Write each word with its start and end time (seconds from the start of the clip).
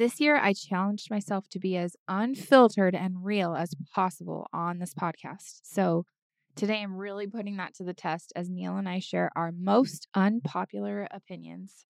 This 0.00 0.18
year, 0.18 0.36
I 0.36 0.54
challenged 0.54 1.10
myself 1.10 1.46
to 1.50 1.58
be 1.58 1.76
as 1.76 1.94
unfiltered 2.08 2.94
and 2.94 3.22
real 3.22 3.54
as 3.54 3.74
possible 3.92 4.48
on 4.50 4.78
this 4.78 4.94
podcast. 4.94 5.60
So 5.62 6.06
today, 6.56 6.80
I'm 6.80 6.96
really 6.96 7.26
putting 7.26 7.58
that 7.58 7.74
to 7.74 7.84
the 7.84 7.92
test 7.92 8.32
as 8.34 8.48
Neil 8.48 8.78
and 8.78 8.88
I 8.88 8.98
share 8.98 9.30
our 9.36 9.52
most 9.52 10.08
unpopular 10.14 11.06
opinions. 11.10 11.84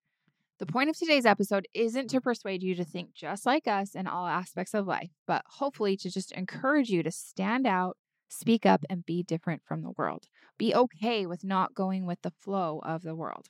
The 0.59 0.67
point 0.67 0.91
of 0.91 0.99
today's 0.99 1.25
episode 1.25 1.69
isn't 1.73 2.11
to 2.11 2.21
persuade 2.21 2.65
you 2.65 2.75
to 2.75 2.85
think 2.85 3.15
just 3.15 3.47
like 3.47 3.69
us 3.69 3.95
in 3.95 4.09
all 4.09 4.27
aspects 4.27 4.75
of 4.75 4.89
life, 4.89 5.13
but 5.29 5.43
hopefully 5.47 5.97
to 5.99 6.11
just 6.11 6.33
encourage 6.33 6.89
you 6.89 7.05
to 7.05 7.13
stand 7.13 7.65
out, 7.65 7.97
speak 8.29 8.67
up, 8.67 8.85
and 8.91 9.07
be 9.07 9.23
different 9.23 9.63
from 9.65 9.83
the 9.83 9.93
world. 9.97 10.27
Be 10.59 10.75
okay 10.75 11.27
with 11.27 11.45
not 11.45 11.77
going 11.77 12.07
with 12.07 12.23
the 12.23 12.33
flow 12.33 12.81
of 12.85 13.03
the 13.03 13.15
world. 13.15 13.47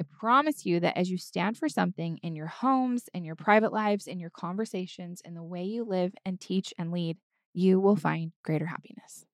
I 0.00 0.04
promise 0.18 0.64
you 0.64 0.80
that 0.80 0.96
as 0.96 1.10
you 1.10 1.18
stand 1.18 1.58
for 1.58 1.68
something 1.68 2.18
in 2.22 2.34
your 2.34 2.46
homes, 2.46 3.10
in 3.12 3.22
your 3.22 3.34
private 3.36 3.70
lives, 3.70 4.06
in 4.06 4.18
your 4.18 4.30
conversations, 4.30 5.20
in 5.26 5.34
the 5.34 5.42
way 5.42 5.64
you 5.64 5.84
live 5.84 6.14
and 6.24 6.40
teach 6.40 6.72
and 6.78 6.90
lead, 6.90 7.18
you 7.52 7.78
will 7.78 7.96
find 7.96 8.32
greater 8.42 8.64
happiness. 8.64 9.26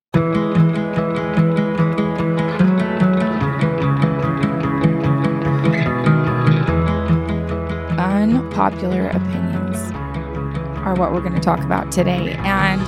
Unpopular 7.97 9.11
opinions 9.11 9.93
are 10.85 10.97
what 10.97 11.13
we're 11.13 11.21
going 11.21 11.33
to 11.35 11.41
talk 11.41 11.61
about 11.61 11.93
today. 11.93 12.33
And 12.41 12.81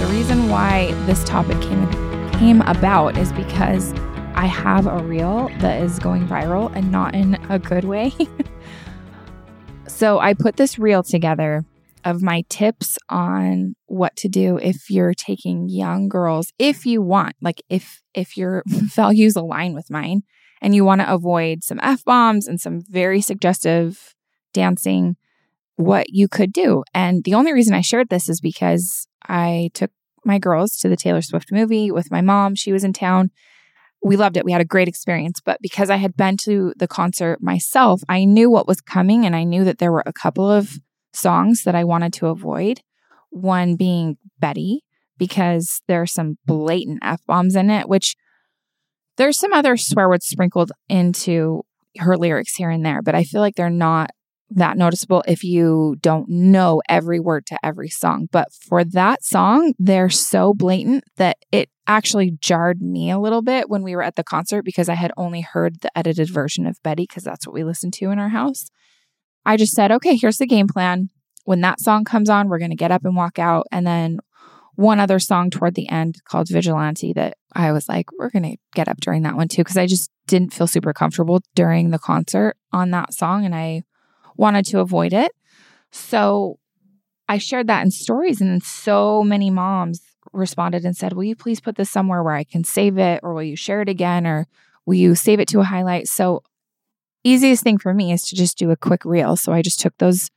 the 0.00 0.06
reason 0.12 0.48
why 0.50 0.92
this 1.06 1.24
topic 1.24 1.60
came 1.60 1.90
came 2.34 2.60
about 2.60 3.18
is 3.18 3.32
because 3.32 3.92
I 4.44 4.48
have 4.48 4.86
a 4.86 5.02
reel 5.02 5.48
that 5.60 5.82
is 5.82 5.98
going 5.98 6.28
viral 6.28 6.70
and 6.76 6.92
not 6.92 7.14
in 7.14 7.36
a 7.48 7.58
good 7.58 7.84
way. 7.84 8.12
so 9.88 10.18
I 10.18 10.34
put 10.34 10.56
this 10.56 10.78
reel 10.78 11.02
together 11.02 11.64
of 12.04 12.20
my 12.20 12.44
tips 12.50 12.98
on 13.08 13.74
what 13.86 14.14
to 14.16 14.28
do 14.28 14.58
if 14.58 14.90
you're 14.90 15.14
taking 15.14 15.70
young 15.70 16.10
girls 16.10 16.52
if 16.58 16.84
you 16.84 17.00
want 17.00 17.36
like 17.40 17.62
if 17.70 18.02
if 18.12 18.36
your 18.36 18.62
values 18.66 19.34
align 19.34 19.72
with 19.72 19.88
mine 19.88 20.24
and 20.60 20.74
you 20.74 20.84
want 20.84 21.00
to 21.00 21.10
avoid 21.10 21.64
some 21.64 21.80
f 21.82 22.04
bombs 22.04 22.46
and 22.46 22.60
some 22.60 22.82
very 22.86 23.22
suggestive 23.22 24.14
dancing 24.52 25.16
what 25.76 26.10
you 26.10 26.28
could 26.28 26.52
do. 26.52 26.84
And 26.92 27.24
the 27.24 27.32
only 27.32 27.54
reason 27.54 27.72
I 27.72 27.80
shared 27.80 28.10
this 28.10 28.28
is 28.28 28.42
because 28.42 29.08
I 29.26 29.70
took 29.72 29.90
my 30.22 30.38
girls 30.38 30.76
to 30.80 30.90
the 30.90 30.98
Taylor 30.98 31.22
Swift 31.22 31.50
movie 31.50 31.90
with 31.90 32.10
my 32.10 32.20
mom. 32.20 32.54
She 32.54 32.74
was 32.74 32.84
in 32.84 32.92
town 32.92 33.30
we 34.04 34.16
loved 34.16 34.36
it. 34.36 34.44
We 34.44 34.52
had 34.52 34.60
a 34.60 34.66
great 34.66 34.86
experience. 34.86 35.40
But 35.44 35.58
because 35.62 35.88
I 35.88 35.96
had 35.96 36.14
been 36.16 36.36
to 36.44 36.74
the 36.76 36.86
concert 36.86 37.42
myself, 37.42 38.02
I 38.08 38.26
knew 38.26 38.50
what 38.50 38.68
was 38.68 38.82
coming 38.82 39.24
and 39.24 39.34
I 39.34 39.44
knew 39.44 39.64
that 39.64 39.78
there 39.78 39.90
were 39.90 40.04
a 40.04 40.12
couple 40.12 40.48
of 40.48 40.78
songs 41.14 41.64
that 41.64 41.74
I 41.74 41.84
wanted 41.84 42.12
to 42.14 42.26
avoid. 42.26 42.82
One 43.30 43.76
being 43.76 44.18
Betty, 44.38 44.84
because 45.16 45.80
there 45.88 46.02
are 46.02 46.06
some 46.06 46.36
blatant 46.44 46.98
F 47.02 47.22
bombs 47.26 47.56
in 47.56 47.70
it, 47.70 47.88
which 47.88 48.14
there's 49.16 49.38
some 49.38 49.54
other 49.54 49.76
swear 49.76 50.08
words 50.08 50.26
sprinkled 50.26 50.70
into 50.88 51.62
her 51.98 52.16
lyrics 52.16 52.56
here 52.56 52.70
and 52.70 52.84
there, 52.84 53.00
but 53.00 53.14
I 53.14 53.24
feel 53.24 53.40
like 53.40 53.54
they're 53.54 53.70
not 53.70 54.10
that 54.50 54.76
noticeable 54.76 55.24
if 55.26 55.42
you 55.42 55.96
don't 56.00 56.28
know 56.28 56.82
every 56.88 57.18
word 57.18 57.46
to 57.46 57.58
every 57.64 57.88
song. 57.88 58.28
But 58.30 58.48
for 58.52 58.84
that 58.84 59.24
song, 59.24 59.74
they're 59.78 60.10
so 60.10 60.54
blatant 60.54 61.04
that 61.16 61.38
it 61.50 61.70
actually 61.86 62.36
jarred 62.40 62.80
me 62.80 63.10
a 63.10 63.18
little 63.18 63.42
bit 63.42 63.68
when 63.68 63.82
we 63.82 63.96
were 63.96 64.02
at 64.02 64.16
the 64.16 64.24
concert 64.24 64.62
because 64.62 64.88
I 64.88 64.94
had 64.94 65.12
only 65.16 65.40
heard 65.40 65.80
the 65.80 65.96
edited 65.96 66.30
version 66.30 66.66
of 66.66 66.82
Betty 66.82 67.04
because 67.08 67.24
that's 67.24 67.46
what 67.46 67.54
we 67.54 67.64
listened 67.64 67.94
to 67.94 68.10
in 68.10 68.18
our 68.18 68.30
house. 68.30 68.70
I 69.44 69.56
just 69.56 69.74
said, 69.74 69.92
okay, 69.92 70.16
here's 70.16 70.38
the 70.38 70.46
game 70.46 70.68
plan. 70.68 71.10
When 71.44 71.60
that 71.60 71.80
song 71.80 72.04
comes 72.04 72.30
on, 72.30 72.48
we're 72.48 72.58
going 72.58 72.70
to 72.70 72.76
get 72.76 72.92
up 72.92 73.04
and 73.04 73.16
walk 73.16 73.38
out. 73.38 73.66
And 73.70 73.86
then 73.86 74.18
one 74.76 74.98
other 74.98 75.18
song 75.18 75.50
toward 75.50 75.74
the 75.74 75.88
end 75.88 76.16
called 76.24 76.48
Vigilante 76.48 77.12
that 77.12 77.36
I 77.52 77.72
was 77.72 77.88
like, 77.88 78.06
we're 78.18 78.30
going 78.30 78.44
to 78.44 78.56
get 78.74 78.88
up 78.88 79.00
during 79.00 79.22
that 79.22 79.36
one 79.36 79.48
too 79.48 79.62
because 79.62 79.76
I 79.76 79.86
just 79.86 80.10
didn't 80.26 80.52
feel 80.52 80.66
super 80.66 80.92
comfortable 80.92 81.42
during 81.54 81.90
the 81.90 81.98
concert 81.98 82.56
on 82.72 82.90
that 82.90 83.12
song. 83.12 83.44
And 83.44 83.54
I 83.54 83.82
wanted 84.36 84.64
to 84.66 84.80
avoid 84.80 85.12
it. 85.12 85.32
So 85.92 86.58
I 87.28 87.38
shared 87.38 87.68
that 87.68 87.84
in 87.84 87.90
stories, 87.90 88.40
and 88.40 88.62
so 88.62 89.22
many 89.22 89.50
moms 89.50 90.02
responded 90.32 90.84
and 90.84 90.96
said, 90.96 91.12
Will 91.12 91.24
you 91.24 91.36
please 91.36 91.60
put 91.60 91.76
this 91.76 91.90
somewhere 91.90 92.22
where 92.22 92.34
I 92.34 92.44
can 92.44 92.64
save 92.64 92.98
it, 92.98 93.20
or 93.22 93.34
will 93.34 93.42
you 93.42 93.56
share 93.56 93.80
it 93.82 93.88
again, 93.88 94.26
or 94.26 94.46
will 94.84 94.94
you 94.94 95.14
save 95.14 95.40
it 95.40 95.48
to 95.48 95.60
a 95.60 95.64
highlight? 95.64 96.08
So, 96.08 96.42
easiest 97.22 97.62
thing 97.62 97.78
for 97.78 97.94
me 97.94 98.12
is 98.12 98.22
to 98.24 98.36
just 98.36 98.58
do 98.58 98.70
a 98.70 98.76
quick 98.76 99.04
reel. 99.04 99.36
So, 99.36 99.52
I 99.52 99.62
just 99.62 99.80
took 99.80 99.96
those 99.98 100.30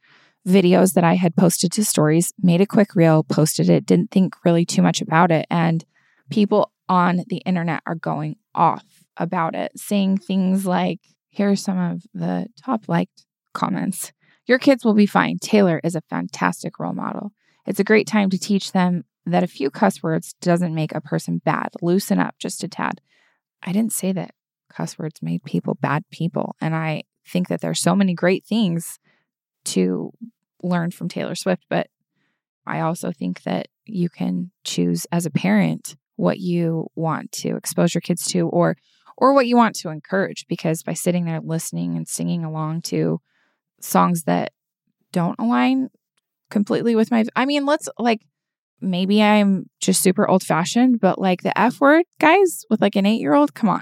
videos 0.47 0.94
that 0.94 1.03
I 1.03 1.16
had 1.16 1.35
posted 1.35 1.72
to 1.74 1.84
stories, 1.84 2.34
made 2.41 2.62
a 2.62 2.66
quick 2.66 2.96
reel, 2.96 3.24
posted 3.24 3.69
it, 3.69 3.85
didn't 3.85 4.12
think 4.12 4.35
really 4.46 4.66
too 4.66 4.81
much 4.81 5.02
about 5.02 5.31
it. 5.31 5.46
And 5.50 5.84
people 6.29 6.72
on 6.88 7.24
the 7.28 7.38
internet 7.38 7.84
are 7.85 7.96
going 7.96 8.38
off 8.56 8.85
about 9.18 9.56
it, 9.56 9.74
saying 9.75 10.19
things 10.19 10.66
like, 10.66 11.02
Here 11.29 11.52
are 11.52 11.56
some 11.56 11.78
of 11.78 12.03
the 12.14 12.47
top 12.64 12.88
liked 12.88 13.26
comments. 13.57 14.13
Your 14.45 14.59
kids 14.59 14.85
will 14.85 14.94
be 14.94 15.06
fine. 15.06 15.40
Taylor 15.40 15.81
is 15.84 15.95
a 15.95 16.01
fantastic 16.01 16.79
role 16.79 16.94
model. 16.94 17.31
It's 17.66 17.81
a 17.81 17.84
great 17.84 18.07
time 18.07 18.29
to 18.29 18.38
teach 18.38 18.72
them 18.72 19.03
that 19.25 19.44
a 19.44 19.47
few 19.47 19.69
cuss 19.69 20.01
words 20.01 20.34
doesn't 20.40 20.73
make 20.73 20.95
a 20.95 21.01
person 21.01 21.41
bad. 21.44 21.69
Loosen 21.81 22.19
up 22.19 22.35
just 22.40 22.63
a 22.63 22.69
tad. 22.69 23.01
I 23.62 23.73
didn't 23.73 23.91
say 23.91 24.13
that 24.13 24.31
cuss 24.69 24.97
words 24.97 25.22
made 25.22 25.44
people 25.44 25.75
bad 25.75 26.06
people. 26.12 26.56
And 26.62 26.73
I 26.73 27.03
think 27.28 27.50
that 27.50 27.59
there's 27.59 27.81
so 27.81 27.96
many 27.96 28.13
great 28.13 28.46
things 28.46 29.00
to 29.66 30.13
learn 30.63 30.91
from 30.91 31.09
Taylor 31.09 31.35
Swift, 31.35 31.66
but 31.69 31.88
I 32.66 32.79
also 32.79 33.12
think 33.12 33.44
that 33.44 33.67
you 33.85 34.09
can 34.09 34.51
choose 34.63 35.06
as 35.12 35.25
a 35.25 35.31
parent 35.31 35.96
what 36.16 36.40
you 36.40 36.88
want 36.96 37.31
to 37.31 37.56
expose 37.56 37.94
your 37.94 38.01
kids 38.01 38.28
to 38.28 38.47
or 38.50 38.75
or 39.17 39.34
what 39.34 39.47
you 39.47 39.56
want 39.56 39.75
to 39.78 39.90
encourage 39.90 40.46
because 40.47 40.84
by 40.84 40.94
sitting 40.94 41.25
there 41.25 41.41
listening 41.41 41.97
and 41.97 42.07
singing 42.07 42.44
along 42.44 42.81
to 42.81 43.19
songs 43.81 44.23
that 44.23 44.53
don't 45.11 45.39
align 45.39 45.89
completely 46.49 46.95
with 46.95 47.11
my 47.11 47.25
I 47.35 47.45
mean, 47.45 47.65
let's 47.65 47.89
like 47.97 48.21
maybe 48.81 49.21
I'm 49.21 49.69
just 49.79 50.01
super 50.01 50.27
old 50.27 50.43
fashioned, 50.43 50.99
but 50.99 51.19
like 51.19 51.41
the 51.41 51.57
F 51.57 51.81
word, 51.81 52.05
guys, 52.19 52.66
with 52.69 52.81
like 52.81 52.95
an 52.95 53.05
8-year-old, 53.05 53.53
come 53.53 53.69
on. 53.69 53.81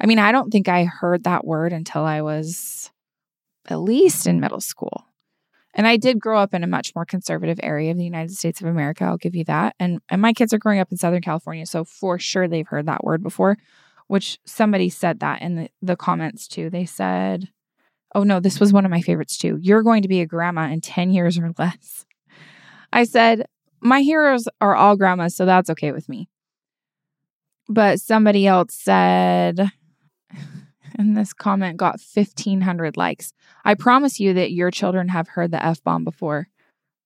I 0.00 0.06
mean, 0.06 0.18
I 0.18 0.32
don't 0.32 0.50
think 0.50 0.68
I 0.68 0.84
heard 0.84 1.24
that 1.24 1.46
word 1.46 1.72
until 1.72 2.04
I 2.04 2.22
was 2.22 2.90
at 3.66 3.80
least 3.80 4.26
in 4.26 4.40
middle 4.40 4.60
school. 4.60 5.06
And 5.74 5.86
I 5.86 5.96
did 5.96 6.18
grow 6.18 6.38
up 6.40 6.52
in 6.52 6.64
a 6.64 6.68
much 6.68 6.92
more 6.96 7.04
conservative 7.04 7.60
area 7.62 7.92
of 7.92 7.96
the 7.96 8.04
United 8.04 8.32
States 8.32 8.60
of 8.60 8.66
America, 8.66 9.04
I'll 9.04 9.16
give 9.16 9.36
you 9.36 9.44
that. 9.44 9.76
And 9.78 10.00
and 10.08 10.20
my 10.20 10.32
kids 10.32 10.52
are 10.52 10.58
growing 10.58 10.80
up 10.80 10.90
in 10.90 10.96
Southern 10.96 11.22
California, 11.22 11.66
so 11.66 11.84
for 11.84 12.18
sure 12.18 12.48
they've 12.48 12.66
heard 12.66 12.86
that 12.86 13.04
word 13.04 13.22
before, 13.22 13.56
which 14.08 14.38
somebody 14.44 14.88
said 14.88 15.20
that 15.20 15.42
in 15.42 15.54
the, 15.54 15.70
the 15.80 15.96
comments 15.96 16.48
too. 16.48 16.70
They 16.70 16.86
said 16.86 17.50
Oh 18.14 18.24
no, 18.24 18.40
this 18.40 18.58
was 18.58 18.72
one 18.72 18.84
of 18.84 18.90
my 18.90 19.00
favorites 19.00 19.36
too. 19.36 19.58
You're 19.60 19.82
going 19.82 20.02
to 20.02 20.08
be 20.08 20.20
a 20.20 20.26
grandma 20.26 20.68
in 20.68 20.80
10 20.80 21.10
years 21.10 21.38
or 21.38 21.52
less. 21.58 22.06
I 22.92 23.04
said, 23.04 23.46
My 23.80 24.00
heroes 24.00 24.48
are 24.60 24.74
all 24.74 24.96
grandmas, 24.96 25.36
so 25.36 25.46
that's 25.46 25.70
okay 25.70 25.92
with 25.92 26.08
me. 26.08 26.28
But 27.68 28.00
somebody 28.00 28.46
else 28.48 28.74
said, 28.74 29.70
and 30.98 31.16
this 31.16 31.32
comment 31.32 31.76
got 31.76 32.00
1,500 32.14 32.96
likes. 32.96 33.32
I 33.64 33.74
promise 33.74 34.18
you 34.18 34.34
that 34.34 34.50
your 34.50 34.72
children 34.72 35.08
have 35.08 35.28
heard 35.28 35.52
the 35.52 35.64
F 35.64 35.82
bomb 35.84 36.02
before. 36.02 36.48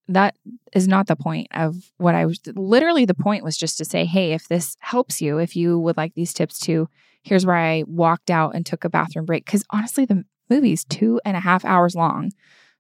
That 0.08 0.36
is 0.74 0.88
not 0.88 1.06
the 1.06 1.16
point 1.16 1.48
of 1.52 1.92
what 1.98 2.14
I 2.14 2.26
was. 2.26 2.40
Literally, 2.46 3.04
the 3.04 3.14
point 3.14 3.44
was 3.44 3.56
just 3.56 3.76
to 3.78 3.84
say, 3.84 4.04
hey, 4.04 4.32
if 4.32 4.48
this 4.48 4.76
helps 4.80 5.20
you, 5.20 5.38
if 5.38 5.54
you 5.54 5.78
would 5.78 5.96
like 5.96 6.14
these 6.14 6.32
tips 6.34 6.58
too, 6.58 6.88
here's 7.22 7.46
where 7.46 7.56
I 7.56 7.84
walked 7.86 8.30
out 8.30 8.54
and 8.54 8.64
took 8.64 8.84
a 8.84 8.90
bathroom 8.90 9.24
break. 9.24 9.44
Because 9.44 9.64
honestly, 9.70 10.04
the 10.04 10.24
movie's 10.48 10.84
two 10.84 11.20
and 11.24 11.36
a 11.36 11.40
half 11.40 11.64
hours 11.64 11.94
long. 11.94 12.32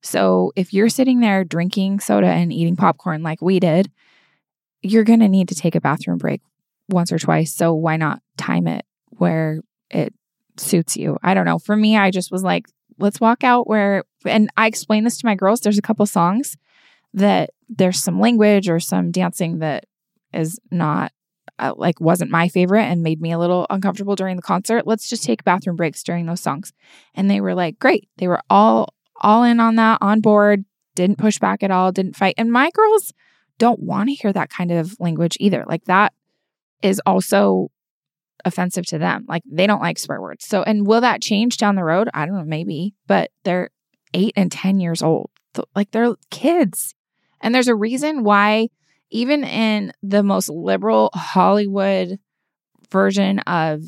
So 0.02 0.52
if 0.54 0.74
you're 0.74 0.88
sitting 0.88 1.20
there 1.20 1.44
drinking 1.44 2.00
soda 2.00 2.26
and 2.26 2.52
eating 2.52 2.76
popcorn 2.76 3.22
like 3.22 3.40
we 3.40 3.58
did, 3.58 3.90
you're 4.82 5.04
going 5.04 5.20
to 5.20 5.28
need 5.28 5.48
to 5.48 5.54
take 5.54 5.74
a 5.74 5.80
bathroom 5.80 6.18
break 6.18 6.42
once 6.90 7.10
or 7.10 7.18
twice. 7.18 7.54
So 7.54 7.72
why 7.72 7.96
not 7.96 8.20
time 8.36 8.66
it 8.66 8.84
where 9.10 9.60
it 9.90 10.12
suits 10.58 10.96
you? 10.96 11.18
I 11.22 11.32
don't 11.32 11.46
know. 11.46 11.58
For 11.58 11.74
me, 11.74 11.96
I 11.96 12.10
just 12.10 12.30
was 12.30 12.42
like, 12.42 12.66
let's 12.98 13.20
walk 13.20 13.44
out 13.44 13.66
where, 13.66 14.04
and 14.26 14.50
I 14.56 14.66
explained 14.66 15.06
this 15.06 15.18
to 15.18 15.26
my 15.26 15.34
girls. 15.34 15.60
There's 15.60 15.78
a 15.78 15.82
couple 15.82 16.04
songs 16.06 16.56
that 17.14 17.50
there's 17.68 18.02
some 18.02 18.20
language 18.20 18.68
or 18.68 18.80
some 18.80 19.10
dancing 19.10 19.60
that 19.60 19.86
is 20.32 20.60
not 20.70 21.12
uh, 21.64 21.74
like 21.76 22.00
wasn't 22.00 22.30
my 22.30 22.48
favorite 22.48 22.84
and 22.84 23.02
made 23.02 23.20
me 23.20 23.32
a 23.32 23.38
little 23.38 23.66
uncomfortable 23.70 24.16
during 24.16 24.36
the 24.36 24.42
concert. 24.42 24.86
Let's 24.86 25.08
just 25.08 25.24
take 25.24 25.44
bathroom 25.44 25.76
breaks 25.76 26.02
during 26.02 26.26
those 26.26 26.40
songs. 26.40 26.72
And 27.14 27.30
they 27.30 27.40
were 27.40 27.54
like, 27.54 27.78
great. 27.78 28.08
They 28.18 28.28
were 28.28 28.42
all 28.50 28.94
all 29.20 29.44
in 29.44 29.60
on 29.60 29.76
that, 29.76 29.98
on 30.00 30.20
board, 30.20 30.64
didn't 30.94 31.18
push 31.18 31.38
back 31.38 31.62
at 31.62 31.70
all, 31.70 31.92
didn't 31.92 32.16
fight. 32.16 32.34
And 32.36 32.52
my 32.52 32.70
girls 32.70 33.12
don't 33.58 33.80
want 33.80 34.08
to 34.08 34.14
hear 34.14 34.32
that 34.32 34.50
kind 34.50 34.70
of 34.70 34.94
language 35.00 35.36
either. 35.40 35.64
Like 35.66 35.84
that 35.84 36.12
is 36.82 37.00
also 37.06 37.70
offensive 38.44 38.84
to 38.86 38.98
them. 38.98 39.24
Like 39.28 39.42
they 39.50 39.66
don't 39.66 39.80
like 39.80 39.98
swear 39.98 40.20
words. 40.20 40.46
So, 40.46 40.62
and 40.62 40.86
will 40.86 41.00
that 41.00 41.22
change 41.22 41.56
down 41.56 41.76
the 41.76 41.84
road? 41.84 42.10
I 42.12 42.26
don't 42.26 42.36
know, 42.36 42.44
maybe, 42.44 42.94
but 43.06 43.30
they're 43.44 43.70
eight 44.12 44.34
and 44.36 44.52
10 44.52 44.80
years 44.80 45.02
old. 45.02 45.30
Like 45.74 45.92
they're 45.92 46.14
kids. 46.30 46.94
And 47.40 47.54
there's 47.54 47.68
a 47.68 47.74
reason 47.74 48.24
why, 48.24 48.68
even 49.10 49.44
in 49.44 49.92
the 50.02 50.22
most 50.22 50.48
liberal 50.48 51.10
Hollywood 51.14 52.18
version 52.90 53.38
of 53.40 53.80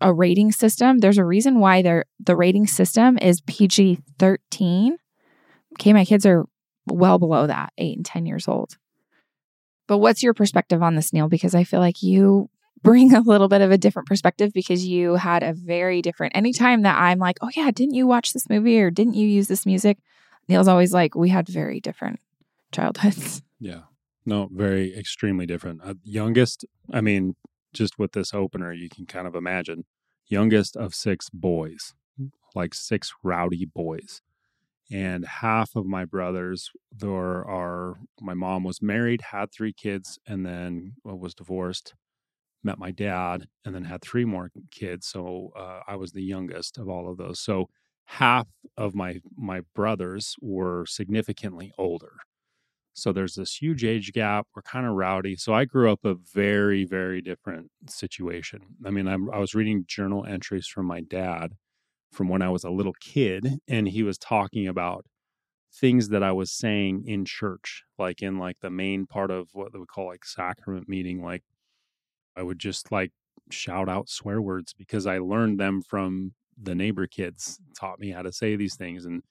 a 0.00 0.12
rating 0.12 0.52
system, 0.52 0.98
there's 0.98 1.18
a 1.18 1.24
reason 1.24 1.60
why 1.60 1.82
the 1.82 2.36
rating 2.36 2.66
system 2.66 3.18
is 3.18 3.40
PG 3.42 3.98
13. 4.18 4.96
Okay, 5.74 5.92
my 5.92 6.04
kids 6.04 6.26
are 6.26 6.46
well 6.86 7.18
below 7.18 7.46
that, 7.46 7.72
eight 7.78 7.96
and 7.96 8.06
10 8.06 8.26
years 8.26 8.48
old. 8.48 8.76
But 9.86 9.98
what's 9.98 10.22
your 10.22 10.34
perspective 10.34 10.82
on 10.82 10.94
this, 10.94 11.12
Neil? 11.12 11.28
Because 11.28 11.54
I 11.54 11.64
feel 11.64 11.80
like 11.80 12.02
you 12.02 12.48
bring 12.82 13.14
a 13.14 13.20
little 13.20 13.48
bit 13.48 13.60
of 13.60 13.70
a 13.70 13.78
different 13.78 14.08
perspective 14.08 14.52
because 14.52 14.86
you 14.86 15.14
had 15.14 15.42
a 15.42 15.52
very 15.52 16.02
different 16.02 16.36
anytime 16.36 16.82
that 16.82 16.98
I'm 16.98 17.18
like, 17.18 17.38
oh 17.42 17.50
yeah, 17.54 17.70
didn't 17.70 17.94
you 17.94 18.06
watch 18.06 18.32
this 18.32 18.48
movie 18.48 18.80
or 18.80 18.90
didn't 18.90 19.14
you 19.14 19.26
use 19.26 19.48
this 19.48 19.66
music? 19.66 19.98
Neil's 20.48 20.68
always 20.68 20.92
like, 20.92 21.14
we 21.14 21.28
had 21.28 21.48
very 21.48 21.80
different 21.80 22.20
childhoods. 22.72 23.42
Yeah. 23.58 23.80
No, 24.26 24.48
very 24.52 24.96
extremely 24.96 25.46
different. 25.46 25.80
Uh, 25.82 25.94
youngest, 26.04 26.64
I 26.92 27.00
mean, 27.00 27.36
just 27.72 27.98
with 27.98 28.12
this 28.12 28.34
opener, 28.34 28.72
you 28.72 28.88
can 28.88 29.06
kind 29.06 29.26
of 29.26 29.34
imagine 29.34 29.84
youngest 30.26 30.76
of 30.76 30.94
six 30.94 31.28
boys, 31.30 31.94
like 32.54 32.74
six 32.74 33.12
rowdy 33.22 33.64
boys. 33.66 34.22
And 34.90 35.24
half 35.26 35.76
of 35.76 35.86
my 35.86 36.04
brothers, 36.04 36.70
there 36.92 37.44
are, 37.46 37.96
my 38.20 38.34
mom 38.34 38.64
was 38.64 38.82
married, 38.82 39.22
had 39.22 39.52
three 39.52 39.72
kids, 39.72 40.18
and 40.26 40.44
then 40.46 40.94
was 41.04 41.34
divorced 41.34 41.94
met 42.62 42.78
my 42.78 42.90
dad 42.90 43.46
and 43.64 43.74
then 43.74 43.84
had 43.84 44.02
three 44.02 44.24
more 44.24 44.50
kids 44.70 45.06
so 45.06 45.50
uh, 45.56 45.80
i 45.86 45.96
was 45.96 46.12
the 46.12 46.22
youngest 46.22 46.78
of 46.78 46.88
all 46.88 47.10
of 47.10 47.16
those 47.16 47.40
so 47.40 47.68
half 48.04 48.46
of 48.76 48.94
my 48.94 49.20
my 49.36 49.60
brothers 49.74 50.36
were 50.40 50.84
significantly 50.86 51.72
older 51.78 52.12
so 52.94 53.12
there's 53.12 53.34
this 53.34 53.56
huge 53.56 53.84
age 53.84 54.12
gap 54.12 54.46
we're 54.54 54.62
kind 54.62 54.86
of 54.86 54.92
rowdy 54.94 55.36
so 55.36 55.54
i 55.54 55.64
grew 55.64 55.90
up 55.90 56.04
a 56.04 56.14
very 56.34 56.84
very 56.84 57.20
different 57.20 57.70
situation. 57.88 58.60
I 58.84 58.90
mean 58.90 59.08
I'm, 59.08 59.30
i 59.30 59.38
was 59.38 59.54
reading 59.54 59.84
journal 59.86 60.24
entries 60.26 60.66
from 60.66 60.86
my 60.86 61.00
dad 61.00 61.54
from 62.12 62.28
when 62.28 62.42
i 62.42 62.48
was 62.48 62.64
a 62.64 62.70
little 62.70 62.94
kid 63.00 63.60
and 63.68 63.88
he 63.88 64.02
was 64.02 64.18
talking 64.18 64.66
about 64.68 65.04
things 65.72 66.08
that 66.08 66.22
i 66.22 66.32
was 66.32 66.50
saying 66.50 67.04
in 67.06 67.24
church 67.24 67.84
like 67.98 68.22
in 68.22 68.38
like 68.38 68.56
the 68.60 68.70
main 68.70 69.06
part 69.06 69.30
of 69.30 69.48
what 69.52 69.72
they 69.72 69.78
would 69.78 69.88
call 69.88 70.06
like 70.06 70.24
sacrament 70.24 70.88
meeting 70.88 71.22
like 71.22 71.42
I 72.36 72.42
would 72.42 72.58
just 72.58 72.90
like 72.92 73.12
shout 73.50 73.88
out 73.88 74.08
swear 74.08 74.40
words 74.40 74.72
because 74.72 75.06
I 75.06 75.18
learned 75.18 75.58
them 75.58 75.82
from 75.82 76.32
the 76.60 76.74
neighbor 76.74 77.06
kids 77.06 77.58
taught 77.78 77.98
me 77.98 78.10
how 78.10 78.22
to 78.22 78.32
say 78.32 78.56
these 78.56 78.76
things 78.76 79.04
and 79.04 79.22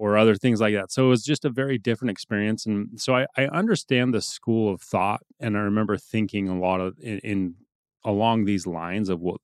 or 0.00 0.16
other 0.16 0.34
things 0.34 0.62
like 0.62 0.72
that. 0.72 0.90
So 0.90 1.04
it 1.04 1.08
was 1.10 1.22
just 1.22 1.44
a 1.44 1.50
very 1.50 1.76
different 1.76 2.10
experience. 2.10 2.64
And 2.64 2.98
so 2.98 3.14
I, 3.14 3.26
I 3.36 3.48
understand 3.48 4.14
the 4.14 4.22
school 4.22 4.72
of 4.72 4.80
thought. 4.80 5.20
And 5.38 5.58
I 5.58 5.60
remember 5.60 5.98
thinking 5.98 6.48
a 6.48 6.58
lot 6.58 6.80
of 6.80 6.98
in, 7.00 7.18
in 7.18 7.54
along 8.02 8.46
these 8.46 8.66
lines 8.66 9.10
of 9.10 9.20
what 9.20 9.42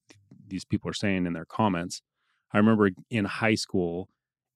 these 0.49 0.65
people 0.65 0.89
are 0.89 0.95
saying 0.95 1.27
in 1.27 1.35
their 1.35 1.45
comments. 1.45 2.01
I 2.55 2.57
remember 2.57 2.89
in 3.11 3.27
high 3.27 3.55
school 3.55 4.09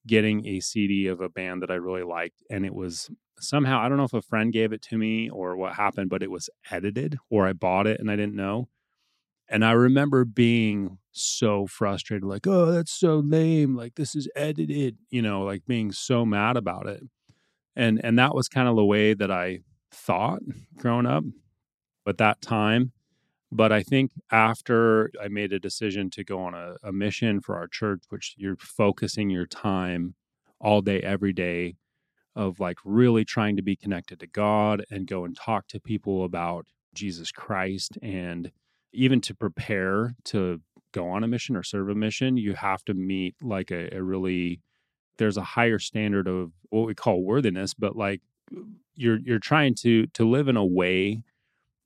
getting 0.06 0.46
a 0.46 0.60
CD 0.60 1.06
of 1.06 1.20
a 1.20 1.28
band 1.28 1.60
that 1.60 1.70
I 1.70 1.74
really 1.74 2.02
liked. 2.02 2.42
And 2.48 2.64
it 2.64 2.74
was 2.74 3.10
somehow, 3.38 3.78
I 3.78 3.90
don't 3.90 3.98
know 3.98 4.04
if 4.04 4.14
a 4.14 4.22
friend 4.22 4.54
gave 4.54 4.72
it 4.72 4.80
to 4.84 4.96
me 4.96 5.28
or 5.28 5.54
what 5.54 5.74
happened, 5.74 6.08
but 6.08 6.22
it 6.22 6.30
was 6.30 6.48
edited 6.70 7.18
or 7.28 7.46
I 7.46 7.52
bought 7.52 7.86
it 7.86 8.00
and 8.00 8.10
I 8.10 8.16
didn't 8.16 8.36
know. 8.36 8.70
And 9.50 9.64
I 9.64 9.72
remember 9.72 10.24
being 10.24 10.98
so 11.10 11.66
frustrated, 11.66 12.24
like, 12.24 12.46
oh, 12.46 12.66
that's 12.66 12.92
so 12.92 13.16
lame. 13.18 13.76
Like, 13.76 13.96
this 13.96 14.14
is 14.14 14.28
edited, 14.36 14.96
you 15.10 15.22
know, 15.22 15.42
like 15.42 15.66
being 15.66 15.90
so 15.90 16.24
mad 16.24 16.56
about 16.56 16.86
it. 16.86 17.02
And 17.74 18.00
and 18.04 18.18
that 18.18 18.34
was 18.34 18.48
kind 18.48 18.68
of 18.68 18.76
the 18.76 18.84
way 18.84 19.12
that 19.14 19.30
I 19.30 19.60
thought 19.90 20.40
growing 20.76 21.06
up. 21.06 21.24
But 22.04 22.18
that 22.18 22.40
time, 22.40 22.92
but 23.52 23.72
I 23.72 23.82
think 23.82 24.12
after 24.30 25.10
I 25.20 25.28
made 25.28 25.52
a 25.52 25.58
decision 25.58 26.10
to 26.10 26.24
go 26.24 26.40
on 26.40 26.54
a, 26.54 26.76
a 26.82 26.92
mission 26.92 27.40
for 27.40 27.56
our 27.56 27.66
church, 27.66 28.04
which 28.08 28.34
you're 28.38 28.56
focusing 28.56 29.30
your 29.30 29.46
time 29.46 30.14
all 30.60 30.80
day, 30.80 31.00
every 31.00 31.32
day 31.32 31.74
of 32.36 32.60
like 32.60 32.78
really 32.84 33.24
trying 33.24 33.56
to 33.56 33.62
be 33.62 33.74
connected 33.76 34.20
to 34.20 34.26
God 34.26 34.84
and 34.90 35.06
go 35.06 35.24
and 35.24 35.36
talk 35.36 35.66
to 35.68 35.80
people 35.80 36.24
about 36.24 36.66
Jesus 36.94 37.32
Christ. 37.32 37.98
And 38.02 38.52
even 38.92 39.20
to 39.22 39.34
prepare 39.34 40.14
to 40.24 40.60
go 40.92 41.08
on 41.08 41.24
a 41.24 41.28
mission 41.28 41.56
or 41.56 41.62
serve 41.62 41.88
a 41.88 41.94
mission, 41.94 42.36
you 42.36 42.54
have 42.54 42.84
to 42.84 42.94
meet 42.94 43.34
like 43.42 43.70
a, 43.70 43.94
a 43.96 44.02
really, 44.02 44.60
there's 45.18 45.36
a 45.36 45.42
higher 45.42 45.78
standard 45.78 46.26
of 46.26 46.52
what 46.70 46.86
we 46.86 46.94
call 46.94 47.22
worthiness, 47.22 47.74
but 47.74 47.96
like 47.96 48.20
you're, 48.96 49.18
you're 49.18 49.38
trying 49.38 49.74
to, 49.76 50.06
to 50.08 50.28
live 50.28 50.48
in 50.48 50.56
a 50.56 50.64
way 50.64 51.22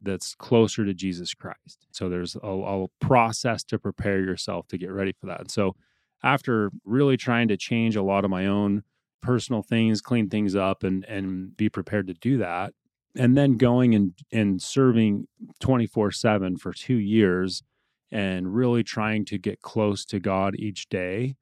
that's 0.00 0.34
closer 0.34 0.84
to 0.84 0.94
Jesus 0.94 1.34
Christ. 1.34 1.86
So 1.90 2.08
there's 2.08 2.36
a, 2.36 2.48
a 2.48 2.86
process 3.00 3.64
to 3.64 3.78
prepare 3.78 4.20
yourself 4.20 4.68
to 4.68 4.78
get 4.78 4.90
ready 4.90 5.12
for 5.12 5.26
that. 5.26 5.40
And 5.40 5.50
so 5.50 5.76
after 6.22 6.70
really 6.84 7.16
trying 7.16 7.48
to 7.48 7.56
change 7.56 7.96
a 7.96 8.02
lot 8.02 8.24
of 8.24 8.30
my 8.30 8.46
own 8.46 8.82
personal 9.20 9.62
things, 9.62 10.00
clean 10.00 10.28
things 10.28 10.54
up, 10.54 10.82
and 10.82 11.04
and 11.06 11.56
be 11.56 11.68
prepared 11.68 12.06
to 12.08 12.14
do 12.14 12.38
that. 12.38 12.74
And 13.16 13.36
then 13.36 13.56
going 13.56 13.94
and 13.94 14.12
and 14.32 14.60
serving 14.60 15.28
twenty 15.60 15.86
four 15.86 16.10
seven 16.10 16.56
for 16.56 16.72
two 16.72 16.96
years, 16.96 17.62
and 18.10 18.54
really 18.54 18.82
trying 18.82 19.24
to 19.26 19.38
get 19.38 19.60
close 19.60 20.04
to 20.06 20.18
God 20.18 20.54
each 20.56 20.88
day, 20.88 21.36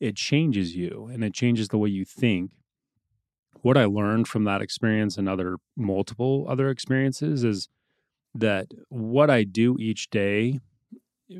it 0.00 0.16
changes 0.16 0.74
you 0.74 1.08
and 1.12 1.22
it 1.24 1.32
changes 1.34 1.68
the 1.68 1.78
way 1.78 1.88
you 1.88 2.04
think. 2.04 2.52
What 3.62 3.76
I 3.76 3.84
learned 3.84 4.28
from 4.28 4.44
that 4.44 4.62
experience 4.62 5.16
and 5.16 5.28
other 5.28 5.56
multiple 5.76 6.46
other 6.48 6.70
experiences 6.70 7.42
is 7.44 7.68
that 8.34 8.66
what 8.88 9.30
I 9.30 9.44
do 9.44 9.76
each 9.78 10.10
day 10.10 10.60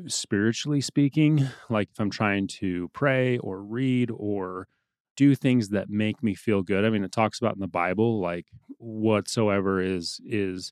spiritually 0.07 0.81
speaking, 0.81 1.47
like 1.69 1.89
if 1.91 1.99
I'm 1.99 2.09
trying 2.09 2.47
to 2.59 2.89
pray 2.93 3.37
or 3.37 3.61
read 3.61 4.11
or 4.13 4.67
do 5.17 5.35
things 5.35 5.69
that 5.69 5.89
make 5.89 6.23
me 6.23 6.33
feel 6.33 6.61
good. 6.61 6.85
I 6.85 6.89
mean, 6.89 7.03
it 7.03 7.11
talks 7.11 7.39
about 7.39 7.55
in 7.55 7.59
the 7.59 7.67
Bible, 7.67 8.21
like 8.21 8.45
whatsoever 8.77 9.81
is 9.81 10.21
is. 10.25 10.71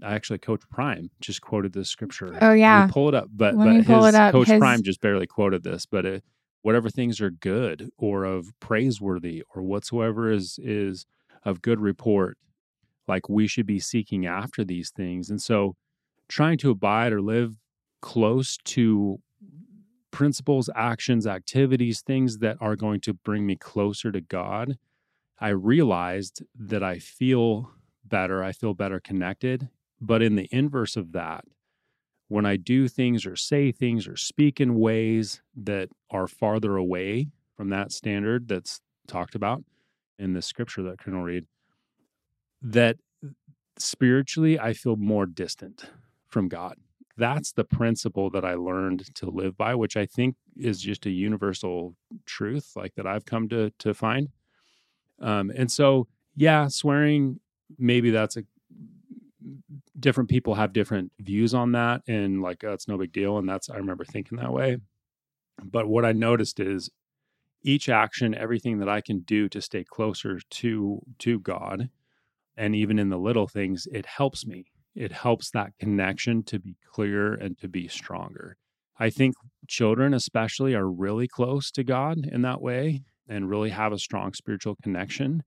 I 0.00 0.14
actually, 0.14 0.38
Coach 0.38 0.62
Prime 0.70 1.10
just 1.20 1.40
quoted 1.40 1.72
this 1.72 1.88
scripture. 1.88 2.38
Oh 2.40 2.52
yeah, 2.52 2.86
pull 2.86 3.08
it 3.08 3.16
up. 3.16 3.26
But 3.32 3.56
Let 3.56 3.64
but 3.64 3.74
his 3.74 4.30
Coach 4.30 4.46
his... 4.46 4.60
Prime 4.60 4.84
just 4.84 5.00
barely 5.00 5.26
quoted 5.26 5.64
this. 5.64 5.86
But 5.86 6.06
it, 6.06 6.24
whatever 6.62 6.88
things 6.88 7.20
are 7.20 7.30
good 7.30 7.90
or 7.98 8.22
of 8.22 8.52
praiseworthy 8.60 9.42
or 9.52 9.62
whatsoever 9.62 10.30
is 10.30 10.60
is 10.62 11.04
of 11.44 11.62
good 11.62 11.80
report, 11.80 12.38
like 13.08 13.28
we 13.28 13.48
should 13.48 13.66
be 13.66 13.80
seeking 13.80 14.24
after 14.26 14.64
these 14.64 14.90
things. 14.90 15.30
And 15.30 15.42
so, 15.42 15.74
trying 16.28 16.58
to 16.58 16.70
abide 16.70 17.12
or 17.12 17.20
live 17.20 17.56
close 18.00 18.56
to 18.64 19.18
principles, 20.10 20.70
actions, 20.74 21.26
activities, 21.26 22.00
things 22.00 22.38
that 22.38 22.56
are 22.60 22.76
going 22.76 23.00
to 23.00 23.14
bring 23.14 23.46
me 23.46 23.56
closer 23.56 24.10
to 24.12 24.20
God, 24.20 24.78
I 25.40 25.48
realized 25.50 26.42
that 26.58 26.82
I 26.82 26.98
feel 26.98 27.70
better. 28.04 28.42
I 28.42 28.52
feel 28.52 28.74
better 28.74 29.00
connected. 29.00 29.68
But 30.00 30.22
in 30.22 30.36
the 30.36 30.48
inverse 30.50 30.96
of 30.96 31.12
that, 31.12 31.44
when 32.28 32.46
I 32.46 32.56
do 32.56 32.88
things 32.88 33.26
or 33.26 33.36
say 33.36 33.72
things 33.72 34.06
or 34.06 34.16
speak 34.16 34.60
in 34.60 34.78
ways 34.78 35.42
that 35.56 35.88
are 36.10 36.28
farther 36.28 36.76
away 36.76 37.28
from 37.56 37.70
that 37.70 37.90
standard 37.92 38.48
that's 38.48 38.80
talked 39.06 39.34
about 39.34 39.64
in 40.18 40.34
the 40.34 40.42
scripture 40.42 40.82
that 40.82 40.98
can 40.98 41.22
read, 41.22 41.46
that 42.60 42.96
spiritually 43.78 44.58
I 44.58 44.72
feel 44.72 44.96
more 44.96 45.26
distant 45.26 45.84
from 46.26 46.48
God 46.48 46.76
that's 47.18 47.52
the 47.52 47.64
principle 47.64 48.30
that 48.30 48.44
I 48.44 48.54
learned 48.54 49.14
to 49.16 49.28
live 49.28 49.56
by, 49.56 49.74
which 49.74 49.96
I 49.96 50.06
think 50.06 50.36
is 50.56 50.80
just 50.80 51.04
a 51.04 51.10
universal 51.10 51.96
truth, 52.24 52.72
like 52.76 52.94
that 52.94 53.06
I've 53.06 53.26
come 53.26 53.48
to 53.50 53.70
to 53.78 53.92
find. 53.92 54.28
Um, 55.20 55.50
and 55.54 55.70
so, 55.70 56.06
yeah, 56.36 56.68
swearing 56.68 57.40
maybe 57.76 58.10
that's 58.10 58.36
a 58.36 58.44
different 59.98 60.30
people 60.30 60.54
have 60.54 60.72
different 60.72 61.12
views 61.18 61.54
on 61.54 61.72
that, 61.72 62.02
and 62.06 62.40
like 62.40 62.60
that's 62.60 62.86
oh, 62.88 62.92
no 62.92 62.98
big 62.98 63.12
deal. 63.12 63.38
And 63.38 63.48
that's 63.48 63.68
I 63.68 63.76
remember 63.76 64.04
thinking 64.04 64.38
that 64.38 64.52
way. 64.52 64.78
But 65.62 65.88
what 65.88 66.04
I 66.04 66.12
noticed 66.12 66.60
is 66.60 66.90
each 67.62 67.88
action, 67.88 68.34
everything 68.34 68.78
that 68.78 68.88
I 68.88 69.00
can 69.00 69.20
do 69.20 69.48
to 69.48 69.60
stay 69.60 69.84
closer 69.84 70.38
to 70.38 71.00
to 71.18 71.40
God, 71.40 71.90
and 72.56 72.76
even 72.76 72.98
in 72.98 73.08
the 73.08 73.18
little 73.18 73.48
things, 73.48 73.88
it 73.92 74.06
helps 74.06 74.46
me. 74.46 74.66
It 74.98 75.12
helps 75.12 75.50
that 75.52 75.78
connection 75.78 76.42
to 76.44 76.58
be 76.58 76.74
clearer 76.84 77.32
and 77.32 77.56
to 77.60 77.68
be 77.68 77.86
stronger. 77.86 78.56
I 78.98 79.10
think 79.10 79.36
children, 79.68 80.12
especially, 80.12 80.74
are 80.74 80.90
really 80.90 81.28
close 81.28 81.70
to 81.70 81.84
God 81.84 82.26
in 82.26 82.42
that 82.42 82.60
way 82.60 83.02
and 83.28 83.48
really 83.48 83.70
have 83.70 83.92
a 83.92 83.98
strong 83.98 84.34
spiritual 84.34 84.74
connection. 84.82 85.44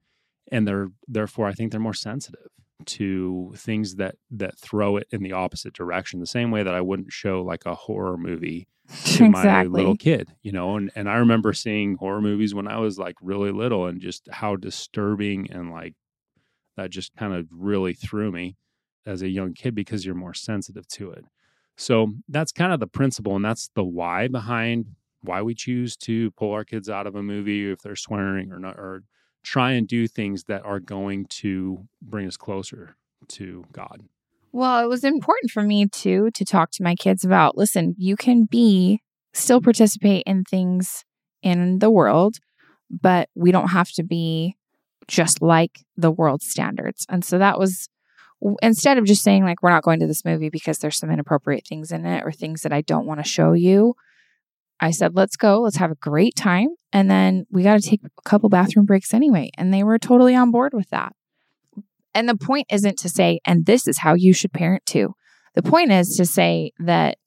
And 0.50 0.66
they're 0.66 0.88
therefore, 1.06 1.48
I 1.48 1.52
think 1.52 1.72
they're 1.72 1.82
more 1.82 1.94
sensitive 1.94 2.48
to 2.86 3.54
things 3.58 3.96
that 3.96 4.16
that 4.32 4.58
throw 4.58 4.96
it 4.96 5.08
in 5.12 5.22
the 5.22 5.34
opposite 5.34 5.74
direction. 5.74 6.22
The 6.22 6.28
same 6.28 6.50
way 6.50 6.64
that 6.64 6.74
I 6.74 6.80
wouldn't 6.80 7.12
show 7.12 7.42
like 7.42 7.66
a 7.66 7.76
horror 7.76 8.16
movie 8.16 8.70
to 9.04 9.30
my 9.30 9.64
little 9.64 9.98
kid, 9.98 10.34
you 10.44 10.54
know. 10.54 10.78
And 10.78 10.90
and 10.96 11.10
I 11.10 11.16
remember 11.16 11.52
seeing 11.52 11.96
horror 11.96 12.22
movies 12.22 12.56
when 12.56 12.70
I 12.70 12.78
was 12.78 12.98
like 12.98 13.18
really 13.22 13.52
little, 13.52 13.86
and 13.86 14.00
just 14.00 14.30
how 14.32 14.56
disturbing 14.56 15.52
and 15.52 15.72
like 15.72 15.96
that 16.78 16.90
just 16.90 17.14
kind 17.18 17.34
of 17.34 17.48
really 17.52 17.94
threw 17.94 18.32
me 18.32 18.56
as 19.06 19.22
a 19.22 19.30
young 19.30 19.54
kid 19.54 19.76
because 19.76 20.06
you're 20.06 20.16
more 20.16 20.34
sensitive 20.34 20.88
to 20.88 21.12
it. 21.12 21.26
So 21.78 22.14
that's 22.30 22.52
kind 22.52 22.74
of 22.74 22.80
the 22.80 22.88
principle, 22.88 23.36
and 23.36 23.44
that's 23.44 23.70
the 23.76 23.84
why 23.84 24.28
behind 24.28 24.86
why 25.22 25.42
we 25.42 25.54
choose 25.54 25.96
to 25.98 26.32
pull 26.32 26.52
our 26.52 26.64
kids 26.64 26.90
out 26.90 27.08
of 27.08 27.16
a 27.16 27.24
movie 27.24 27.72
if 27.72 27.82
they're 27.82 27.96
swearing 27.96 28.52
or 28.52 28.60
not, 28.60 28.78
or 28.78 29.04
try 29.44 29.72
and 29.72 29.88
do 29.88 30.08
things 30.08 30.46
that 30.46 30.64
are 30.66 30.80
going 30.80 31.26
to 31.26 31.88
bring 32.02 32.28
us 32.28 32.38
closer 32.38 32.96
to 33.28 33.66
God. 33.72 34.04
Well, 34.52 34.84
it 34.84 34.88
was 34.88 35.04
important 35.04 35.52
for 35.52 35.64
me 35.64 35.88
too 35.88 36.30
to 36.34 36.46
talk 36.46 36.72
to 36.72 36.84
my 36.84 36.96
kids 36.96 37.24
about 37.24 37.58
listen, 37.58 37.96
you 37.98 38.16
can 38.16 38.46
be 38.46 39.02
still 39.34 39.62
participate 39.62 40.24
in 40.26 40.44
things 40.44 41.06
in 41.42 41.80
the 41.80 41.90
world, 41.90 42.38
but 42.90 43.30
we 43.36 43.52
don't 43.52 43.70
have 43.70 43.92
to 43.94 44.04
be 44.04 44.56
just 45.08 45.42
like 45.42 45.80
the 45.98 46.12
world 46.12 46.42
standards. 46.42 47.06
And 47.10 47.24
so 47.24 47.38
that 47.38 47.58
was 47.58 47.88
instead 48.62 48.98
of 48.98 49.06
just 49.06 49.24
saying 49.24 49.44
like 49.44 49.62
we're 49.62 49.70
not 49.70 49.84
going 49.84 50.00
to 50.00 50.08
this 50.08 50.26
movie 50.26 50.50
because 50.50 50.80
there's 50.80 50.98
some 50.98 51.12
inappropriate 51.12 51.66
things 51.68 51.92
in 51.92 52.06
it 52.06 52.24
or 52.26 52.32
things 52.32 52.62
that 52.62 52.74
I 52.74 52.82
don't 52.82 53.06
want 53.06 53.20
to 53.20 53.30
show 53.30 53.54
you, 53.54 53.96
I 54.80 54.92
said 54.92 55.16
let's 55.16 55.36
go, 55.36 55.62
let's 55.62 55.78
have 55.78 55.92
a 55.92 55.96
great 55.96 56.36
time, 56.36 56.70
and 56.92 57.10
then 57.10 57.46
we 57.52 57.64
got 57.64 57.80
to 57.80 57.88
take 57.88 58.02
a 58.04 58.30
couple 58.30 58.50
bathroom 58.50 58.86
breaks 58.86 59.14
anyway, 59.14 59.52
and 59.58 59.74
they 59.74 59.84
were 59.84 60.00
totally 60.00 60.36
on 60.36 60.52
board 60.52 60.74
with 60.74 60.90
that. 60.90 61.14
And 62.14 62.28
the 62.28 62.36
point 62.36 62.68
isn't 62.70 62.98
to 63.00 63.10
say, 63.10 63.40
and 63.46 63.66
this 63.66 63.88
is 63.88 64.00
how 64.00 64.16
you 64.16 64.34
should 64.34 64.52
parent 64.52 64.86
too. 64.86 65.14
The 65.56 65.64
point 65.64 65.92
is 65.92 66.16
to 66.18 66.26
say 66.26 66.72
that 66.80 67.18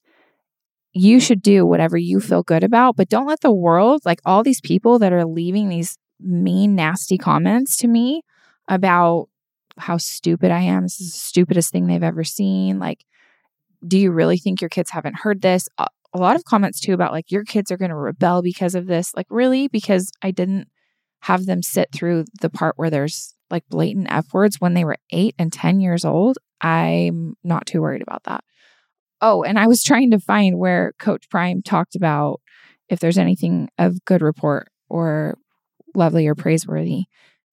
you 0.93 1.21
should 1.21 1.43
do 1.43 1.67
whatever 1.67 1.97
you 1.97 2.21
feel 2.21 2.43
good 2.43 2.63
about, 2.63 2.97
but 2.97 3.09
don't 3.09 3.27
let 3.27 3.41
the 3.41 3.53
world, 3.53 4.03
like 4.05 4.21
all 4.25 4.43
these 4.43 4.61
people 4.61 4.99
that 5.01 5.13
are 5.13 5.25
leaving 5.25 5.69
these 5.69 5.99
mean, 6.21 6.75
nasty 6.75 7.19
comments 7.19 7.77
to 7.79 7.89
me 7.89 8.23
about 8.69 9.29
how 9.79 9.97
stupid 9.97 10.51
I 10.51 10.61
am. 10.61 10.83
This 10.83 11.01
is 11.01 11.13
the 11.13 11.19
stupidest 11.19 11.71
thing 11.73 11.87
they've 11.87 12.03
ever 12.03 12.25
seen. 12.25 12.79
Like, 12.79 13.05
do 13.87 13.99
you 13.99 14.13
really 14.13 14.39
think 14.39 14.61
your 14.61 14.71
kids 14.71 14.91
haven't 14.91 15.17
heard 15.17 15.43
this? 15.43 15.69
A, 15.79 15.87
lot 16.15 16.37
of 16.37 16.45
comments 16.45 16.79
too 16.79 16.95
about 16.95 17.11
like, 17.11 17.33
your 17.33 17.43
kids 17.43 17.73
are 17.73 17.77
going 17.77 17.91
to 17.91 17.97
rebel 17.97 18.41
because 18.41 18.77
of 18.77 18.87
this. 18.87 19.13
Like, 19.17 19.27
really? 19.31 19.67
Because 19.67 20.13
I 20.23 20.31
didn't 20.31 20.69
have 21.23 21.47
them 21.47 21.61
sit 21.63 21.89
through 21.93 22.25
the 22.41 22.51
part 22.51 22.75
where 22.77 22.91
there's 22.91 23.35
like 23.51 23.65
blatant 23.69 24.07
F 24.11 24.33
words 24.33 24.61
when 24.61 24.75
they 24.75 24.85
were 24.85 24.97
eight 25.11 25.35
and 25.39 25.53
10 25.53 25.81
years 25.81 26.05
old. 26.05 26.39
I'm 26.61 27.35
not 27.43 27.67
too 27.67 27.81
worried 27.81 28.03
about 28.03 28.25
that. 28.25 28.45
Oh, 29.21 29.43
and 29.43 29.59
I 29.59 29.67
was 29.67 29.83
trying 29.85 30.11
to 30.13 30.21
find 30.21 30.59
where 30.59 30.93
Coach 30.99 31.29
Prime 31.29 31.63
talked 31.63 31.97
about 31.97 32.41
if 32.89 33.01
there's 33.01 33.19
anything 33.19 33.69
of 33.79 34.05
good 34.05 34.23
report 34.23 34.69
or 34.89 35.37
lovely 35.95 36.27
or 36.27 36.35
praiseworthy. 36.35 37.05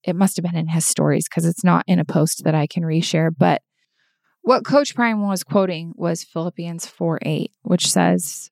It 0.04 0.16
must 0.16 0.36
have 0.38 0.44
been 0.44 0.56
in 0.56 0.68
his 0.68 0.86
stories 0.86 1.28
because 1.30 1.46
it's 1.46 1.64
not 1.64 1.84
in 1.88 2.00
a 2.00 2.06
post 2.06 2.44
that 2.44 2.56
I 2.56 2.68
can 2.68 2.84
reshare. 2.84 3.30
But 3.36 3.62
what 4.42 4.66
Coach 4.66 4.96
Prime 4.96 5.22
was 5.22 5.44
quoting 5.44 5.94
was 5.96 6.24
Philippians 6.24 6.88
4 6.88 7.20
8, 7.22 7.52
which 7.62 7.92
says, 7.92 8.50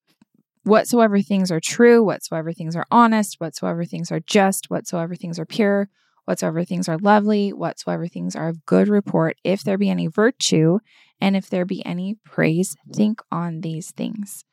Whatsoever 0.63 1.22
things 1.22 1.51
are 1.51 1.60
true, 1.60 2.03
whatsoever 2.03 2.53
things 2.53 2.75
are 2.75 2.86
honest, 2.91 3.39
whatsoever 3.39 3.86
things 3.86 4.12
are 4.12 4.20
just, 4.20 4.70
whatsoever 4.70 5.15
things 5.15 5.39
are 5.39 5.46
pure, 5.46 5.89
whatsoever 6.25 6.63
things 6.63 6.88
are 6.88 6.98
lovely, 7.00 7.51
whatsoever 7.51 8.08
things 8.08 8.36
are 8.36 8.50
of 8.50 8.65
good 8.65 8.88
report, 8.88 9.38
if 9.44 9.63
there 9.63 9.79
be 9.79 9.89
any 9.89 10.06
virtue, 10.06 10.77
and 11.20 11.36
if 11.36 11.50
there 11.50 11.65
be 11.65 11.84
any 11.86 12.18
praise, 12.24 12.75
think 12.94 13.20
on 13.32 13.62
these 13.62 13.91
things. 13.91 14.44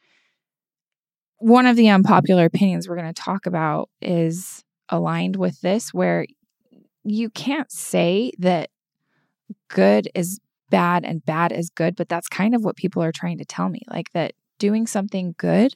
One 1.38 1.67
of 1.67 1.76
the 1.76 1.91
unpopular 1.91 2.47
opinions 2.47 2.88
we're 2.88 2.97
going 2.97 3.12
to 3.12 3.23
talk 3.23 3.45
about 3.45 3.91
is 4.00 4.65
aligned 4.88 5.37
with 5.37 5.61
this, 5.61 5.93
where 5.93 6.25
you 7.07 7.31
can't 7.31 7.71
say 7.71 8.33
that 8.39 8.71
good 9.69 10.09
is 10.15 10.41
bad 10.71 11.05
and 11.05 11.25
bad 11.25 11.53
is 11.53 11.71
good, 11.71 11.97
but 11.97 12.09
that's 12.09 12.29
kind 12.29 12.55
of 12.55 12.65
what 12.65 12.77
people 12.77 13.03
are 13.03 13.13
trying 13.13 13.39
to 13.39 13.45
tell 13.45 13.69
me. 13.69 13.83
Like 13.89 14.13
that 14.13 14.33
doing 14.59 14.87
something 14.87 15.35
good 15.39 15.75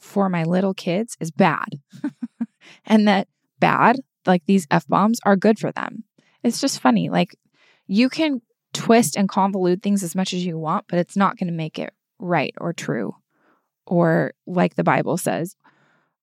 for 0.00 0.28
my 0.28 0.44
little 0.44 0.74
kids 0.74 1.16
is 1.20 1.30
bad, 1.30 1.68
and 2.84 3.06
that 3.08 3.28
bad, 3.58 4.00
like 4.26 4.42
these 4.46 4.66
F 4.70 4.86
bombs, 4.88 5.20
are 5.24 5.36
good 5.36 5.58
for 5.58 5.72
them. 5.72 6.04
It's 6.42 6.60
just 6.60 6.80
funny. 6.80 7.08
Like 7.08 7.36
you 7.86 8.08
can 8.08 8.42
twist 8.72 9.16
and 9.16 9.28
convolute 9.28 9.82
things 9.82 10.02
as 10.02 10.14
much 10.14 10.34
as 10.34 10.44
you 10.44 10.58
want, 10.58 10.86
but 10.88 10.98
it's 10.98 11.16
not 11.16 11.38
going 11.38 11.46
to 11.46 11.54
make 11.54 11.78
it 11.78 11.94
right 12.18 12.54
or 12.60 12.72
true. 12.72 13.14
Or, 13.86 14.32
like 14.46 14.74
the 14.74 14.84
Bible 14.84 15.16
says, 15.16 15.56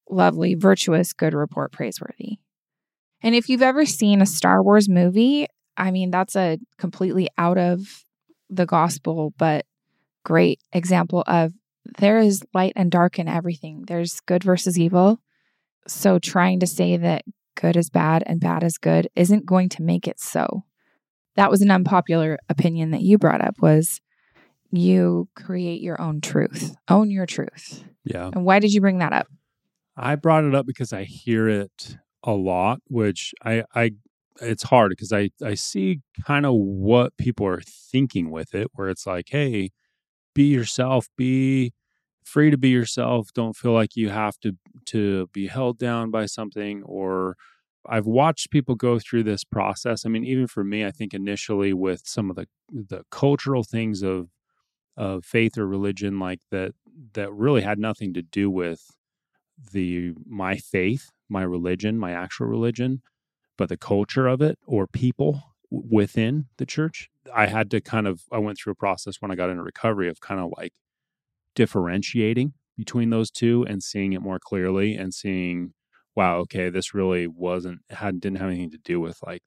lovely, 0.10 0.56
virtuous, 0.56 1.14
good 1.14 1.34
report, 1.34 1.72
praiseworthy. 1.72 2.40
And 3.22 3.36
if 3.36 3.50
you've 3.50 3.62
ever 3.62 3.86
seen 3.86 4.22
a 4.22 4.26
Star 4.26 4.64
Wars 4.64 4.90
movie, 4.90 5.48
I 5.78 5.92
mean, 5.92 6.12
that's 6.12 6.36
a 6.36 6.58
completely 6.78 7.30
out 7.38 7.58
of 7.58 8.06
the 8.50 8.66
gospel, 8.66 9.34
but 9.38 9.66
great 10.24 10.60
example 10.74 11.24
of 11.28 11.54
there 11.98 12.20
is 12.20 12.44
light 12.54 12.74
and 12.76 12.92
dark 12.92 13.18
in 13.20 13.28
everything. 13.28 13.84
There's 13.88 14.20
good 14.22 14.44
versus 14.44 14.78
evil. 14.78 15.20
So 15.88 16.20
trying 16.20 16.60
to 16.60 16.68
say 16.68 16.98
that 16.98 17.24
good 17.56 17.76
is 17.76 17.90
bad 17.90 18.24
and 18.26 18.40
bad 18.40 18.64
is 18.64 18.78
good 18.78 19.08
isn't 19.16 19.46
going 19.46 19.70
to 19.70 19.82
make 19.82 20.08
it 20.08 20.20
so. 20.20 20.64
That 21.36 21.50
was 21.50 21.62
an 21.62 21.72
unpopular 21.72 22.38
opinion 22.50 22.92
that 22.92 23.02
you 23.02 23.18
brought 23.18 23.42
up 23.42 23.56
was 23.62 24.02
you 24.72 25.28
create 25.36 25.82
your 25.82 26.00
own 26.00 26.22
truth. 26.22 26.76
Own 26.88 27.10
your 27.10 27.26
truth. 27.26 27.84
Yeah. 28.04 28.30
And 28.34 28.46
why 28.46 28.60
did 28.60 28.74
you 28.74 28.82
bring 28.82 29.00
that 29.00 29.14
up? 29.14 29.28
I 29.98 30.16
brought 30.16 30.44
it 30.44 30.56
up 30.56 30.66
because 30.66 30.94
I 30.94 31.04
hear 31.04 31.48
it 31.48 31.98
a 32.24 32.34
lot, 32.34 32.80
which 32.88 33.34
I, 33.44 33.64
I 33.76 33.92
it's 34.42 34.64
hard 34.64 34.90
because 34.92 35.14
I, 35.14 35.30
I 35.44 35.54
see 35.56 36.02
kind 36.26 36.46
of 36.46 36.54
what 36.56 37.16
people 37.18 37.46
are 37.46 37.62
thinking 37.62 38.32
with 38.32 38.56
it, 38.56 38.68
where 38.74 38.90
it's 38.90 39.06
like, 39.06 39.28
hey, 39.30 39.72
be 40.34 40.44
yourself, 40.44 41.08
be 41.18 41.74
free 42.24 42.50
to 42.52 42.58
be 42.58 42.70
yourself. 42.70 43.30
Don't 43.34 43.56
feel 43.56 43.74
like 43.74 43.96
you 43.96 44.10
have 44.10 44.40
to 44.40 44.54
to 44.88 45.28
be 45.34 45.48
held 45.48 45.78
down 45.78 46.12
by 46.12 46.26
something. 46.26 46.84
Or 46.84 47.36
I've 47.88 48.06
watched 48.06 48.52
people 48.52 48.76
go 48.76 49.00
through 49.00 49.24
this 49.24 49.44
process. 49.44 50.06
I 50.06 50.10
mean, 50.10 50.26
even 50.26 50.48
for 50.48 50.64
me, 50.64 50.86
I 50.86 50.92
think 50.92 51.14
initially 51.14 51.74
with 51.74 52.04
some 52.06 52.30
of 52.30 52.36
the 52.36 52.48
the 52.72 53.04
cultural 53.12 53.64
things 53.64 54.02
of 54.04 54.30
of 54.98 55.26
faith 55.26 55.58
or 55.58 55.68
religion, 55.68 56.20
like 56.20 56.42
that 56.52 56.74
that 57.14 57.32
really 57.34 57.62
had 57.62 57.80
nothing 57.80 58.14
to 58.14 58.22
do 58.22 58.50
with 58.50 58.92
the 59.72 60.14
my 60.26 60.58
faith, 60.58 61.10
my 61.32 61.44
religion, 61.44 61.98
my 61.98 62.12
actual 62.12 62.48
religion, 62.48 63.02
but 63.58 63.70
the 63.70 63.78
culture 63.78 64.28
of 64.28 64.42
it 64.42 64.60
or 64.68 64.88
people 64.88 65.42
within 65.72 66.46
the 66.58 66.66
church. 66.66 67.10
I 67.34 67.48
had 67.48 67.72
to 67.72 67.82
kind 67.82 68.08
of 68.08 68.24
I 68.32 68.38
went 68.40 68.58
through 68.58 68.74
a 68.74 68.76
process 68.76 69.16
when 69.20 69.32
I 69.32 69.36
got 69.36 69.50
into 69.50 69.64
recovery 69.64 70.10
of 70.10 70.20
kind 70.20 70.42
of 70.42 70.52
like 70.58 70.74
differentiating 71.56 72.54
between 72.78 73.10
those 73.10 73.32
two 73.32 73.66
and 73.68 73.84
seeing 73.84 74.14
it 74.14 74.22
more 74.22 74.40
clearly 74.40 74.96
and 74.96 75.14
seeing 75.14 75.74
wow 76.16 76.38
okay 76.40 76.70
this 76.70 76.94
really 76.94 77.28
wasn't 77.28 77.80
had 77.90 78.20
didn't 78.22 78.38
have 78.40 78.50
anything 78.50 78.72
to 78.72 78.78
do 78.78 79.00
with 79.00 79.20
like 79.26 79.44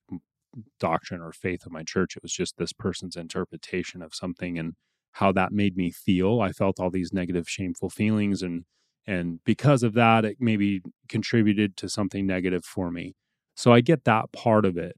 doctrine 0.79 1.21
or 1.21 1.33
faith 1.33 1.67
of 1.67 1.73
my 1.73 1.83
church 1.83 2.17
it 2.17 2.23
was 2.23 2.33
just 2.33 2.57
this 2.59 2.73
person's 2.73 3.17
interpretation 3.17 4.03
of 4.03 4.15
something 4.15 4.59
and 4.59 4.75
how 5.13 5.33
that 5.33 5.53
made 5.53 5.77
me 5.77 5.91
feel 5.91 6.41
i 6.41 6.53
felt 6.53 6.79
all 6.79 6.91
these 6.91 7.13
negative 7.13 7.49
shameful 7.49 7.91
feelings 7.91 8.43
and 8.43 8.65
and 9.07 9.41
because 9.45 9.83
of 9.83 9.95
that 9.95 10.25
it 10.25 10.37
maybe 10.41 10.83
contributed 11.09 11.77
to 11.77 11.89
something 11.89 12.27
negative 12.27 12.65
for 12.65 12.91
me. 12.91 13.15
So 13.55 13.73
i 13.73 13.81
get 13.81 14.05
that 14.05 14.33
part 14.33 14.65
of 14.65 14.77
it 14.77 14.97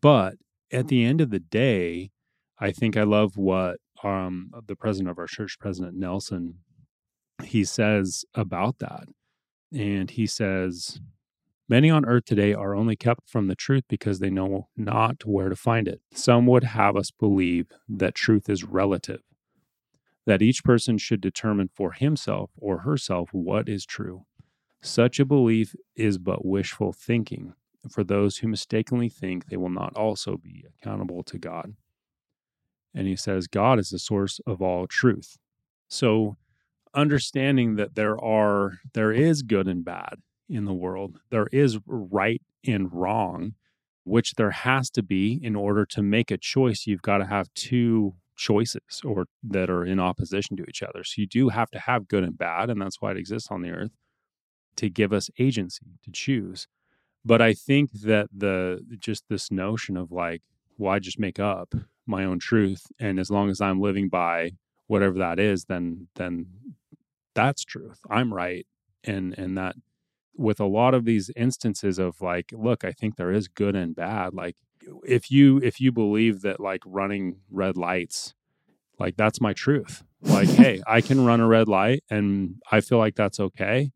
but 0.00 0.34
at 0.70 0.88
the 0.88 1.04
end 1.04 1.20
of 1.20 1.30
the 1.30 1.38
day 1.38 2.10
i 2.58 2.70
think 2.70 2.96
i 2.96 3.02
love 3.02 3.36
what 3.36 3.78
um, 4.04 4.50
the 4.66 4.76
president 4.76 5.10
of 5.10 5.18
our 5.18 5.26
church 5.26 5.58
president 5.58 5.96
nelson 5.96 6.56
he 7.44 7.64
says 7.64 8.24
about 8.34 8.78
that. 8.78 9.08
And 9.72 10.10
he 10.10 10.26
says 10.26 11.00
Many 11.70 11.90
on 11.90 12.06
earth 12.06 12.24
today 12.24 12.54
are 12.54 12.74
only 12.74 12.96
kept 12.96 13.28
from 13.28 13.46
the 13.46 13.54
truth 13.54 13.84
because 13.90 14.20
they 14.20 14.30
know 14.30 14.68
not 14.74 15.26
where 15.26 15.50
to 15.50 15.56
find 15.56 15.86
it. 15.86 16.00
Some 16.14 16.46
would 16.46 16.64
have 16.64 16.96
us 16.96 17.10
believe 17.10 17.66
that 17.90 18.14
truth 18.14 18.48
is 18.48 18.64
relative, 18.64 19.20
that 20.28 20.42
each 20.42 20.62
person 20.62 20.98
should 20.98 21.22
determine 21.22 21.70
for 21.74 21.92
himself 21.92 22.50
or 22.58 22.80
herself 22.80 23.30
what 23.32 23.66
is 23.66 23.86
true. 23.86 24.26
Such 24.82 25.18
a 25.18 25.24
belief 25.24 25.74
is 25.96 26.18
but 26.18 26.44
wishful 26.44 26.92
thinking. 26.92 27.54
for 27.88 28.04
those 28.04 28.38
who 28.38 28.48
mistakenly 28.48 29.08
think 29.08 29.46
they 29.46 29.56
will 29.56 29.70
not 29.70 29.96
also 29.96 30.36
be 30.36 30.66
accountable 30.68 31.22
to 31.22 31.38
God. 31.38 31.74
And 32.92 33.06
he 33.06 33.16
says, 33.16 33.46
God 33.46 33.78
is 33.78 33.88
the 33.88 33.98
source 33.98 34.40
of 34.46 34.60
all 34.60 34.86
truth. 34.86 35.38
So, 35.86 36.36
understanding 36.92 37.76
that 37.76 37.94
there 37.94 38.22
are, 38.22 38.80
there 38.92 39.12
is 39.12 39.40
good 39.40 39.66
and 39.66 39.82
bad 39.82 40.16
in 40.46 40.66
the 40.66 40.74
world, 40.74 41.20
there 41.30 41.46
is 41.50 41.78
right 41.86 42.42
and 42.66 42.92
wrong, 42.92 43.54
which 44.04 44.34
there 44.34 44.50
has 44.50 44.90
to 44.90 45.02
be 45.02 45.40
in 45.42 45.56
order 45.56 45.86
to 45.86 46.02
make 46.02 46.30
a 46.30 46.36
choice. 46.36 46.86
You've 46.86 47.00
got 47.00 47.18
to 47.18 47.26
have 47.26 47.48
two 47.54 48.16
choices 48.38 49.02
or 49.04 49.26
that 49.42 49.68
are 49.70 49.84
in 49.84 50.00
opposition 50.00 50.56
to 50.56 50.64
each 50.68 50.82
other. 50.82 51.04
So, 51.04 51.20
you 51.20 51.26
do 51.26 51.50
have 51.50 51.70
to 51.72 51.78
have 51.80 52.08
good 52.08 52.24
and 52.24 52.38
bad, 52.38 52.70
and 52.70 52.80
that's 52.80 53.00
why 53.00 53.10
it 53.12 53.18
exists 53.18 53.50
on 53.50 53.62
the 53.62 53.70
earth 53.70 53.92
to 54.76 54.88
give 54.88 55.12
us 55.12 55.30
agency 55.38 55.86
to 56.04 56.10
choose. 56.12 56.68
But 57.24 57.42
I 57.42 57.52
think 57.52 57.92
that 57.92 58.28
the 58.34 58.80
just 58.98 59.24
this 59.28 59.50
notion 59.50 59.96
of 59.96 60.12
like, 60.12 60.42
why 60.76 60.98
just 61.00 61.18
make 61.18 61.40
up 61.40 61.74
my 62.06 62.24
own 62.24 62.38
truth, 62.38 62.86
and 62.98 63.18
as 63.20 63.30
long 63.30 63.50
as 63.50 63.60
I'm 63.60 63.80
living 63.80 64.08
by 64.08 64.52
whatever 64.86 65.18
that 65.18 65.38
is, 65.38 65.66
then 65.66 66.08
then 66.14 66.46
that's 67.34 67.64
truth. 67.64 68.00
I'm 68.10 68.32
right, 68.32 68.66
and 69.04 69.36
and 69.38 69.58
that 69.58 69.76
with 70.36 70.60
a 70.60 70.66
lot 70.66 70.94
of 70.94 71.04
these 71.04 71.30
instances 71.36 71.98
of 71.98 72.20
like, 72.22 72.52
look, 72.52 72.84
I 72.84 72.92
think 72.92 73.16
there 73.16 73.32
is 73.32 73.48
good 73.48 73.74
and 73.76 73.94
bad. 73.94 74.34
Like 74.34 74.56
if 75.04 75.30
you 75.30 75.58
if 75.58 75.80
you 75.80 75.92
believe 75.92 76.42
that 76.42 76.60
like 76.60 76.82
running 76.84 77.40
red 77.50 77.76
lights, 77.76 78.34
like 78.98 79.16
that's 79.16 79.40
my 79.40 79.52
truth. 79.52 80.02
Like, 80.22 80.48
hey, 80.48 80.82
I 80.86 81.00
can 81.00 81.24
run 81.24 81.40
a 81.40 81.46
red 81.46 81.68
light, 81.68 82.04
and 82.10 82.56
I 82.70 82.80
feel 82.80 82.98
like 82.98 83.16
that's 83.16 83.40
okay 83.40 83.92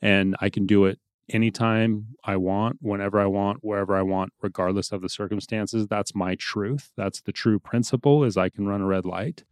and 0.00 0.36
I 0.40 0.48
can 0.48 0.66
do 0.66 0.84
it 0.84 0.98
anytime 1.30 2.06
I 2.24 2.36
want, 2.36 2.78
whenever 2.80 3.20
I 3.20 3.26
want, 3.26 3.58
wherever 3.62 3.96
I 3.96 4.02
want, 4.02 4.32
regardless 4.40 4.92
of 4.92 5.02
the 5.02 5.08
circumstances. 5.08 5.86
That's 5.86 6.14
my 6.14 6.36
truth. 6.36 6.92
That's 6.96 7.20
the 7.20 7.32
true 7.32 7.58
principle 7.58 8.24
is 8.24 8.36
I 8.36 8.48
can 8.48 8.66
run 8.66 8.80
a 8.80 8.86
red 8.86 9.04
light. 9.04 9.44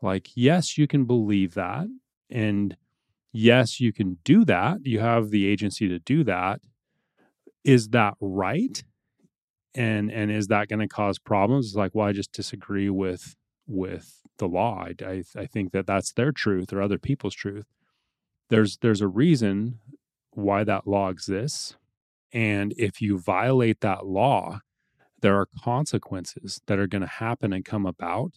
Like, 0.00 0.30
yes, 0.34 0.78
you 0.78 0.86
can 0.86 1.04
believe 1.04 1.54
that. 1.54 1.86
And 2.30 2.76
yes, 3.32 3.80
you 3.80 3.92
can 3.92 4.18
do 4.24 4.44
that. 4.44 4.78
You 4.84 5.00
have 5.00 5.30
the 5.30 5.46
agency 5.46 5.88
to 5.88 5.98
do 5.98 6.24
that. 6.24 6.60
Is 7.64 7.88
that 7.88 8.14
right? 8.20 8.82
And 9.76 10.10
and 10.10 10.30
is 10.32 10.48
that 10.48 10.68
going 10.68 10.80
to 10.80 10.88
cause 10.88 11.18
problems? 11.18 11.68
It's 11.68 11.76
like, 11.76 11.94
well, 11.94 12.08
I 12.08 12.12
just 12.12 12.32
disagree 12.32 12.90
with 12.90 13.36
with 13.68 14.22
the 14.38 14.48
law. 14.48 14.86
I, 14.86 14.94
I 15.04 15.24
I 15.36 15.46
think 15.46 15.72
that 15.72 15.86
that's 15.86 16.12
their 16.12 16.32
truth 16.32 16.72
or 16.72 16.82
other 16.82 16.98
people's 16.98 17.34
truth 17.36 17.66
there's 18.50 18.78
there's 18.78 19.00
a 19.00 19.08
reason 19.08 19.80
why 20.32 20.64
that 20.64 20.86
law 20.86 21.08
exists 21.08 21.76
and 22.32 22.74
if 22.76 23.00
you 23.00 23.18
violate 23.18 23.80
that 23.80 24.06
law 24.06 24.60
there 25.22 25.36
are 25.36 25.48
consequences 25.62 26.60
that 26.66 26.78
are 26.78 26.86
going 26.86 27.02
to 27.02 27.08
happen 27.08 27.52
and 27.52 27.64
come 27.64 27.86
about 27.86 28.34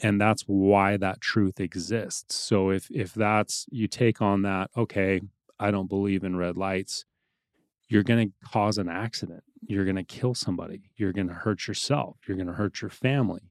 and 0.00 0.20
that's 0.20 0.42
why 0.42 0.96
that 0.96 1.20
truth 1.20 1.60
exists 1.60 2.34
so 2.34 2.70
if 2.70 2.90
if 2.90 3.14
that's 3.14 3.66
you 3.70 3.88
take 3.88 4.20
on 4.20 4.42
that 4.42 4.70
okay 4.76 5.20
i 5.60 5.70
don't 5.70 5.88
believe 5.88 6.24
in 6.24 6.36
red 6.36 6.56
lights 6.56 7.04
you're 7.88 8.02
going 8.02 8.28
to 8.28 8.48
cause 8.48 8.78
an 8.78 8.88
accident 8.88 9.42
you're 9.62 9.84
going 9.84 9.96
to 9.96 10.04
kill 10.04 10.34
somebody 10.34 10.90
you're 10.96 11.12
going 11.12 11.28
to 11.28 11.34
hurt 11.34 11.66
yourself 11.66 12.16
you're 12.26 12.36
going 12.36 12.46
to 12.48 12.52
hurt 12.52 12.80
your 12.80 12.90
family 12.90 13.50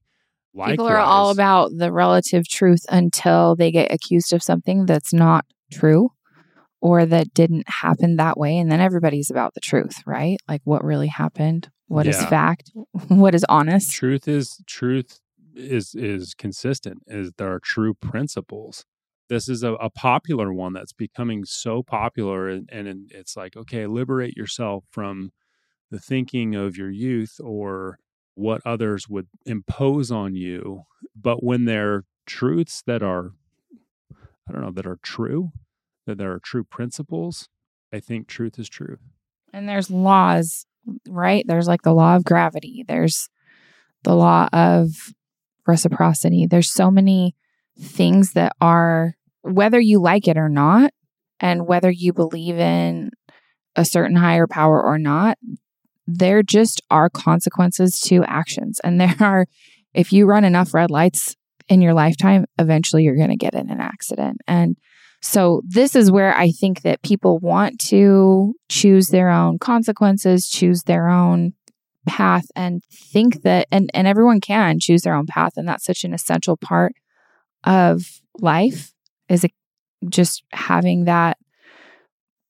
Likewise, 0.56 0.72
People 0.72 0.88
are 0.88 0.96
all 0.96 1.28
about 1.28 1.70
the 1.76 1.92
relative 1.92 2.48
truth 2.48 2.86
until 2.88 3.56
they 3.56 3.70
get 3.70 3.92
accused 3.92 4.32
of 4.32 4.42
something 4.42 4.86
that's 4.86 5.12
not 5.12 5.44
true 5.70 6.12
or 6.80 7.04
that 7.04 7.34
didn't 7.34 7.68
happen 7.68 8.16
that 8.16 8.38
way. 8.38 8.56
And 8.56 8.72
then 8.72 8.80
everybody's 8.80 9.30
about 9.30 9.52
the 9.52 9.60
truth, 9.60 10.02
right? 10.06 10.38
Like 10.48 10.62
what 10.64 10.82
really 10.82 11.08
happened, 11.08 11.68
What 11.88 12.06
yeah. 12.06 12.12
is 12.12 12.24
fact, 12.24 12.70
what 13.08 13.34
is 13.34 13.44
honest. 13.50 13.92
Truth 13.92 14.28
is 14.28 14.62
truth 14.66 15.20
is 15.54 15.94
is 15.94 16.32
consistent, 16.32 17.02
is 17.06 17.32
there 17.36 17.52
are 17.52 17.60
true 17.60 17.92
principles. 17.92 18.86
This 19.28 19.48
is 19.48 19.62
a, 19.62 19.72
a 19.74 19.90
popular 19.90 20.52
one 20.52 20.72
that's 20.72 20.92
becoming 20.92 21.44
so 21.44 21.82
popular 21.82 22.48
and, 22.48 22.68
and 22.70 23.10
it's 23.12 23.36
like, 23.36 23.56
okay, 23.56 23.86
liberate 23.86 24.36
yourself 24.36 24.84
from 24.90 25.32
the 25.90 25.98
thinking 25.98 26.54
of 26.54 26.76
your 26.76 26.90
youth 26.90 27.40
or 27.42 27.98
what 28.34 28.60
others 28.64 29.08
would 29.08 29.28
impose 29.44 30.10
on 30.10 30.34
you. 30.34 30.82
But 31.14 31.42
when 31.42 31.64
they're 31.64 32.04
truths 32.26 32.82
that 32.86 33.02
are 33.02 33.32
I 34.48 34.52
don't 34.52 34.62
know, 34.62 34.70
that 34.72 34.86
are 34.86 34.98
true, 35.02 35.50
that 36.06 36.18
there 36.18 36.32
are 36.32 36.38
true 36.38 36.62
principles, 36.62 37.48
I 37.92 37.98
think 37.98 38.28
truth 38.28 38.58
is 38.58 38.68
true. 38.68 38.98
And 39.52 39.68
there's 39.68 39.90
laws, 39.90 40.66
right? 41.08 41.44
There's 41.48 41.66
like 41.66 41.82
the 41.82 41.94
law 41.94 42.14
of 42.14 42.24
gravity, 42.24 42.84
there's 42.86 43.28
the 44.04 44.14
law 44.14 44.48
of 44.52 45.12
reciprocity. 45.66 46.46
There's 46.46 46.70
so 46.70 46.90
many 46.90 47.34
things 47.78 48.32
that 48.32 48.52
are, 48.60 49.14
whether 49.42 49.80
you 49.80 50.00
like 50.00 50.28
it 50.28 50.36
or 50.36 50.48
not, 50.48 50.92
and 51.40 51.66
whether 51.66 51.90
you 51.90 52.12
believe 52.12 52.58
in 52.58 53.10
a 53.74 53.84
certain 53.84 54.16
higher 54.16 54.46
power 54.46 54.82
or 54.82 54.98
not, 54.98 55.38
there 56.06 56.42
just 56.42 56.80
are 56.90 57.10
consequences 57.10 58.00
to 58.00 58.24
actions. 58.24 58.80
And 58.82 59.00
there 59.00 59.16
are, 59.20 59.46
if 59.94 60.12
you 60.12 60.26
run 60.26 60.44
enough 60.44 60.74
red 60.74 60.90
lights 60.90 61.36
in 61.68 61.82
your 61.82 61.94
lifetime, 61.94 62.46
eventually 62.58 63.02
you're 63.02 63.16
going 63.16 63.30
to 63.30 63.36
get 63.36 63.54
in 63.54 63.70
an 63.70 63.80
accident. 63.80 64.38
And 64.46 64.76
so, 65.22 65.62
this 65.66 65.96
is 65.96 66.10
where 66.10 66.36
I 66.36 66.50
think 66.50 66.82
that 66.82 67.02
people 67.02 67.38
want 67.38 67.80
to 67.88 68.54
choose 68.68 69.08
their 69.08 69.30
own 69.30 69.58
consequences, 69.58 70.48
choose 70.48 70.82
their 70.82 71.08
own 71.08 71.54
path, 72.06 72.44
and 72.54 72.82
think 72.92 73.42
that, 73.42 73.66
and, 73.72 73.90
and 73.94 74.06
everyone 74.06 74.40
can 74.40 74.78
choose 74.78 75.02
their 75.02 75.14
own 75.14 75.26
path. 75.26 75.54
And 75.56 75.66
that's 75.66 75.84
such 75.84 76.04
an 76.04 76.12
essential 76.12 76.56
part 76.56 76.92
of 77.64 78.20
life 78.40 78.92
is 79.28 79.44
it 79.44 79.52
just 80.08 80.44
having 80.52 81.04
that 81.04 81.36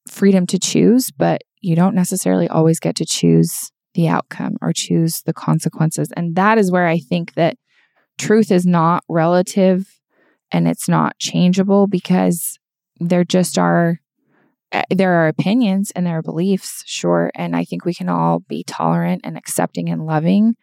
freedom 0.08 0.46
to 0.46 0.58
choose, 0.58 1.10
but 1.10 1.42
you 1.60 1.74
don't 1.74 1.94
necessarily 1.94 2.48
always 2.48 2.80
get 2.80 2.96
to 2.96 3.06
choose 3.06 3.70
the 3.94 4.08
outcome 4.08 4.56
or 4.60 4.72
choose 4.72 5.22
the 5.22 5.32
consequences. 5.32 6.12
And 6.16 6.36
that 6.36 6.58
is 6.58 6.70
where 6.70 6.86
I 6.86 6.98
think 6.98 7.34
that 7.34 7.56
truth 8.18 8.50
is 8.50 8.66
not 8.66 9.04
relative 9.08 9.86
and 10.52 10.68
it's 10.68 10.88
not 10.88 11.18
changeable 11.18 11.86
because 11.86 12.58
there 13.00 13.24
just 13.24 13.58
are 13.58 14.00
eh, 14.72 14.84
there 14.90 15.14
are 15.14 15.28
opinions 15.28 15.90
and 15.94 16.06
there 16.06 16.18
are 16.18 16.22
beliefs 16.22 16.82
sure 16.86 17.30
and 17.34 17.54
i 17.54 17.64
think 17.64 17.84
we 17.84 17.94
can 17.94 18.08
all 18.08 18.40
be 18.48 18.64
tolerant 18.64 19.20
and 19.24 19.36
accepting 19.36 19.88
and 19.88 20.06
loving 20.06 20.54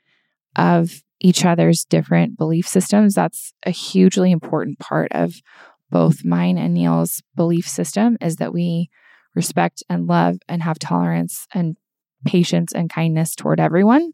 of 0.56 1.03
each 1.23 1.45
other's 1.45 1.86
different 1.86 2.38
belief 2.38 2.67
systems 2.67 3.15
that's 3.15 3.53
a 3.65 3.71
hugely 3.71 4.31
important 4.31 4.77
part 4.77 5.12
of 5.13 5.41
both 5.89 6.25
mine 6.25 6.57
and 6.57 6.73
neil's 6.73 7.23
belief 7.36 7.67
system 7.67 8.17
is 8.21 8.36
that 8.36 8.53
we 8.53 8.89
respect 9.33 9.81
and 9.89 10.05
love 10.05 10.38
and 10.47 10.62
have 10.62 10.77
tolerance 10.77 11.47
and 11.53 11.77
patience 12.25 12.73
and 12.73 12.89
kindness 12.89 13.36
toward 13.36 13.59
everyone. 13.59 14.12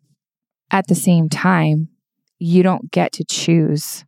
At 0.72 0.88
the 0.88 0.96
same 0.96 1.30
time 1.30 1.90
you 2.38 2.64
don't 2.64 2.92
get 2.92 3.12
to 3.14 3.26
choose 3.26 4.06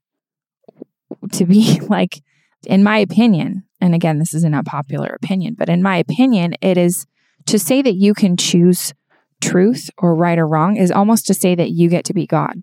to 1.33 1.45
be 1.45 1.79
like, 1.89 2.21
in 2.67 2.83
my 2.83 2.99
opinion, 2.99 3.63
and 3.81 3.95
again, 3.95 4.19
this 4.19 4.33
is 4.33 4.43
an 4.43 4.53
unpopular 4.53 5.09
opinion, 5.09 5.55
but 5.57 5.69
in 5.69 5.81
my 5.81 5.97
opinion, 5.97 6.53
it 6.61 6.77
is 6.77 7.07
to 7.47 7.57
say 7.57 7.81
that 7.81 7.95
you 7.95 8.13
can 8.13 8.37
choose 8.37 8.93
truth 9.41 9.89
or 9.97 10.13
right 10.13 10.37
or 10.37 10.47
wrong 10.47 10.77
is 10.77 10.91
almost 10.91 11.25
to 11.25 11.33
say 11.33 11.55
that 11.55 11.71
you 11.71 11.89
get 11.89 12.05
to 12.05 12.13
be 12.13 12.27
God 12.27 12.61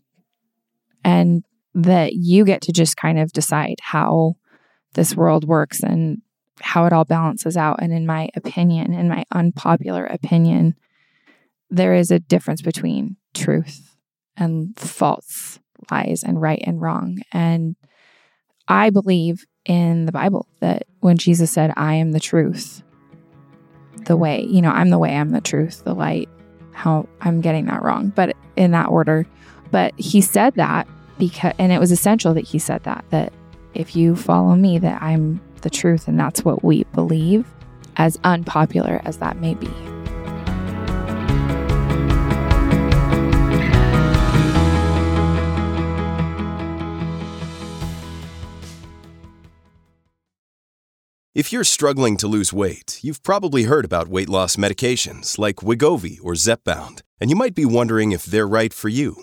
and 1.05 1.45
that 1.75 2.15
you 2.15 2.45
get 2.45 2.63
to 2.63 2.73
just 2.73 2.97
kind 2.97 3.19
of 3.19 3.33
decide 3.33 3.77
how 3.81 4.37
this 4.95 5.15
world 5.15 5.47
works 5.47 5.83
and 5.83 6.23
how 6.61 6.87
it 6.87 6.93
all 6.93 7.05
balances 7.05 7.57
out. 7.57 7.81
And 7.81 7.93
in 7.93 8.07
my 8.07 8.31
opinion, 8.35 8.93
in 8.95 9.09
my 9.09 9.25
unpopular 9.33 10.05
opinion, 10.07 10.75
there 11.71 11.95
is 11.95 12.11
a 12.11 12.19
difference 12.19 12.63
between 12.63 13.17
truth 13.35 13.97
and 14.37 14.77
false 14.79 15.61
lies 15.91 16.23
and 16.23 16.41
right 16.41 16.63
and 16.65 16.81
wrong. 16.81 17.19
And 17.33 17.77
I 18.67 18.91
believe 18.91 19.45
in 19.65 20.07
the 20.07 20.13
Bible 20.13 20.49
that 20.61 20.85
when 21.01 21.19
Jesus 21.19 21.51
said, 21.51 21.73
I 21.77 21.95
am 21.95 22.13
the 22.13 22.21
truth, 22.21 22.83
the 24.07 24.17
way, 24.17 24.43
you 24.43 24.63
know, 24.63 24.71
I'm 24.71 24.91
the 24.91 24.99
way, 24.99 25.15
I'm 25.15 25.31
the 25.31 25.41
truth, 25.41 25.85
the 25.85 25.95
light, 25.95 26.29
how 26.73 27.09
I'm 27.21 27.41
getting 27.41 27.67
that 27.67 27.83
wrong, 27.83 28.13
but 28.15 28.37
in 28.57 28.71
that 28.73 28.89
order. 28.89 29.27
But 29.71 29.93
he 29.99 30.21
said 30.21 30.55
that 30.55 30.89
because, 31.19 31.53
and 31.59 31.73
it 31.73 31.79
was 31.79 31.91
essential 31.91 32.35
that 32.35 32.47
he 32.47 32.59
said 32.59 32.85
that, 32.85 33.05
that 33.11 33.33
if 33.75 33.95
you 33.95 34.17
follow 34.17 34.55
me, 34.55 34.79
that 34.79 35.03
I'm 35.03 35.41
the 35.63 35.71
truth. 35.71 36.09
And 36.09 36.19
that's 36.19 36.45
what 36.45 36.65
we 36.65 36.85
believe, 36.95 37.47
as 37.97 38.19
unpopular 38.25 39.01
as 39.05 39.19
that 39.19 39.39
may 39.39 39.55
be. 39.55 39.71
If 51.35 51.53
you're 51.53 51.63
struggling 51.63 52.17
to 52.17 52.27
lose 52.27 52.53
weight, 52.53 52.99
you've 53.03 53.23
probably 53.23 53.63
heard 53.63 53.85
about 53.85 54.09
weight 54.09 54.29
loss 54.29 54.57
medications 54.57 55.39
like 55.39 55.57
Wegovy 55.57 56.19
or 56.21 56.33
Zepbound, 56.33 57.03
and 57.21 57.31
you 57.31 57.37
might 57.37 57.55
be 57.55 57.65
wondering 57.65 58.11
if 58.11 58.25
they're 58.25 58.49
right 58.49 58.75
for 58.75 58.89
you. 58.89 59.23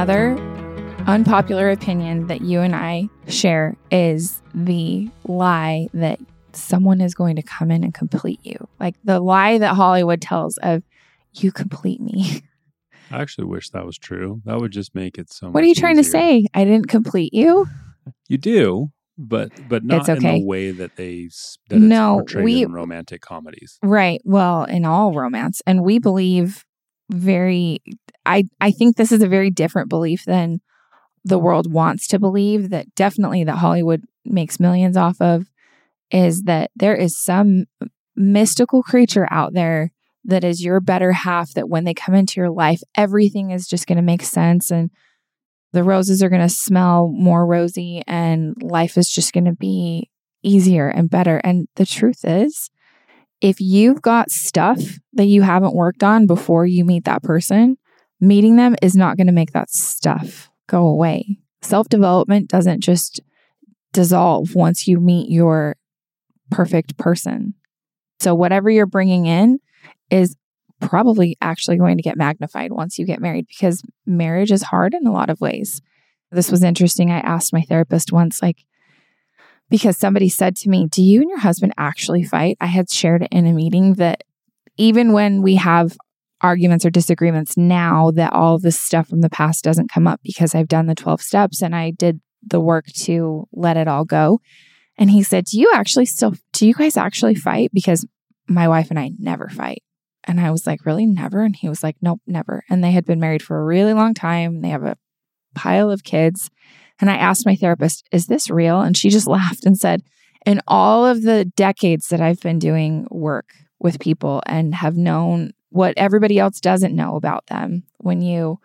Another 0.00 0.36
unpopular 1.06 1.70
opinion 1.70 2.26
that 2.26 2.42
you 2.42 2.60
and 2.60 2.76
I 2.76 3.08
share 3.28 3.78
is 3.90 4.42
the 4.52 5.08
lie 5.24 5.88
that 5.94 6.20
someone 6.52 7.00
is 7.00 7.14
going 7.14 7.36
to 7.36 7.42
come 7.42 7.70
in 7.70 7.82
and 7.82 7.94
complete 7.94 8.38
you. 8.42 8.56
Like 8.78 8.94
the 9.04 9.20
lie 9.20 9.56
that 9.56 9.74
Hollywood 9.74 10.20
tells 10.20 10.58
of 10.58 10.82
you 11.32 11.50
complete 11.50 12.00
me. 12.02 12.42
I 13.10 13.22
actually 13.22 13.46
wish 13.46 13.70
that 13.70 13.86
was 13.86 13.96
true. 13.96 14.42
That 14.44 14.60
would 14.60 14.70
just 14.70 14.94
make 14.94 15.16
it 15.16 15.32
so 15.32 15.48
What 15.48 15.64
are 15.64 15.66
you 15.66 15.74
trying 15.74 15.96
to 15.96 16.04
say? 16.04 16.46
I 16.52 16.64
didn't 16.66 16.88
complete 16.88 17.32
you? 17.32 17.66
You 18.28 18.38
do, 18.38 18.88
but 19.18 19.50
but 19.66 19.82
not 19.82 20.00
It's 20.02 20.08
okay. 20.10 20.34
in 20.34 20.40
the 20.40 20.46
way 20.46 20.72
that 20.72 20.94
they 20.96 21.22
that 21.70 21.76
it's 21.76 21.80
No, 21.80 22.16
portrayed 22.18 22.44
we- 22.44 22.62
in 22.64 22.72
romantic 22.72 23.20
comedies. 23.22 23.78
Right. 23.82 24.20
Well, 24.24 24.64
in 24.64 24.84
all 24.84 25.12
romance. 25.14 25.62
And 25.66 25.82
we 25.82 25.98
believe 25.98 26.64
very 27.10 27.80
I 28.24 28.44
I 28.60 28.70
think 28.70 28.96
this 28.96 29.12
is 29.12 29.22
a 29.22 29.28
very 29.28 29.50
different 29.50 29.88
belief 29.88 30.24
than 30.24 30.60
the 31.24 31.38
world 31.38 31.72
wants 31.72 32.06
to 32.08 32.18
believe 32.18 32.70
that 32.70 32.94
definitely 32.94 33.44
that 33.44 33.56
Hollywood 33.58 34.04
makes 34.24 34.60
millions 34.60 34.96
off 34.96 35.20
of 35.20 35.46
is 36.10 36.42
that 36.42 36.70
there 36.76 36.94
is 36.94 37.20
some 37.20 37.64
mystical 38.14 38.82
creature 38.82 39.26
out 39.30 39.52
there 39.54 39.92
that 40.24 40.44
is 40.44 40.64
your 40.64 40.80
better 40.80 41.12
half 41.12 41.52
that 41.54 41.68
when 41.68 41.84
they 41.84 41.94
come 41.94 42.14
into 42.14 42.40
your 42.40 42.50
life 42.50 42.80
everything 42.96 43.50
is 43.50 43.66
just 43.66 43.86
going 43.86 43.96
to 43.96 44.02
make 44.02 44.22
sense 44.22 44.70
and 44.70 44.90
the 45.72 45.84
roses 45.84 46.22
are 46.22 46.30
going 46.30 46.40
to 46.40 46.48
smell 46.48 47.08
more 47.08 47.44
rosy 47.46 48.02
and 48.06 48.54
life 48.62 48.96
is 48.96 49.08
just 49.10 49.32
going 49.32 49.44
to 49.44 49.52
be 49.52 50.10
easier 50.42 50.88
and 50.88 51.10
better. 51.10 51.38
And 51.38 51.68
the 51.76 51.84
truth 51.84 52.20
is 52.24 52.70
if 53.40 53.60
you've 53.60 54.02
got 54.02 54.30
stuff 54.30 54.80
that 55.12 55.26
you 55.26 55.42
haven't 55.42 55.74
worked 55.74 56.02
on 56.02 56.26
before 56.26 56.66
you 56.66 56.84
meet 56.84 57.04
that 57.04 57.22
person, 57.22 57.76
meeting 58.20 58.56
them 58.56 58.76
is 58.82 58.96
not 58.96 59.16
going 59.16 59.26
to 59.26 59.32
make 59.32 59.52
that 59.52 59.70
stuff 59.70 60.50
go 60.66 60.86
away. 60.86 61.38
Self 61.62 61.88
development 61.88 62.48
doesn't 62.48 62.80
just 62.80 63.20
dissolve 63.92 64.54
once 64.54 64.86
you 64.86 65.00
meet 65.00 65.30
your 65.30 65.76
perfect 66.50 66.96
person. 66.96 67.54
So, 68.20 68.34
whatever 68.34 68.70
you're 68.70 68.86
bringing 68.86 69.26
in 69.26 69.58
is 70.10 70.36
probably 70.80 71.36
actually 71.40 71.76
going 71.76 71.96
to 71.96 72.02
get 72.02 72.16
magnified 72.16 72.72
once 72.72 72.98
you 72.98 73.06
get 73.06 73.20
married 73.20 73.46
because 73.48 73.82
marriage 74.06 74.52
is 74.52 74.62
hard 74.62 74.94
in 74.94 75.06
a 75.06 75.12
lot 75.12 75.30
of 75.30 75.40
ways. 75.40 75.80
This 76.30 76.50
was 76.50 76.62
interesting. 76.62 77.10
I 77.10 77.20
asked 77.20 77.52
my 77.52 77.62
therapist 77.62 78.12
once, 78.12 78.42
like, 78.42 78.64
because 79.68 79.96
somebody 79.96 80.28
said 80.28 80.56
to 80.56 80.68
me, 80.68 80.86
Do 80.86 81.02
you 81.02 81.20
and 81.20 81.30
your 81.30 81.40
husband 81.40 81.72
actually 81.76 82.24
fight? 82.24 82.56
I 82.60 82.66
had 82.66 82.90
shared 82.90 83.26
in 83.30 83.46
a 83.46 83.52
meeting 83.52 83.94
that 83.94 84.24
even 84.76 85.12
when 85.12 85.42
we 85.42 85.56
have 85.56 85.96
arguments 86.40 86.84
or 86.84 86.90
disagreements 86.90 87.56
now, 87.56 88.10
that 88.12 88.32
all 88.32 88.58
this 88.58 88.78
stuff 88.78 89.08
from 89.08 89.22
the 89.22 89.30
past 89.30 89.64
doesn't 89.64 89.90
come 89.90 90.06
up 90.06 90.20
because 90.22 90.54
I've 90.54 90.68
done 90.68 90.86
the 90.86 90.94
12 90.94 91.22
steps 91.22 91.62
and 91.62 91.74
I 91.74 91.90
did 91.90 92.20
the 92.42 92.60
work 92.60 92.86
to 93.04 93.48
let 93.52 93.76
it 93.76 93.88
all 93.88 94.04
go. 94.04 94.40
And 94.98 95.10
he 95.10 95.22
said, 95.22 95.46
Do 95.46 95.58
you 95.58 95.72
actually 95.74 96.06
still, 96.06 96.34
do 96.52 96.66
you 96.66 96.74
guys 96.74 96.96
actually 96.96 97.34
fight? 97.34 97.70
Because 97.72 98.06
my 98.48 98.68
wife 98.68 98.90
and 98.90 98.98
I 98.98 99.10
never 99.18 99.48
fight. 99.48 99.82
And 100.24 100.40
I 100.40 100.50
was 100.50 100.66
like, 100.66 100.86
Really? 100.86 101.06
Never? 101.06 101.42
And 101.42 101.56
he 101.56 101.68
was 101.68 101.82
like, 101.82 101.96
Nope, 102.00 102.20
never. 102.26 102.64
And 102.68 102.82
they 102.82 102.92
had 102.92 103.04
been 103.04 103.20
married 103.20 103.42
for 103.42 103.58
a 103.58 103.64
really 103.64 103.94
long 103.94 104.14
time. 104.14 104.60
They 104.60 104.68
have 104.68 104.84
a 104.84 104.96
pile 105.54 105.90
of 105.90 106.04
kids. 106.04 106.50
And 107.00 107.10
I 107.10 107.16
asked 107.16 107.46
my 107.46 107.56
therapist, 107.56 108.06
Is 108.12 108.26
this 108.26 108.50
real? 108.50 108.80
And 108.80 108.96
she 108.96 109.10
just 109.10 109.26
laughed 109.26 109.64
and 109.64 109.78
said, 109.78 110.02
In 110.44 110.60
all 110.66 111.06
of 111.06 111.22
the 111.22 111.44
decades 111.56 112.08
that 112.08 112.20
I've 112.20 112.40
been 112.40 112.58
doing 112.58 113.06
work 113.10 113.50
with 113.78 114.00
people 114.00 114.42
and 114.46 114.74
have 114.74 114.96
known 114.96 115.52
what 115.70 115.94
everybody 115.96 116.38
else 116.38 116.60
doesn't 116.60 116.96
know 116.96 117.16
about 117.16 117.46
them, 117.46 117.82
when 117.98 118.22
you 118.22 118.58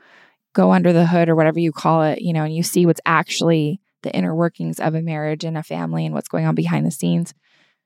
go 0.54 0.72
under 0.72 0.94
the 0.94 1.06
hood 1.06 1.30
or 1.30 1.36
whatever 1.36 1.60
you 1.60 1.72
call 1.72 2.04
it, 2.04 2.22
you 2.22 2.34
know, 2.34 2.44
and 2.44 2.56
you 2.56 2.64
see 2.64 2.86
what's 2.86 3.02
actually 3.06 3.80
the 4.04 4.14
inner 4.14 4.34
workings 4.34 4.80
of 4.80 4.96
a 4.96 5.02
marriage 5.02 5.44
and 5.44 5.58
a 5.58 5.64
family 5.64 6.06
and 6.06 6.14
what's 6.14 6.28
going 6.28 6.46
on 6.46 6.56
behind 6.56 6.86
the 6.86 6.92
scenes, 6.92 7.34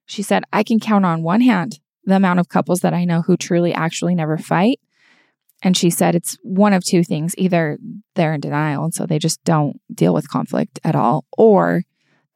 she 0.05 0.21
said, 0.21 0.43
I 0.53 0.63
can 0.63 0.79
count 0.79 1.05
on 1.05 1.23
one 1.23 1.41
hand 1.41 1.79
the 2.05 2.15
amount 2.15 2.39
of 2.39 2.49
couples 2.49 2.81
that 2.81 2.93
I 2.93 3.05
know 3.05 3.21
who 3.21 3.36
truly 3.36 3.73
actually 3.73 4.15
never 4.15 4.38
fight. 4.38 4.79
And 5.65 5.75
she 5.75 5.89
said 5.89 6.13
it's 6.13 6.38
one 6.43 6.73
of 6.73 6.84
two 6.84 7.04
things 7.04 7.34
either 7.39 7.80
they're 8.13 8.36
in 8.36 8.39
denial 8.39 8.84
and 8.84 8.93
so 8.93 9.08
they 9.08 9.17
just 9.17 9.43
don't 9.43 9.82
deal 9.91 10.13
with 10.13 10.30
conflict 10.30 10.80
at 10.84 10.95
all, 10.95 11.25
or 11.39 11.82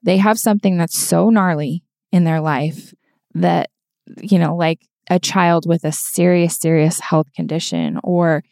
they 0.02 0.18
have 0.18 0.40
something 0.40 0.78
that's 0.80 0.98
so 0.98 1.30
gnarly 1.30 1.84
in 2.12 2.24
their 2.24 2.42
life 2.42 2.92
that, 3.36 3.70
you 4.20 4.40
know, 4.40 4.56
like 4.56 4.80
a 5.12 5.20
child 5.20 5.68
with 5.68 5.84
a 5.84 5.92
serious, 5.92 6.58
serious 6.58 7.00
health 7.00 7.32
condition 7.36 8.00
or 8.04 8.44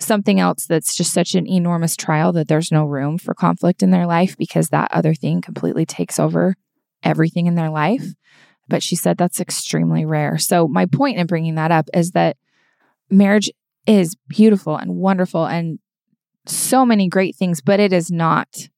something 0.00 0.38
else 0.38 0.66
that's 0.66 0.94
just 0.94 1.14
such 1.14 1.34
an 1.34 1.46
enormous 1.46 1.96
trial 1.96 2.30
that 2.32 2.46
there's 2.46 2.70
no 2.70 2.84
room 2.84 3.16
for 3.16 3.32
conflict 3.32 3.82
in 3.82 3.90
their 3.90 4.06
life 4.06 4.36
because 4.36 4.68
that 4.68 4.92
other 4.92 5.14
thing 5.14 5.40
completely 5.40 5.86
takes 5.86 6.20
over 6.20 6.56
everything 7.02 7.46
in 7.46 7.54
their 7.54 7.70
life. 7.70 8.04
But 8.68 8.82
she 8.82 8.96
said 8.96 9.16
that's 9.16 9.40
extremely 9.40 10.04
rare. 10.04 10.36
So, 10.36 10.68
my 10.68 10.84
point 10.84 11.16
in 11.16 11.26
bringing 11.26 11.54
that 11.54 11.70
up 11.70 11.88
is 11.94 12.10
that 12.10 12.36
marriage 13.08 13.50
is 13.86 14.16
beautiful 14.28 14.76
and 14.76 14.96
wonderful 14.96 15.46
and 15.46 15.78
so 16.46 16.86
many 16.86 17.08
great 17.08 17.36
things, 17.36 17.60
but 17.60 17.80
it 17.80 17.92
is 17.92 18.10
not 18.10 18.68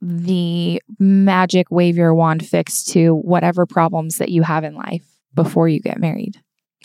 the 0.00 0.82
magic 0.98 1.70
wave 1.70 1.96
your 1.96 2.14
wand 2.14 2.44
fix 2.44 2.82
to 2.82 3.14
whatever 3.14 3.66
problems 3.66 4.18
that 4.18 4.30
you 4.30 4.42
have 4.42 4.64
in 4.64 4.74
life 4.74 5.06
before 5.34 5.68
you 5.68 5.80
get 5.80 5.98
married. 5.98 6.40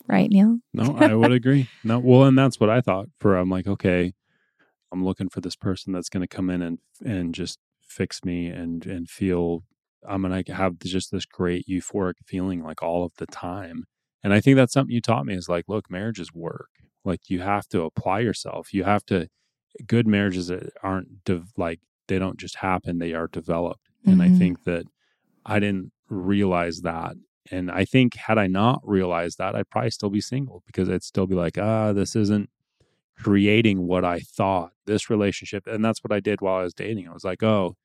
Right, 0.08 0.30
Neil? 0.30 0.60
No, 0.74 0.96
I 0.96 1.14
would 1.14 1.34
agree. 1.34 1.68
No, 1.84 2.00
well, 2.00 2.24
and 2.24 2.38
that's 2.38 2.60
what 2.60 2.70
I 2.70 2.80
thought. 2.80 3.08
For 3.20 3.36
I'm 3.36 3.50
like, 3.50 3.68
okay, 3.68 4.14
I'm 4.92 5.04
looking 5.04 5.28
for 5.28 5.42
this 5.42 5.56
person 5.56 5.92
that's 5.92 6.08
going 6.08 6.22
to 6.22 6.28
come 6.28 6.50
in 6.50 6.62
and 6.62 6.80
and 7.04 7.36
just 7.36 7.60
fix 7.82 8.24
me 8.24 8.48
and 8.48 8.86
and 8.86 9.10
feel 9.10 9.64
I'm 10.08 10.22
going 10.22 10.44
to 10.44 10.54
have 10.54 10.80
just 10.80 11.12
this 11.12 11.26
great 11.26 11.68
euphoric 11.68 12.14
feeling 12.26 12.64
like 12.64 12.82
all 12.82 13.04
of 13.04 13.14
the 13.18 13.26
time. 13.26 13.84
And 14.24 14.34
I 14.34 14.40
think 14.40 14.56
that's 14.56 14.74
something 14.74 14.94
you 14.94 15.02
taught 15.02 15.26
me 15.26 15.36
is 15.36 15.50
like, 15.50 15.66
look, 15.68 15.90
marriage 15.92 16.20
is 16.20 16.34
work. 16.34 16.70
Like 17.08 17.30
you 17.30 17.40
have 17.42 17.68
to 17.70 17.82
apply 17.84 18.20
yourself. 18.22 18.74
You 18.74 18.84
have 18.84 19.06
to. 19.08 19.28
Good 19.88 20.08
marriages 20.08 20.52
aren't 20.84 21.24
de- 21.26 21.44
like 21.58 21.80
they 22.08 22.20
don't 22.20 22.38
just 22.40 22.58
happen; 22.58 23.00
they 23.00 23.14
are 23.14 23.28
developed. 23.28 23.88
And 24.06 24.22
I 24.22 24.30
Mhm. 24.30 24.38
think 24.40 24.64
that 24.66 24.86
I 25.46 25.60
didn't 25.60 25.92
realize 26.10 26.82
that 26.82 27.16
and 27.52 27.72
I 27.72 27.86
think 27.86 28.16
had 28.16 28.38
I 28.38 28.48
not 28.48 28.82
realized 28.84 29.38
that, 29.40 29.56
I'd 29.56 29.70
probably 29.70 29.92
still 29.92 30.10
be 30.10 30.22
single 30.22 30.64
because 30.68 30.90
I'd 30.90 31.04
still 31.04 31.28
be 31.28 31.36
like, 31.36 31.58
ah, 31.58 31.94
this 31.94 32.16
isn't 32.16 32.50
creating 33.18 33.88
what 33.88 34.04
I 34.06 34.20
thought 34.20 34.72
this 34.86 35.10
relationship. 35.10 35.66
And 35.68 35.84
that's 35.86 36.04
what 36.04 36.12
I 36.14 36.20
did 36.20 36.42
while 36.42 36.58
I 36.60 36.64
was 36.64 36.74
dating. 36.74 37.08
I 37.08 37.14
was 37.14 37.24
like, 37.24 37.44
oh, 37.44 37.76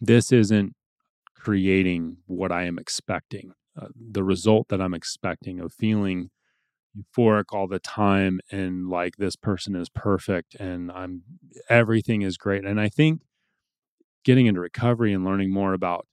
this 0.00 0.32
isn't 0.32 0.74
creating 1.34 2.18
what 2.26 2.52
I 2.52 2.64
am 2.64 2.78
expecting. 2.78 3.52
Uh, 3.80 3.88
the 3.96 4.24
result 4.24 4.68
that 4.68 4.80
I'm 4.82 4.94
expecting 4.94 5.60
of 5.60 5.72
feeling 5.72 6.30
euphoric 6.96 7.44
all 7.52 7.68
the 7.68 7.78
time 7.78 8.40
and 8.50 8.88
like 8.88 9.16
this 9.16 9.36
person 9.36 9.76
is 9.76 9.88
perfect 9.88 10.54
and 10.56 10.90
I'm 10.90 11.22
everything 11.68 12.22
is 12.22 12.36
great. 12.36 12.64
And 12.64 12.80
I 12.80 12.88
think 12.88 13.22
getting 14.24 14.46
into 14.46 14.60
recovery 14.60 15.12
and 15.12 15.24
learning 15.24 15.52
more 15.52 15.72
about 15.72 16.06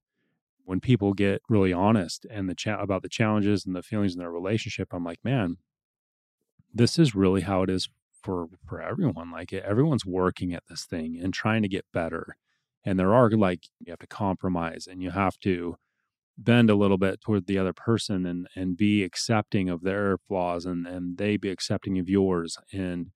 when 0.64 0.80
people 0.80 1.14
get 1.14 1.42
really 1.50 1.72
honest 1.72 2.26
and 2.30 2.50
the 2.50 2.56
cha- 2.56 2.82
about 2.82 3.02
the 3.02 3.10
challenges 3.10 3.66
and 3.66 3.76
the 3.76 3.82
feelings 3.82 4.14
in 4.14 4.20
their 4.20 4.32
relationship, 4.32 4.90
I'm 4.94 5.04
like, 5.04 5.24
man, 5.24 5.58
this 6.74 7.00
is 7.00 7.16
really 7.16 7.42
how 7.42 7.64
it 7.64 7.70
is 7.70 7.90
for 8.22 8.48
for 8.66 8.82
everyone. 8.82 9.32
Like 9.32 9.54
everyone's 9.54 10.06
working 10.06 10.54
at 10.54 10.64
this 10.70 10.86
thing 10.86 11.20
and 11.22 11.34
trying 11.34 11.62
to 11.62 11.70
get 11.70 11.86
better. 11.94 12.36
And 12.86 13.00
there 13.00 13.14
are 13.14 13.30
like 13.30 13.68
you 13.80 13.92
have 13.92 14.00
to 14.00 14.08
compromise 14.08 14.88
and 14.90 15.02
you 15.02 15.12
have 15.12 15.40
to 15.40 15.78
bend 16.38 16.70
a 16.70 16.76
little 16.76 16.98
bit 16.98 17.20
toward 17.22 17.48
the 17.48 17.58
other 17.58 17.74
person 17.74 18.26
and 18.26 18.48
and 18.56 18.78
be 18.78 19.04
accepting 19.04 19.70
of 19.70 19.82
their 19.82 20.18
flaws 20.28 20.66
and 20.66 20.86
and 20.86 21.18
they 21.18 21.38
be 21.38 21.50
accepting 21.50 21.98
of 22.00 22.08
yours 22.08 22.58
and 22.72 23.08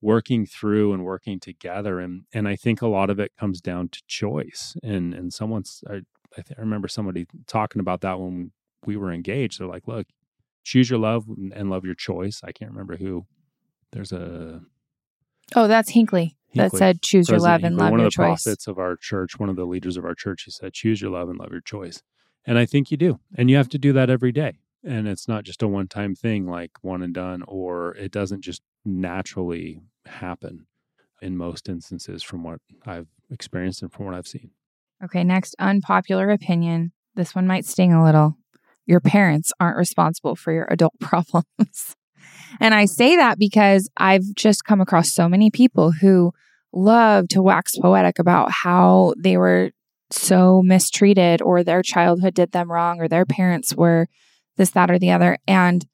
working 0.00 0.44
through 0.46 0.92
and 0.92 1.04
working 1.04 1.38
together 1.40 1.98
and 2.00 2.24
and 2.32 2.48
I 2.48 2.56
think 2.56 2.80
a 2.82 2.86
lot 2.86 3.10
of 3.10 3.18
it 3.18 3.32
comes 3.38 3.60
down 3.60 3.88
to 3.88 4.02
choice 4.06 4.76
and 4.82 5.14
and 5.14 5.32
someone's 5.32 5.82
I, 5.88 6.02
I, 6.36 6.42
th- 6.42 6.58
I 6.58 6.60
remember 6.60 6.88
somebody 6.88 7.26
talking 7.46 7.80
about 7.80 8.00
that 8.00 8.18
when 8.18 8.52
we 8.86 8.96
were 8.96 9.12
engaged. 9.12 9.60
They're 9.60 9.68
like, 9.68 9.86
look, 9.86 10.06
choose 10.64 10.90
your 10.90 10.98
love 10.98 11.26
and 11.54 11.70
love 11.70 11.84
your 11.84 11.94
choice. 11.94 12.40
I 12.44 12.52
can't 12.52 12.70
remember 12.70 12.96
who. 12.96 13.26
There's 13.92 14.12
a 14.12 14.60
Oh, 15.54 15.68
that's 15.68 15.90
Hinckley, 15.90 16.36
that 16.54 16.72
said, 16.72 17.02
choose 17.02 17.28
your 17.28 17.38
love 17.38 17.64
and 17.64 17.76
love 17.76 17.90
one 17.90 18.00
your 18.00 18.06
of 18.06 18.12
the 18.12 18.16
choice. 18.16 18.42
prophets 18.42 18.66
of 18.66 18.78
our 18.78 18.96
church, 18.96 19.38
one 19.38 19.48
of 19.48 19.56
the 19.56 19.66
leaders 19.66 19.96
of 19.96 20.04
our 20.04 20.14
church, 20.14 20.44
he 20.44 20.50
said, 20.50 20.72
choose 20.72 21.00
your 21.00 21.10
love 21.10 21.28
and 21.28 21.38
love 21.38 21.52
your 21.52 21.60
choice. 21.60 22.02
And 22.46 22.58
I 22.58 22.66
think 22.66 22.90
you 22.90 22.96
do. 22.96 23.20
And 23.36 23.50
you 23.50 23.56
have 23.56 23.68
to 23.70 23.78
do 23.78 23.92
that 23.94 24.10
every 24.10 24.32
day. 24.32 24.58
And 24.84 25.08
it's 25.08 25.26
not 25.26 25.44
just 25.44 25.62
a 25.62 25.68
one 25.68 25.88
time 25.88 26.14
thing 26.14 26.46
like 26.46 26.72
one 26.82 27.02
and 27.02 27.14
done, 27.14 27.42
or 27.48 27.94
it 27.96 28.12
doesn't 28.12 28.42
just 28.42 28.62
naturally 28.84 29.80
happen 30.06 30.66
in 31.22 31.36
most 31.36 31.68
instances 31.68 32.22
from 32.22 32.44
what 32.44 32.60
I've 32.84 33.08
experienced 33.30 33.82
and 33.82 33.90
from 33.90 34.06
what 34.06 34.14
I've 34.14 34.28
seen. 34.28 34.50
Okay, 35.02 35.24
next 35.24 35.56
unpopular 35.58 36.30
opinion. 36.30 36.92
This 37.14 37.34
one 37.34 37.46
might 37.46 37.64
sting 37.64 37.92
a 37.92 38.04
little. 38.04 38.36
Your 38.86 39.00
parents 39.00 39.52
aren't 39.58 39.78
responsible 39.78 40.36
for 40.36 40.52
your 40.52 40.66
adult 40.70 40.94
problems. 41.00 41.96
and 42.60 42.74
I 42.74 42.84
say 42.84 43.16
that 43.16 43.38
because 43.38 43.88
I've 43.96 44.34
just 44.34 44.64
come 44.64 44.80
across 44.80 45.12
so 45.12 45.28
many 45.28 45.50
people 45.50 45.92
who 45.92 46.32
love 46.72 47.28
to 47.28 47.42
wax 47.42 47.76
poetic 47.78 48.18
about 48.18 48.50
how 48.50 49.14
they 49.16 49.36
were 49.36 49.70
so 50.14 50.62
mistreated 50.62 51.42
or 51.42 51.62
their 51.62 51.82
childhood 51.82 52.34
did 52.34 52.52
them 52.52 52.70
wrong 52.70 53.00
or 53.00 53.08
their 53.08 53.24
parents 53.24 53.74
were 53.74 54.06
this, 54.56 54.70
that, 54.70 54.90
or 54.90 54.98
the 54.98 55.10
other. 55.10 55.38
And 55.46 55.84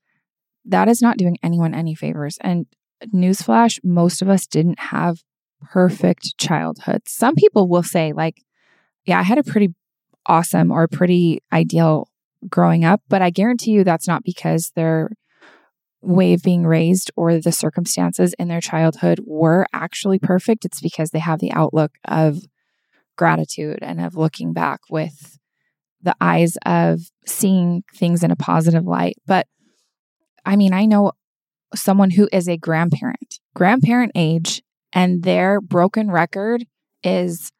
that 0.64 0.88
is 0.88 1.00
not 1.00 1.16
doing 1.16 1.36
anyone 1.42 1.74
any 1.74 1.94
favors. 1.94 2.36
And 2.40 2.66
newsflash, 3.14 3.78
most 3.82 4.22
of 4.22 4.28
us 4.28 4.46
didn't 4.46 4.78
have 4.78 5.18
perfect 5.62 6.36
childhoods. 6.38 7.12
Some 7.12 7.34
people 7.34 7.68
will 7.68 7.82
say, 7.82 8.12
like, 8.12 8.42
yeah, 9.04 9.18
I 9.18 9.22
had 9.22 9.38
a 9.38 9.44
pretty 9.44 9.74
awesome 10.26 10.70
or 10.70 10.86
pretty 10.86 11.42
ideal 11.52 12.08
growing 12.48 12.84
up, 12.84 13.02
but 13.08 13.22
I 13.22 13.30
guarantee 13.30 13.72
you 13.72 13.84
that's 13.84 14.08
not 14.08 14.24
because 14.24 14.72
their 14.74 15.10
way 16.02 16.32
of 16.32 16.42
being 16.42 16.66
raised 16.66 17.10
or 17.16 17.38
the 17.38 17.52
circumstances 17.52 18.34
in 18.38 18.48
their 18.48 18.60
childhood 18.60 19.20
were 19.26 19.66
actually 19.72 20.18
perfect. 20.18 20.64
It's 20.64 20.80
because 20.80 21.10
they 21.10 21.18
have 21.18 21.40
the 21.40 21.52
outlook 21.52 21.92
of 22.06 22.38
gratitude 23.20 23.78
and 23.82 24.00
of 24.00 24.16
looking 24.16 24.54
back 24.54 24.80
with 24.88 25.38
the 26.00 26.16
eyes 26.22 26.56
of 26.64 27.00
seeing 27.26 27.84
things 27.94 28.24
in 28.24 28.30
a 28.30 28.36
positive 28.36 28.86
light. 28.86 29.16
But 29.26 29.46
I 30.46 30.56
mean, 30.56 30.72
I 30.72 30.86
know 30.86 31.12
someone 31.74 32.12
who 32.12 32.30
is 32.32 32.48
a 32.48 32.56
grandparent, 32.56 33.38
grandparent 33.54 34.12
age, 34.14 34.62
and 34.94 35.22
their 35.22 35.60
broken 35.60 36.10
record 36.10 36.64
is 37.04 37.52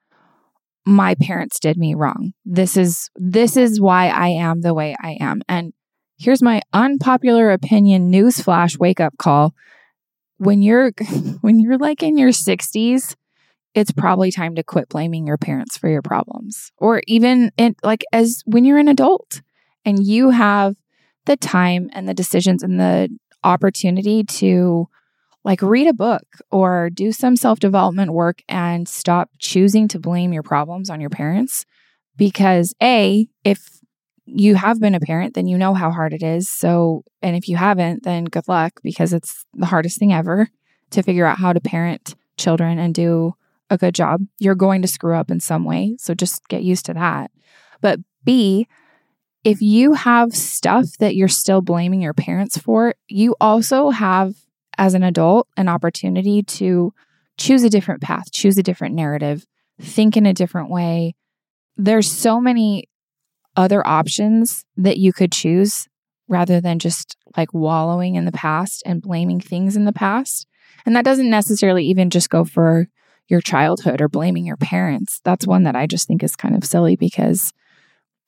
my 0.87 1.15
parents 1.15 1.61
did 1.61 1.77
me 1.77 1.95
wrong. 1.95 2.33
This 2.47 2.79
is 2.79 3.11
this 3.17 3.55
is 3.55 3.83
why 3.83 4.09
I 4.09 4.29
am 4.29 4.63
the 4.63 4.73
way 4.73 4.97
I 5.03 5.19
am. 5.21 5.43
And 5.47 5.75
here's 6.19 6.43
my 6.43 6.63
unpopular 6.73 7.51
opinion 7.51 8.11
newsflash 8.11 8.79
wake 8.79 8.99
up 8.99 9.19
call. 9.19 9.53
When 10.39 10.63
you're 10.63 10.93
when 11.43 11.61
you're 11.61 11.77
like 11.77 12.03
in 12.03 12.17
your 12.17 12.31
60s, 12.31 13.15
it's 13.75 13.93
probably 13.93 14.33
time 14.33 14.55
to 14.57 14.63
quit 14.63 14.89
blaming 14.89 15.27
your 15.27 15.39
parents 15.39 15.77
for 15.77 15.89
your 15.89 16.03
problems. 16.03 16.73
Or 16.79 17.03
even 17.07 17.53
in 17.57 17.77
like 17.83 18.05
as 18.13 18.43
when 18.47 18.65
you're 18.65 18.79
an 18.79 18.89
adult 18.89 19.43
and 19.85 20.05
you 20.05 20.31
have 20.31 20.77
the 21.27 21.37
time 21.37 21.91
and 21.93 22.09
the 22.09 22.15
decisions 22.15 22.63
and 22.63 22.81
the 22.81 23.09
opportunity 23.45 24.25
to 24.25 24.89
like 25.45 25.63
read 25.63 25.87
a 25.87 25.95
book 25.95 26.25
or 26.51 26.91
do 26.91 27.13
some 27.13 27.37
self 27.37 27.61
development 27.61 28.13
work 28.13 28.43
and 28.49 28.89
stop 28.89 29.31
choosing 29.39 29.89
to 29.89 29.99
blame 29.99 30.33
your 30.33 30.43
problems 30.43 30.91
on 30.91 31.01
your 31.01 31.11
parents. 31.11 31.65
Because, 32.17 32.75
A, 32.83 33.29
if 33.45 33.81
you 34.27 34.55
have 34.55 34.79
been 34.79 34.95
a 34.95 35.01
parent, 35.01 35.35
then 35.35 35.47
you 35.47 35.57
know 35.57 35.73
how 35.73 35.91
hard 35.91 36.13
it 36.13 36.23
is. 36.23 36.49
So, 36.49 37.05
and 37.23 37.35
if 37.35 37.49
you 37.49 37.57
haven't, 37.57 38.03
then 38.03 38.25
good 38.25 38.47
luck 38.49 38.81
because 38.83 39.13
it's 39.13 39.45
the 39.55 39.67
hardest 39.67 39.99
thing 39.99 40.13
ever 40.13 40.51
to 40.91 41.03
figure 41.03 41.25
out 41.25 41.39
how 41.39 41.53
to 41.53 41.61
parent 41.61 42.15
children 42.37 42.79
and 42.79 42.95
do 42.95 43.35
a 43.71 43.79
good 43.79 43.95
job. 43.95 44.21
You're 44.39 44.55
going 44.55 44.83
to 44.83 44.89
screw 44.89 45.15
up 45.15 45.31
in 45.31 45.41
some 45.41 45.65
way. 45.65 45.97
So 45.99 46.15
just 46.15 46.47
get 46.49 46.63
used 46.63 46.87
to 46.87 46.95
that. 46.95 47.31
But 47.81 48.01
B, 48.25 48.67
if 49.45 49.63
you 49.63 49.95
have 49.95 50.35
stuff 50.35 50.87
that 50.99 51.17
you're 51.17 51.29
still 51.29 51.63
blaming 51.63 52.03
your 52.03 52.13
parents 52.13 52.59
for, 52.59 52.95
you 53.09 53.35
also 53.41 53.91
have 53.91 54.35
as 54.77 54.95
an 54.95 55.03
adult 55.03 55.49
an 55.57 55.69
opportunity 55.69 56.43
to 56.43 56.93
choose 57.39 57.63
a 57.63 57.71
different 57.71 58.03
path, 58.03 58.31
choose 58.33 58.59
a 58.59 58.63
different 58.63 58.95
narrative, 58.95 59.47
think 59.81 60.17
in 60.17 60.27
a 60.27 60.35
different 60.35 60.71
way. 60.71 61.15
There's 61.77 62.11
so 62.11 62.41
many 62.41 62.89
other 63.57 63.87
options 63.87 64.65
that 64.77 64.99
you 64.99 65.13
could 65.13 65.33
choose 65.33 65.89
rather 66.29 66.61
than 66.61 66.79
just 66.79 67.17
like 67.37 67.53
wallowing 67.53 68.15
in 68.15 68.25
the 68.25 68.33
past 68.33 68.83
and 68.87 69.03
blaming 69.03 69.41
things 69.41 69.77
in 69.77 69.85
the 69.85 69.93
past. 69.93 70.47
And 70.87 70.95
that 70.95 71.05
doesn't 71.05 71.31
necessarily 71.31 71.85
even 71.87 72.11
just 72.11 72.31
go 72.31 72.45
for 72.45 72.89
your 73.31 73.41
childhood 73.41 74.01
or 74.01 74.09
blaming 74.09 74.45
your 74.45 74.57
parents. 74.57 75.21
That's 75.25 75.47
one 75.47 75.63
that 75.65 75.77
I 75.77 75.87
just 75.87 76.07
think 76.09 76.23
is 76.23 76.37
kind 76.37 76.55
of 76.57 76.65
silly 76.65 76.97
because 76.97 77.53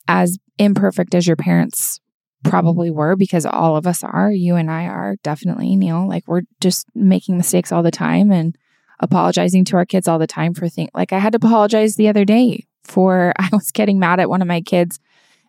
as 0.08 0.38
imperfect 0.58 1.14
as 1.14 1.26
your 1.26 1.36
parents 1.36 2.00
probably 2.44 2.90
were 2.90 3.16
because 3.16 3.46
all 3.46 3.76
of 3.76 3.86
us 3.86 4.02
are. 4.02 4.30
You 4.30 4.56
and 4.56 4.70
I 4.70 4.86
are 4.86 5.16
definitely, 5.22 5.76
Neil. 5.76 6.08
Like 6.08 6.26
we're 6.26 6.42
just 6.60 6.86
making 6.94 7.36
mistakes 7.36 7.72
all 7.72 7.82
the 7.82 7.90
time 7.90 8.30
and 8.32 8.56
apologizing 9.00 9.64
to 9.66 9.76
our 9.76 9.86
kids 9.86 10.08
all 10.08 10.18
the 10.18 10.26
time 10.26 10.54
for 10.54 10.68
things. 10.68 10.90
Like 10.94 11.12
I 11.12 11.18
had 11.18 11.32
to 11.32 11.38
apologize 11.38 11.96
the 11.96 12.08
other 12.08 12.24
day 12.24 12.66
for 12.84 13.32
I 13.38 13.48
was 13.52 13.70
getting 13.72 13.98
mad 13.98 14.20
at 14.20 14.30
one 14.30 14.42
of 14.42 14.48
my 14.48 14.60
kids 14.60 14.98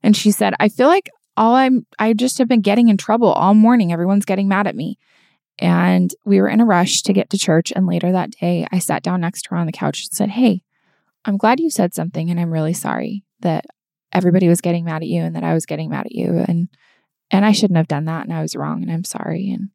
and 0.01 0.15
she 0.15 0.31
said, 0.31 0.53
"I 0.59 0.69
feel 0.69 0.87
like 0.87 1.09
all 1.37 1.55
I'm 1.55 1.85
I 1.97 2.13
just 2.13 2.37
have 2.37 2.47
been 2.47 2.61
getting 2.61 2.89
in 2.89 2.97
trouble 2.97 3.31
all 3.31 3.53
morning. 3.53 3.91
Everyone's 3.91 4.25
getting 4.25 4.47
mad 4.47 4.67
at 4.67 4.75
me." 4.75 4.97
And 5.59 6.13
we 6.25 6.41
were 6.41 6.49
in 6.49 6.61
a 6.61 6.65
rush 6.65 7.01
to 7.03 7.13
get 7.13 7.29
to 7.29 7.37
church. 7.37 7.71
And 7.75 7.85
later 7.85 8.11
that 8.11 8.31
day 8.31 8.67
I 8.71 8.79
sat 8.79 9.03
down 9.03 9.21
next 9.21 9.43
to 9.43 9.51
her 9.51 9.57
on 9.57 9.65
the 9.65 9.71
couch 9.71 10.03
and 10.03 10.15
said, 10.15 10.29
"Hey, 10.29 10.63
I'm 11.25 11.37
glad 11.37 11.59
you 11.59 11.69
said 11.69 11.93
something. 11.93 12.29
And 12.29 12.39
I'm 12.39 12.51
really 12.51 12.73
sorry 12.73 13.23
that 13.41 13.65
everybody 14.11 14.47
was 14.47 14.61
getting 14.61 14.85
mad 14.85 15.01
at 15.01 15.07
you 15.07 15.21
and 15.21 15.35
that 15.35 15.43
I 15.43 15.53
was 15.53 15.65
getting 15.65 15.89
mad 15.89 16.05
at 16.05 16.11
you. 16.11 16.43
And 16.47 16.69
and 17.31 17.45
I 17.45 17.51
shouldn't 17.51 17.77
have 17.77 17.87
done 17.87 18.05
that. 18.05 18.25
And 18.25 18.33
I 18.33 18.41
was 18.41 18.55
wrong. 18.55 18.83
And 18.83 18.91
I'm 18.91 19.03
sorry. 19.03 19.49
And 19.49 19.69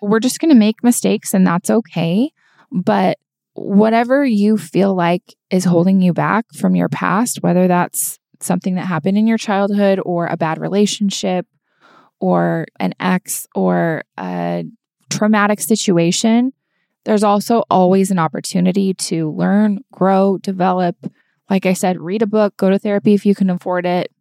we're 0.00 0.20
just 0.20 0.38
going 0.38 0.50
to 0.50 0.54
make 0.54 0.84
mistakes 0.84 1.34
and 1.34 1.46
that's 1.46 1.70
okay. 1.70 2.30
But 2.70 3.18
whatever 3.54 4.24
you 4.24 4.56
feel 4.56 4.94
like 4.94 5.34
is 5.50 5.64
holding 5.64 6.00
you 6.00 6.12
back 6.12 6.44
from 6.54 6.76
your 6.76 6.88
past 6.88 7.42
whether 7.42 7.66
that's 7.66 8.20
something 8.40 8.76
that 8.76 8.86
happened 8.86 9.18
in 9.18 9.26
your 9.26 9.38
childhood 9.38 9.98
or 10.04 10.28
a 10.28 10.36
bad 10.36 10.60
relationship 10.60 11.44
or 12.20 12.66
an 12.78 12.94
ex 13.00 13.48
or 13.56 14.04
a 14.16 14.64
traumatic 15.10 15.60
situation 15.60 16.52
there's 17.04 17.22
also 17.22 17.64
always 17.70 18.10
an 18.10 18.18
opportunity 18.18 18.92
to 18.92 19.30
learn 19.30 19.80
grow 19.92 20.38
develop 20.38 20.96
like 21.50 21.66
I 21.66 21.72
said, 21.72 22.00
read 22.00 22.22
a 22.22 22.26
book, 22.26 22.56
go 22.56 22.70
to 22.70 22.78
therapy 22.78 23.14
if 23.14 23.24
you 23.24 23.34
can 23.34 23.50
afford 23.50 23.86
it, 23.86 24.12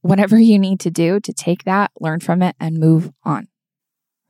whatever 0.00 0.38
you 0.38 0.58
need 0.58 0.80
to 0.80 0.90
do 0.90 1.20
to 1.20 1.32
take 1.32 1.64
that, 1.64 1.92
learn 2.00 2.20
from 2.20 2.42
it, 2.42 2.56
and 2.58 2.78
move 2.78 3.12
on. 3.22 3.48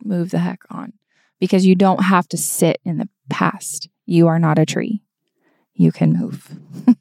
Move 0.03 0.31
the 0.31 0.39
heck 0.39 0.61
on 0.71 0.95
because 1.39 1.67
you 1.67 1.75
don't 1.75 2.05
have 2.05 2.29
to 2.29 2.37
sit 2.37 2.81
in 2.85 2.99
the 2.99 3.09
past. 3.29 3.89
You 4.07 4.29
are 4.29 4.39
not 4.39 4.59
a 4.59 4.67
tree. 4.67 5.03
You 5.75 5.93
can 5.93 6.13
move. 6.13 6.59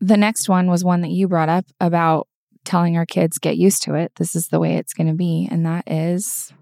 the 0.00 0.16
next 0.16 0.48
one 0.48 0.68
was 0.68 0.84
one 0.84 1.00
that 1.00 1.10
you 1.10 1.28
brought 1.28 1.48
up 1.48 1.64
about 1.80 2.28
telling 2.64 2.96
our 2.96 3.06
kids, 3.06 3.38
get 3.38 3.56
used 3.56 3.82
to 3.84 3.94
it. 3.94 4.12
This 4.16 4.34
is 4.34 4.48
the 4.48 4.60
way 4.60 4.76
it's 4.76 4.94
going 4.94 5.06
to 5.08 5.14
be. 5.14 5.48
And 5.50 5.64
that 5.66 5.84
is 5.90 6.52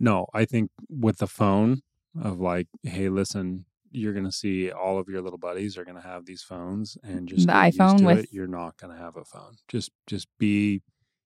No, 0.00 0.26
I 0.34 0.44
think 0.44 0.70
with 0.88 1.18
the 1.18 1.26
phone 1.26 1.82
of 2.20 2.40
like, 2.40 2.68
hey, 2.82 3.08
listen, 3.08 3.66
you're 3.90 4.12
going 4.12 4.24
to 4.26 4.32
see 4.32 4.70
all 4.70 4.98
of 4.98 5.08
your 5.08 5.22
little 5.22 5.38
buddies 5.38 5.78
are 5.78 5.84
going 5.84 5.96
to 6.00 6.06
have 6.06 6.26
these 6.26 6.42
phones 6.42 6.98
and 7.02 7.22
mm, 7.22 7.26
just 7.26 7.46
The 7.46 7.52
iPhone 7.52 8.04
with- 8.04 8.24
it. 8.24 8.28
You're 8.32 8.46
not 8.46 8.76
going 8.76 8.94
to 8.94 9.02
have 9.02 9.16
a 9.16 9.24
phone. 9.24 9.56
Just 9.68 9.90
just 10.06 10.28
be 10.38 10.82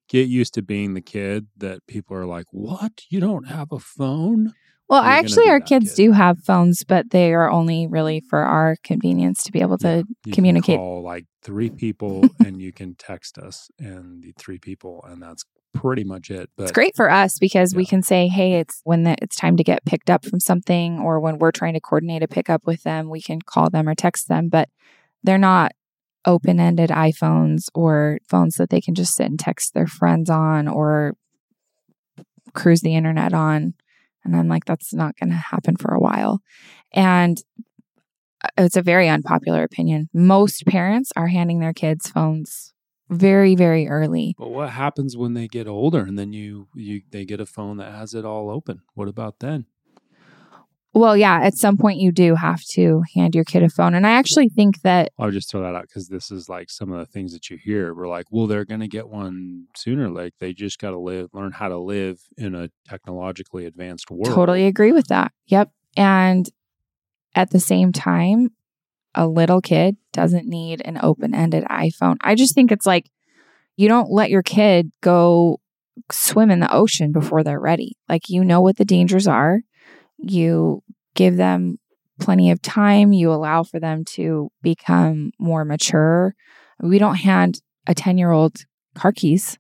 get 0.09 0.29
used 0.29 0.55
to 0.55 0.63
being 0.63 0.95
the 0.95 1.01
kid 1.01 1.47
that 1.57 1.87
people 1.87 2.17
are 2.17 2.27
like, 2.27 2.47
"What? 2.51 3.05
You 3.09 3.21
don't 3.21 3.49
have 3.49 3.73
a 3.73 3.79
phone?" 3.79 4.55
Well, 4.91 5.05
actually, 5.05 5.49
our 5.49 5.61
kids 5.61 5.95
kid. 5.95 6.03
do 6.03 6.13
have 6.13 6.41
phones, 6.41 6.83
but 6.83 7.11
they 7.11 7.33
are 7.33 7.49
only 7.49 7.87
really 7.87 8.21
for 8.29 8.41
our 8.41 8.77
convenience 8.83 9.45
to 9.45 9.53
be 9.53 9.61
able 9.61 9.77
Yeah, 9.81 10.03
to 10.03 10.05
you 10.25 10.33
communicate. 10.33 10.75
Can 10.75 10.79
call 10.79 11.03
like 11.03 11.27
three 11.43 11.71
people 11.71 12.29
and 12.45 12.61
you 12.61 12.73
can 12.73 12.97
text 12.97 13.39
us 13.39 13.71
and 13.79 14.21
the 14.21 14.33
three 14.37 14.59
people 14.59 15.05
and 15.09 15.23
that's 15.23 15.45
pretty 15.73 16.03
much 16.03 16.29
it. 16.29 16.51
But 16.57 16.65
It's 16.65 16.73
great 16.73 16.97
for 16.97 17.09
us 17.09 17.39
because 17.39 17.73
we 17.73 17.87
can 17.87 18.03
say, 18.03 18.27
"Hey, 18.27 18.55
it's 18.55 18.81
when 18.83 19.05
the, 19.05 19.15
it's 19.23 19.37
time 19.37 19.57
to 19.59 19.63
get 19.63 19.85
picked 19.85 20.11
up 20.11 20.27
from 20.27 20.41
something," 20.41 20.99
or 20.99 21.21
when 21.21 21.39
we're 21.39 21.53
trying 21.53 21.75
to 21.75 21.81
coordinate 21.81 22.25
a 22.25 22.29
pickup 22.29 22.67
with 22.67 22.83
them, 22.83 23.09
we 23.09 23.23
can 23.23 23.41
call 23.41 23.71
them 23.71 23.89
or 23.89 23.95
text 23.95 24.27
them. 24.27 24.49
But 24.49 24.69
they're 25.23 25.39
not 25.39 25.71
open-ended 26.25 26.91
iPhones 26.91 27.69
or 27.75 28.19
phones 28.29 28.57
that 28.57 28.71
they 28.71 28.81
can 28.81 28.97
just 28.97 29.15
sit 29.15 29.27
and 29.27 29.39
text 29.39 29.73
their 29.73 29.87
friends 29.87 30.29
on 30.29 30.67
or 30.67 31.15
cruise 32.55 32.81
the 32.81 32.97
internet 32.97 33.33
on. 33.33 33.75
And 34.25 34.37
I'm 34.37 34.49
like, 34.49 34.65
that's 34.65 34.93
not 34.93 35.17
going 35.19 35.31
to 35.31 35.37
happen 35.37 35.77
for 35.77 35.95
a 35.95 36.01
while. 36.01 36.41
And 36.93 37.41
uh, 38.43 38.49
it's 38.59 38.77
a 38.77 38.83
very 38.83 39.09
unpopular 39.09 39.63
opinion. 39.63 40.09
Most 40.13 40.67
parents 40.67 41.13
are 41.17 41.29
handing 41.29 41.61
their 41.61 41.73
kids 41.73 42.11
phones 42.11 42.73
very, 43.09 43.55
very 43.55 43.89
early. 43.89 44.35
But 44.39 44.51
what 44.51 44.71
happens 44.71 45.17
when 45.17 45.35
they 45.35 45.49
get 45.49 45.67
older 45.67 46.01
and 46.01 46.19
then 46.19 46.33
you 46.33 46.69
you 46.75 47.03
they 47.11 47.25
get 47.25 47.41
a 47.41 47.47
phone 47.47 47.77
that 47.79 47.93
has 47.93 48.15
it 48.15 48.25
all 48.25 48.51
open? 48.51 48.83
What 48.95 49.09
about 49.09 49.41
then? 49.41 49.67
Well, 50.93 51.17
yeah, 51.17 51.41
at 51.41 51.55
some 51.55 51.77
point 51.77 52.01
you 52.01 52.11
do 52.11 52.35
have 52.35 52.61
to 52.73 53.03
hand 53.15 53.35
your 53.35 53.45
kid 53.45 53.63
a 53.63 53.69
phone. 53.69 53.95
And 53.95 54.07
I 54.07 54.11
actually 54.11 54.49
think 54.49 54.83
that 54.83 55.13
I'll 55.19 55.31
just 55.31 55.51
throw 55.51 55.63
that 55.63 55.75
out 55.75 55.83
because 55.83 56.09
this 56.09 56.33
is 56.33 56.49
like 56.49 56.69
some 56.69 56.91
of 56.93 56.99
the 56.99 57.07
things 57.07 57.33
that 57.33 57.49
you 57.49 57.59
hear. 57.63 57.95
We're 57.95 58.09
like, 58.09 58.27
well, 58.31 58.49
they're 58.49 58.65
going 58.65 58.81
to 58.81 58.89
get 58.89 59.09
one 59.09 59.67
sooner. 59.77 60.09
Like 60.09 60.35
they 60.41 60.53
just 60.53 60.81
got 60.81 60.91
to 60.91 60.99
live, 60.99 61.29
learn 61.33 61.53
how 61.53 61.69
to 61.69 61.79
live 61.79 62.19
in 62.37 62.57
a 62.57 62.71
technologically 62.89 63.67
advanced 63.67 64.11
world. 64.11 64.35
totally 64.35 64.67
agree 64.67 64.91
with 64.91 65.07
that. 65.09 65.31
Yep. 65.47 65.71
And 65.97 66.49
at 67.37 67.51
the 67.51 67.61
same 67.61 67.93
time, 67.93 68.51
a 69.15 69.29
little 69.29 69.61
kid 69.61 69.97
doesn't 70.13 70.47
need 70.47 70.83
an 70.85 70.99
open 71.03 71.35
ended 71.35 71.65
iPhone. 71.65 72.17
I 72.21 72.35
just 72.35 72.55
think 72.55 72.73
it's 72.73 72.87
like 72.87 73.11
you 73.77 73.89
don't 73.89 74.11
let 74.11 74.31
your 74.31 74.43
kid 74.43 74.91
go 75.01 75.61
swim 76.11 76.51
in 76.51 76.61
the 76.61 76.73
ocean 76.73 77.13
before 77.13 77.43
they're 77.43 77.61
ready. 77.61 77.97
Like 78.09 78.29
you 78.29 78.45
know 78.45 78.61
what 78.61 78.77
the 78.77 78.85
dangers 78.85 79.27
are. 79.27 79.61
You 80.23 80.83
give 81.15 81.37
them 81.37 81.79
plenty 82.21 82.51
of 82.51 82.61
time. 82.63 83.13
You 83.13 83.33
allow 83.33 83.63
for 83.63 83.81
them 83.81 84.05
to 84.17 84.51
become 84.63 85.33
more 85.39 85.65
mature. 85.65 86.35
We 86.83 86.99
don't 86.99 87.17
hand 87.17 87.61
a 87.87 87.95
10 87.95 88.19
year 88.19 88.31
old 88.31 88.57
car 88.95 89.13
keys. 89.13 89.59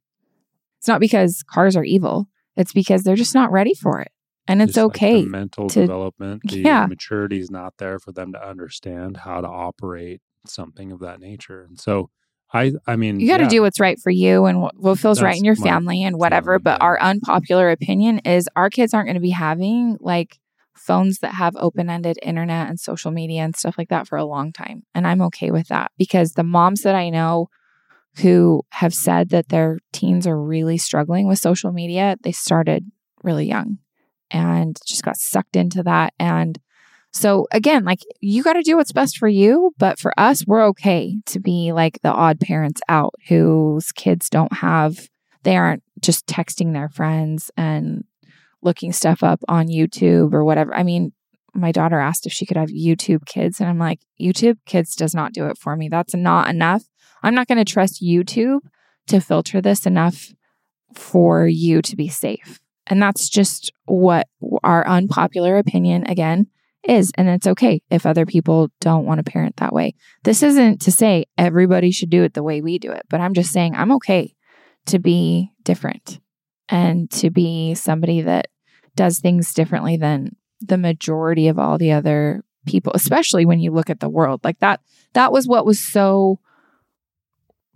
It's 0.78 0.88
not 0.88 1.00
because 1.00 1.42
cars 1.42 1.76
are 1.76 1.84
evil, 1.84 2.26
it's 2.56 2.72
because 2.72 3.02
they're 3.02 3.16
just 3.16 3.34
not 3.34 3.52
ready 3.52 3.74
for 3.74 4.00
it. 4.00 4.10
And 4.48 4.62
it's 4.62 4.74
Just, 4.74 4.78
like, 4.78 4.96
okay. 4.96 5.22
mental 5.24 5.68
to- 5.68 5.80
development, 5.82 6.42
the 6.48 6.60
Yeah. 6.60 6.86
maturity 6.86 7.38
is 7.38 7.50
not 7.50 7.74
there 7.78 7.98
for 7.98 8.10
them 8.12 8.32
to 8.32 8.44
understand 8.48 9.18
how 9.18 9.40
to 9.42 9.46
operate 9.46 10.22
something 10.46 10.90
of 10.90 11.00
that 11.00 11.20
nature. 11.20 11.62
And 11.62 11.78
so, 11.78 12.10
I, 12.52 12.72
I 12.86 12.96
mean, 12.96 13.20
you 13.20 13.28
got 13.28 13.36
to 13.36 13.44
yeah, 13.44 13.48
do 13.50 13.62
what's 13.62 13.78
right 13.78 13.96
for 14.00 14.10
you 14.10 14.46
and 14.46 14.60
what, 14.60 14.76
what 14.76 14.98
feels 14.98 15.22
right 15.22 15.36
in 15.36 15.44
your 15.44 15.54
family 15.54 16.02
and 16.02 16.18
whatever. 16.18 16.52
feeling, 16.54 16.62
But 16.64 16.78
yeah. 16.80 16.86
our 16.86 17.00
unpopular 17.00 17.70
opinion 17.70 18.18
is 18.20 18.48
our 18.56 18.70
kids 18.70 18.92
aren't 18.92 19.06
going 19.06 19.14
to 19.14 19.20
be 19.20 19.30
having 19.30 19.98
like 20.00 20.39
phones 20.76 21.18
that 21.18 21.34
have 21.34 21.56
open 21.56 21.90
ended 21.90 22.18
internet 22.22 22.68
and 22.68 22.80
social 22.80 23.10
media 23.10 23.42
and 23.42 23.56
stuff 23.56 23.76
like 23.76 23.88
that 23.88 24.08
for 24.08 24.16
a 24.16 24.24
long 24.24 24.52
time. 24.52 24.82
And 24.94 25.06
I'm 25.06 25.22
okay 25.22 25.50
with 25.50 25.68
that 25.68 25.92
because 25.98 26.32
the 26.32 26.42
moms 26.42 26.82
that 26.82 26.94
I 26.94 27.10
know 27.10 27.48
who 28.16 28.62
have 28.70 28.94
said 28.94 29.30
that 29.30 29.48
their 29.48 29.78
teens 29.92 30.26
are 30.26 30.40
really 30.40 30.78
struggling 30.78 31.28
with 31.28 31.38
social 31.38 31.72
media, 31.72 32.16
they 32.22 32.32
started 32.32 32.90
really 33.22 33.46
young 33.46 33.78
and 34.30 34.78
just 34.86 35.02
got 35.02 35.16
sucked 35.16 35.56
into 35.56 35.82
that. 35.82 36.14
And 36.18 36.58
so 37.12 37.46
again, 37.50 37.84
like 37.84 38.00
you 38.20 38.42
got 38.42 38.52
to 38.54 38.62
do 38.62 38.76
what's 38.76 38.92
best 38.92 39.18
for 39.18 39.28
you, 39.28 39.72
but 39.78 39.98
for 39.98 40.12
us, 40.18 40.46
we're 40.46 40.66
okay 40.68 41.16
to 41.26 41.40
be 41.40 41.72
like 41.72 42.00
the 42.02 42.12
odd 42.12 42.40
parents 42.40 42.80
out 42.88 43.14
whose 43.28 43.92
kids 43.92 44.28
don't 44.30 44.52
have, 44.54 45.08
they 45.42 45.56
aren't 45.56 45.82
just 46.00 46.26
texting 46.26 46.72
their 46.72 46.88
friends 46.88 47.50
and 47.56 48.04
looking 48.62 48.92
stuff 48.92 49.22
up 49.22 49.40
on 49.48 49.68
YouTube 49.68 50.32
or 50.32 50.44
whatever. 50.44 50.74
I 50.74 50.82
mean, 50.82 51.12
my 51.54 51.72
daughter 51.72 51.98
asked 51.98 52.26
if 52.26 52.32
she 52.32 52.46
could 52.46 52.56
have 52.56 52.68
YouTube 52.68 53.26
kids, 53.26 53.60
and 53.60 53.68
I'm 53.68 53.78
like, 53.78 54.00
YouTube 54.20 54.58
kids 54.66 54.94
does 54.94 55.14
not 55.14 55.32
do 55.32 55.46
it 55.46 55.58
for 55.58 55.76
me. 55.76 55.88
That's 55.88 56.14
not 56.14 56.48
enough. 56.48 56.84
I'm 57.22 57.34
not 57.34 57.48
going 57.48 57.58
to 57.58 57.70
trust 57.70 58.02
YouTube 58.02 58.60
to 59.08 59.20
filter 59.20 59.60
this 59.60 59.86
enough 59.86 60.32
for 60.94 61.46
you 61.46 61.82
to 61.82 61.96
be 61.96 62.08
safe. 62.08 62.60
And 62.86 63.00
that's 63.00 63.28
just 63.28 63.72
what 63.84 64.28
our 64.64 64.86
unpopular 64.86 65.58
opinion 65.58 66.06
again 66.06 66.46
is. 66.82 67.12
And 67.16 67.28
it's 67.28 67.46
okay 67.46 67.82
if 67.90 68.06
other 68.06 68.26
people 68.26 68.68
don't 68.80 69.04
want 69.04 69.24
to 69.24 69.30
parent 69.30 69.56
that 69.56 69.72
way. 69.72 69.94
This 70.24 70.42
isn't 70.42 70.80
to 70.82 70.90
say 70.90 71.26
everybody 71.36 71.90
should 71.90 72.10
do 72.10 72.24
it 72.24 72.34
the 72.34 72.42
way 72.42 72.60
we 72.60 72.78
do 72.78 72.90
it, 72.90 73.02
but 73.08 73.20
I'm 73.20 73.34
just 73.34 73.52
saying 73.52 73.74
I'm 73.74 73.92
okay 73.92 74.34
to 74.86 74.98
be 74.98 75.50
different 75.62 76.20
and 76.70 77.10
to 77.10 77.30
be 77.30 77.74
somebody 77.74 78.22
that 78.22 78.48
does 78.94 79.18
things 79.18 79.52
differently 79.52 79.96
than 79.96 80.36
the 80.60 80.78
majority 80.78 81.48
of 81.48 81.58
all 81.58 81.78
the 81.78 81.92
other 81.92 82.44
people, 82.66 82.92
especially 82.94 83.44
when 83.44 83.60
you 83.60 83.70
look 83.70 83.90
at 83.90 84.00
the 84.00 84.08
world. 84.08 84.40
Like 84.44 84.58
that, 84.60 84.80
that 85.14 85.32
was 85.32 85.46
what 85.46 85.66
was 85.66 85.80
so 85.80 86.38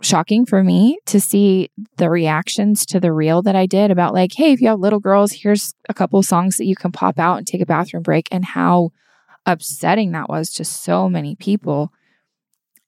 shocking 0.01 0.45
for 0.45 0.63
me 0.63 0.99
to 1.05 1.19
see 1.19 1.69
the 1.97 2.09
reactions 2.09 2.85
to 2.85 2.99
the 2.99 3.11
reel 3.11 3.41
that 3.41 3.55
I 3.55 3.65
did 3.65 3.91
about 3.91 4.13
like, 4.13 4.33
hey, 4.35 4.51
if 4.51 4.61
you 4.61 4.67
have 4.67 4.79
little 4.79 4.99
girls, 4.99 5.31
here's 5.31 5.73
a 5.89 5.93
couple 5.93 6.21
songs 6.21 6.57
that 6.57 6.65
you 6.65 6.75
can 6.75 6.91
pop 6.91 7.17
out 7.17 7.37
and 7.37 7.47
take 7.47 7.61
a 7.61 7.65
bathroom 7.65 8.03
break, 8.03 8.27
and 8.31 8.45
how 8.45 8.91
upsetting 9.45 10.11
that 10.11 10.29
was 10.29 10.51
to 10.53 10.65
so 10.65 11.09
many 11.09 11.35
people. 11.35 11.91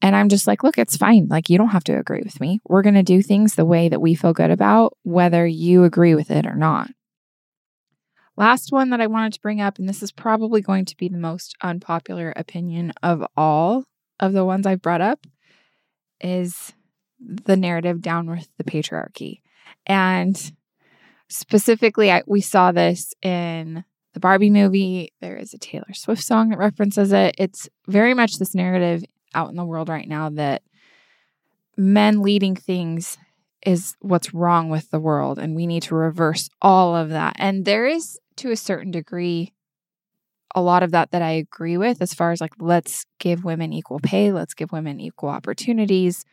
And 0.01 0.15
I'm 0.15 0.29
just 0.29 0.45
like, 0.45 0.63
look, 0.63 0.77
it's 0.77 0.95
fine. 0.95 1.27
Like, 1.27 1.49
you 1.49 1.57
don't 1.57 1.69
have 1.69 1.83
to 1.85 1.97
agree 1.97 2.21
with 2.23 2.39
me. 2.39 2.59
We're 2.65 2.83
going 2.83 2.95
to 2.95 3.03
do 3.03 3.21
things 3.21 3.55
the 3.55 3.65
way 3.65 3.89
that 3.89 4.01
we 4.01 4.13
feel 4.13 4.33
good 4.33 4.51
about, 4.51 4.95
whether 5.03 5.45
you 5.45 5.83
agree 5.83 6.13
with 6.13 6.29
it 6.29 6.45
or 6.45 6.55
not. 6.55 6.91
Last 8.35 8.71
one 8.71 8.91
that 8.91 9.01
I 9.01 9.07
wanted 9.07 9.33
to 9.33 9.41
bring 9.41 9.59
up, 9.59 9.79
and 9.79 9.89
this 9.89 10.03
is 10.03 10.11
probably 10.11 10.61
going 10.61 10.85
to 10.85 10.97
be 10.97 11.09
the 11.09 11.17
most 11.17 11.55
unpopular 11.63 12.31
opinion 12.35 12.93
of 13.01 13.25
all 13.35 13.85
of 14.19 14.33
the 14.33 14.45
ones 14.45 14.67
I've 14.67 14.83
brought 14.83 15.01
up, 15.01 15.25
is 16.21 16.73
the 17.19 17.57
narrative 17.57 17.99
down 17.99 18.29
with 18.29 18.47
the 18.57 18.63
patriarchy. 18.63 19.41
And 19.87 20.51
specifically, 21.27 22.11
I, 22.11 22.21
we 22.27 22.41
saw 22.41 22.71
this 22.71 23.15
in 23.23 23.83
the 24.13 24.19
Barbie 24.19 24.51
movie. 24.51 25.13
There 25.21 25.37
is 25.37 25.55
a 25.55 25.57
Taylor 25.57 25.93
Swift 25.93 26.23
song 26.23 26.49
that 26.49 26.59
references 26.59 27.11
it. 27.11 27.33
It's 27.39 27.67
very 27.87 28.13
much 28.13 28.37
this 28.37 28.53
narrative 28.53 29.03
out 29.33 29.49
in 29.49 29.55
the 29.55 29.65
world 29.65 29.89
right 29.89 30.07
now 30.07 30.29
that 30.29 30.63
men 31.77 32.21
leading 32.21 32.55
things 32.55 33.17
is 33.65 33.95
what's 33.99 34.33
wrong 34.33 34.69
with 34.69 34.89
the 34.91 34.99
world, 34.99 35.37
and 35.39 35.55
we 35.55 35.67
need 35.67 35.83
to 35.83 35.95
reverse 35.95 36.49
all 36.61 36.95
of 36.95 37.09
that. 37.09 37.35
And 37.37 37.65
there 37.65 37.85
is, 37.85 38.19
to 38.37 38.51
a 38.51 38.55
certain 38.55 38.91
degree, 38.91 39.53
a 40.55 40.61
lot 40.61 40.83
of 40.83 40.91
that 40.91 41.11
that 41.11 41.21
I 41.21 41.31
agree 41.31 41.77
with 41.77 42.01
as 42.01 42.13
far 42.13 42.31
as 42.31 42.41
like, 42.41 42.53
let's 42.59 43.05
give 43.19 43.43
women 43.43 43.73
equal 43.73 43.99
pay, 43.99 44.31
let's 44.31 44.53
give 44.53 44.71
women 44.71 44.99
equal 44.99 45.29
opportunities. 45.29 46.23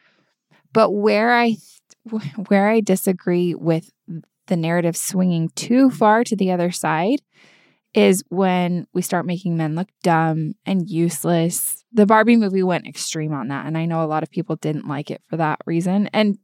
But 0.73 0.91
where 0.91 1.33
I 1.33 1.57
where 2.49 2.69
I 2.69 2.81
disagree 2.81 3.55
with 3.55 3.91
the 4.47 4.57
narrative 4.57 4.97
swinging 4.97 5.51
too 5.55 5.91
far 5.91 6.23
to 6.25 6.37
the 6.37 6.51
other 6.51 6.71
side 6.71 7.21
is 7.95 8.25
when 8.29 8.87
we 8.93 9.03
start 9.03 9.25
making 9.25 9.57
men 9.57 9.75
look 9.75 9.89
dumb 10.03 10.55
and 10.67 10.89
useless. 10.89 11.84
The 11.95 12.07
Barbie 12.07 12.37
movie 12.37 12.63
went 12.63 12.87
extreme 12.87 13.33
on 13.33 13.49
that, 13.49 13.67
and 13.67 13.79
I 13.79 13.87
know 13.87 14.03
a 14.03 14.07
lot 14.07 14.23
of 14.23 14.31
people 14.31 14.57
didn't 14.57 14.89
like 14.89 15.11
it 15.11 15.23
for 15.29 15.37
that 15.37 15.61
reason. 15.65 16.09
And 16.09 16.39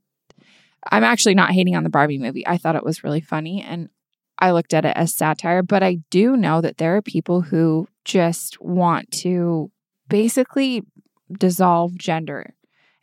I'm 0.90 1.04
actually 1.04 1.34
not 1.34 1.50
hating 1.50 1.76
on 1.76 1.82
the 1.82 1.90
Barbie 1.90 2.18
movie. 2.18 2.46
I 2.46 2.56
thought 2.56 2.76
it 2.76 2.84
was 2.84 3.04
really 3.04 3.20
funny 3.20 3.62
and 3.62 3.88
I 4.38 4.52
looked 4.52 4.72
at 4.72 4.86
it 4.86 4.96
as 4.96 5.14
satire, 5.14 5.62
but 5.62 5.82
I 5.82 5.98
do 6.10 6.36
know 6.36 6.62
that 6.62 6.78
there 6.78 6.96
are 6.96 7.02
people 7.02 7.42
who 7.42 7.88
just 8.04 8.60
want 8.60 9.10
to 9.10 9.70
basically 10.08 10.82
dissolve 11.38 11.96
gender 11.96 12.54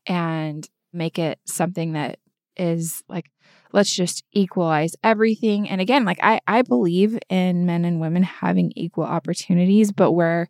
and 0.08 0.68
make 0.92 1.20
it 1.20 1.40
something 1.46 1.94
that 1.94 2.18
is 2.56 3.04
like 3.08 3.30
let's 3.72 3.94
just 3.96 4.24
equalize 4.32 4.96
everything 5.04 5.70
and 5.70 5.80
again 5.80 6.06
like 6.06 6.18
i 6.24 6.40
i 6.48 6.64
believe 6.64 7.20
in 7.30 7.68
men 7.68 7.86
and 7.86 8.02
women 8.02 8.24
having 8.24 8.74
equal 8.76 9.04
opportunities 9.04 9.92
but 9.92 10.14
where 10.14 10.50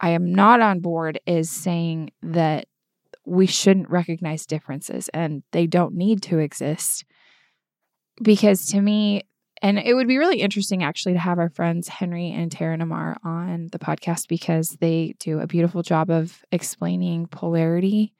i 0.00 0.10
am 0.10 0.32
not 0.32 0.60
on 0.60 0.80
board 0.80 1.20
is 1.26 1.50
saying 1.50 2.10
that 2.22 2.66
we 3.24 3.46
shouldn't 3.46 3.90
recognize 3.90 4.46
differences 4.46 5.08
and 5.12 5.42
they 5.52 5.66
don't 5.66 5.94
need 5.94 6.22
to 6.22 6.38
exist 6.38 7.04
because 8.22 8.66
to 8.66 8.80
me 8.80 9.22
and 9.60 9.78
it 9.78 9.94
would 9.94 10.06
be 10.06 10.18
really 10.18 10.40
interesting 10.40 10.84
actually 10.84 11.12
to 11.12 11.18
have 11.18 11.38
our 11.38 11.50
friends 11.50 11.88
henry 11.88 12.30
and 12.30 12.50
tara 12.50 12.76
namar 12.76 13.16
on 13.24 13.68
the 13.72 13.78
podcast 13.78 14.28
because 14.28 14.70
they 14.80 15.14
do 15.18 15.40
a 15.40 15.46
beautiful 15.46 15.82
job 15.82 16.10
of 16.10 16.42
explaining 16.52 17.26
polarity 17.26 18.14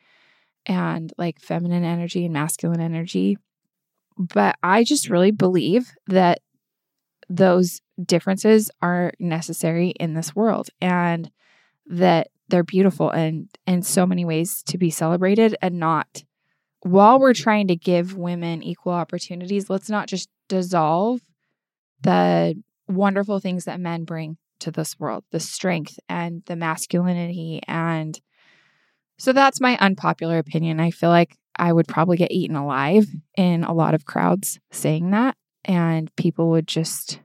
and 0.69 1.12
like 1.17 1.41
feminine 1.41 1.83
energy 1.83 2.25
and 2.25 2.35
masculine 2.35 2.81
energy. 2.81 3.38
But 4.19 4.57
I 4.62 4.85
just 4.85 5.09
really 5.09 5.31
believe 5.31 5.91
that 6.07 6.41
those 7.29 7.81
differences 8.03 8.70
are 8.83 9.12
necessary 9.18 9.91
in 9.91 10.14
this 10.14 10.37
world 10.37 10.68
and 10.81 11.31
that 11.89 12.28
they're 12.49 12.64
beautiful 12.64 13.11
and 13.11 13.49
in 13.66 13.82
so 13.82 14.07
many 14.07 14.24
ways 14.24 14.62
to 14.64 14.78
be 14.78 14.91
celebrated 14.91 15.55
and 15.61 15.78
not 15.78 16.24
while 16.82 17.18
we're 17.18 17.34
trying 17.34 17.66
to 17.68 17.76
give 17.76 18.16
women 18.16 18.62
equal 18.62 18.93
opportunities, 18.93 19.68
let's 19.68 19.91
not 19.91 20.07
just 20.07 20.28
dissolve 20.49 21.20
the 22.03 22.61
wonderful 22.86 23.41
things 23.41 23.64
that 23.64 23.80
men 23.80 24.05
bring 24.05 24.36
to 24.61 24.70
this 24.70 24.99
world, 24.99 25.24
the 25.30 25.41
strength 25.41 25.99
and 26.09 26.43
the 26.47 26.57
masculinity 26.57 27.61
and 27.66 28.20
so 29.18 29.32
that's 29.32 29.61
my 29.61 29.76
unpopular 29.78 30.39
opinion. 30.39 30.78
I 30.78 30.93
feel 30.93 31.11
like 31.11 31.36
I 31.57 31.72
would 31.72 31.89
probably 31.89 32.16
get 32.16 32.30
eaten 32.30 32.55
alive 32.55 33.09
in 33.36 33.64
a 33.64 33.72
lot 33.72 33.95
of 33.95 34.07
crowds 34.07 34.61
saying 34.70 35.11
that, 35.11 35.36
and 35.64 36.14
people 36.14 36.51
would 36.51 36.68
just 36.68 37.20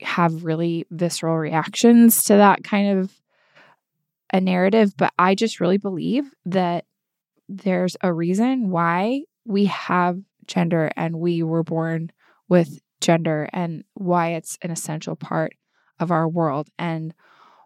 have 0.00 0.44
really 0.44 0.84
visceral 0.90 1.36
reactions 1.36 2.24
to 2.24 2.34
that 2.34 2.64
kind 2.64 2.98
of 2.98 3.12
a 4.32 4.40
narrative. 4.40 4.96
But 4.96 5.12
I 5.18 5.34
just 5.34 5.60
really 5.60 5.78
believe 5.78 6.24
that 6.46 6.84
there's 7.48 7.96
a 8.02 8.12
reason 8.12 8.70
why 8.70 9.22
we 9.44 9.66
have 9.66 10.18
gender 10.46 10.90
and 10.96 11.20
we 11.20 11.42
were 11.42 11.62
born 11.62 12.10
with 12.48 12.80
gender 13.00 13.48
and 13.52 13.84
why 13.94 14.30
it's 14.32 14.58
an 14.62 14.70
essential 14.70 15.16
part 15.16 15.52
of 15.98 16.10
our 16.10 16.28
world 16.28 16.68
and 16.78 17.14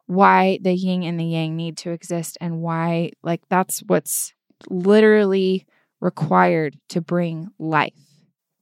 why 0.06 0.58
the 0.62 0.72
yin 0.72 1.02
and 1.02 1.20
the 1.20 1.24
yang 1.24 1.56
need 1.56 1.76
to 1.78 1.90
exist 1.90 2.36
and 2.40 2.60
why 2.60 3.10
like 3.22 3.42
that's 3.48 3.80
what's 3.86 4.34
literally 4.68 5.66
required 6.00 6.76
to 6.88 7.00
bring 7.00 7.48
life 7.58 7.92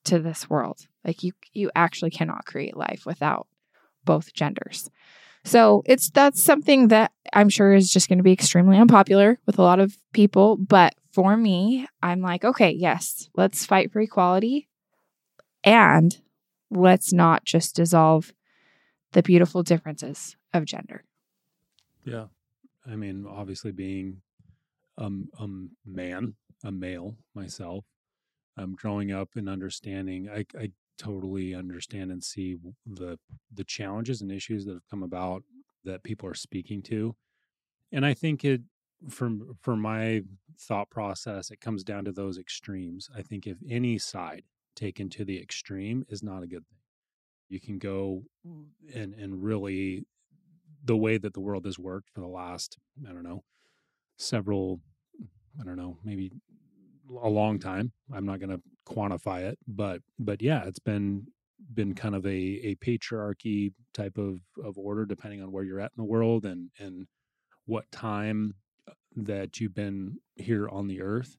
to 0.05 0.18
this 0.18 0.51
world 0.51 0.86
like 1.05 1.22
you 1.22 1.32
you 1.53 1.70
actually 1.74 2.11
cannot 2.11 2.44
create 2.44 2.76
life 2.76 3.05
without 3.07 3.46
both 4.05 4.32
genders 4.32 4.90
so 5.45 5.82
it's 5.86 6.11
that's 6.11 6.43
something 6.43 6.89
that 6.89 7.12
i'm 7.32 7.49
sure 7.49 7.74
is 7.74 7.93
just 7.93 8.09
going 8.09 8.18
to 8.18 8.24
be 8.24 8.32
extremely 8.32 8.78
unpopular 8.78 9.39
with 9.47 9.59
a 9.59 9.62
lot 9.62 9.80
of 9.80 9.97
people 10.12 10.57
but 10.57 10.95
for 11.12 11.36
me 11.36 11.86
i'm 12.03 12.20
like 12.20 12.45
okay 12.45 12.70
yes 12.70 13.28
let's 13.36 13.64
fight 13.64 13.93
for 13.93 14.01
equality 14.01 14.68
and 15.64 16.20
let's 16.70 17.12
not 17.12 17.45
just 17.45 17.76
dissolve 17.76 18.32
the 19.12 19.22
beautiful 19.22 19.62
differences 19.62 20.36
of 20.53 20.64
gender. 20.64 21.05
Yeah. 22.05 22.26
I 22.86 22.97
mean, 22.97 23.26
obviously 23.28 23.72
being 23.72 24.22
um, 24.97 25.28
a 25.39 25.47
man, 25.89 26.34
a 26.64 26.72
male 26.72 27.16
myself, 27.34 27.84
um, 28.57 28.74
growing 28.74 29.12
up 29.12 29.30
and 29.36 29.49
understanding, 29.49 30.28
I, 30.28 30.45
I 30.59 30.72
totally 30.99 31.55
understand 31.55 32.11
and 32.11 32.22
see 32.22 32.57
the 32.86 33.18
the 33.55 33.64
challenges 33.64 34.20
and 34.22 34.32
issues 34.32 34.64
that 34.66 34.74
have 34.74 34.88
come 34.90 35.03
about 35.03 35.42
that 35.84 36.03
people 36.03 36.28
are 36.28 36.34
speaking 36.34 36.82
to, 36.82 37.14
and 37.92 38.05
I 38.05 38.14
think 38.14 38.44
it 38.44 38.62
from 39.09 39.57
for 39.62 39.76
my 39.76 40.22
thought 40.59 40.90
process, 40.90 41.51
it 41.51 41.61
comes 41.61 41.84
down 41.84 42.05
to 42.05 42.12
those 42.12 42.38
extremes. 42.38 43.09
I 43.16 43.22
think 43.22 43.46
if 43.46 43.59
any 43.68 43.99
side 43.99 44.42
taken 44.74 45.09
to 45.11 45.24
the 45.24 45.40
extreme 45.40 46.05
is 46.09 46.22
not 46.22 46.42
a 46.42 46.46
good 46.46 46.66
thing 46.66 46.78
you 47.49 47.61
can 47.61 47.78
go 47.78 48.22
and 48.94 49.14
and 49.14 49.42
really 49.42 50.05
the 50.84 50.96
way 50.96 51.18
that 51.18 51.34
the 51.34 51.40
world 51.40 51.64
has 51.64 51.78
worked 51.78 52.11
for 52.11 52.20
the 52.20 52.26
last 52.26 52.78
i 53.09 53.12
don't 53.12 53.22
know 53.22 53.42
several 54.16 54.80
i 55.61 55.64
don't 55.64 55.76
know 55.76 55.99
maybe 56.05 56.30
a 57.22 57.28
long 57.28 57.59
time 57.59 57.92
i'm 58.12 58.26
not 58.26 58.38
going 58.38 58.51
to 58.51 58.61
quantify 58.89 59.43
it 59.43 59.59
but 59.66 60.01
but 60.18 60.43
yeah 60.43 60.64
it's 60.64 60.78
been 60.78 61.26
been 61.74 61.95
kind 61.95 62.14
of 62.14 62.24
a 62.24 62.28
a 62.28 62.74
patriarchy 62.76 63.72
type 63.93 64.16
of 64.16 64.41
of 64.64 64.78
order 64.78 65.05
depending 65.05 65.43
on 65.43 65.53
where 65.53 65.64
you're 65.64 65.80
at 65.80 65.93
in 65.97 66.03
the 66.03 66.11
world 66.11 66.45
and 66.45 66.70
and 66.78 67.07
what 67.66 67.91
time 67.91 68.55
uh, 68.89 68.93
that 69.16 69.61
you've 69.61 69.74
been 69.74 70.16
here 70.36 70.68
on 70.68 70.86
the 70.86 71.01
earth 71.01 71.36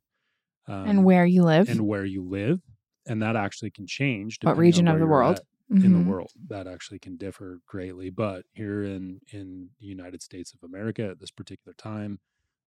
um, 0.67 0.87
and 0.87 1.03
where 1.03 1.25
you 1.25 1.43
live 1.43 1.69
and 1.69 1.87
where 1.87 2.05
you 2.05 2.23
live 2.23 2.61
and 3.07 3.21
that 3.21 3.35
actually 3.35 3.71
can 3.71 3.87
change 3.87 4.37
what 4.43 4.57
region 4.57 4.87
of 4.87 4.99
the 4.99 5.07
world 5.07 5.39
mm-hmm. 5.71 5.83
in 5.83 5.93
the 5.93 5.99
mm-hmm. 5.99 6.09
world 6.09 6.31
that 6.47 6.67
actually 6.67 6.99
can 6.99 7.15
differ 7.17 7.59
greatly 7.65 8.09
but 8.09 8.43
here 8.53 8.83
in 8.83 9.19
in 9.31 9.69
the 9.79 9.87
united 9.87 10.21
states 10.21 10.53
of 10.53 10.63
america 10.63 11.07
at 11.09 11.19
this 11.19 11.31
particular 11.31 11.73
time 11.73 12.19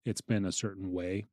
it's 0.05 0.21
been 0.21 0.45
a 0.45 0.53
certain 0.53 0.93
way 0.93 1.27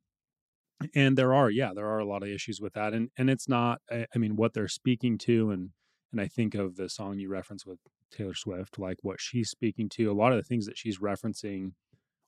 and 0.94 1.16
there 1.16 1.34
are 1.34 1.50
yeah 1.50 1.72
there 1.74 1.86
are 1.86 1.98
a 1.98 2.04
lot 2.04 2.22
of 2.22 2.28
issues 2.28 2.60
with 2.60 2.72
that 2.74 2.92
and 2.92 3.10
and 3.16 3.30
it's 3.30 3.48
not 3.48 3.80
i, 3.90 4.06
I 4.14 4.18
mean 4.18 4.36
what 4.36 4.54
they're 4.54 4.68
speaking 4.68 5.18
to 5.18 5.50
and 5.50 5.70
and 6.12 6.20
i 6.20 6.26
think 6.26 6.54
of 6.54 6.76
the 6.76 6.88
song 6.88 7.18
you 7.18 7.28
reference 7.28 7.66
with 7.66 7.78
taylor 8.10 8.34
swift 8.34 8.78
like 8.78 8.98
what 9.02 9.20
she's 9.20 9.50
speaking 9.50 9.88
to 9.90 10.10
a 10.10 10.14
lot 10.14 10.32
of 10.32 10.38
the 10.38 10.44
things 10.44 10.66
that 10.66 10.78
she's 10.78 10.98
referencing 10.98 11.72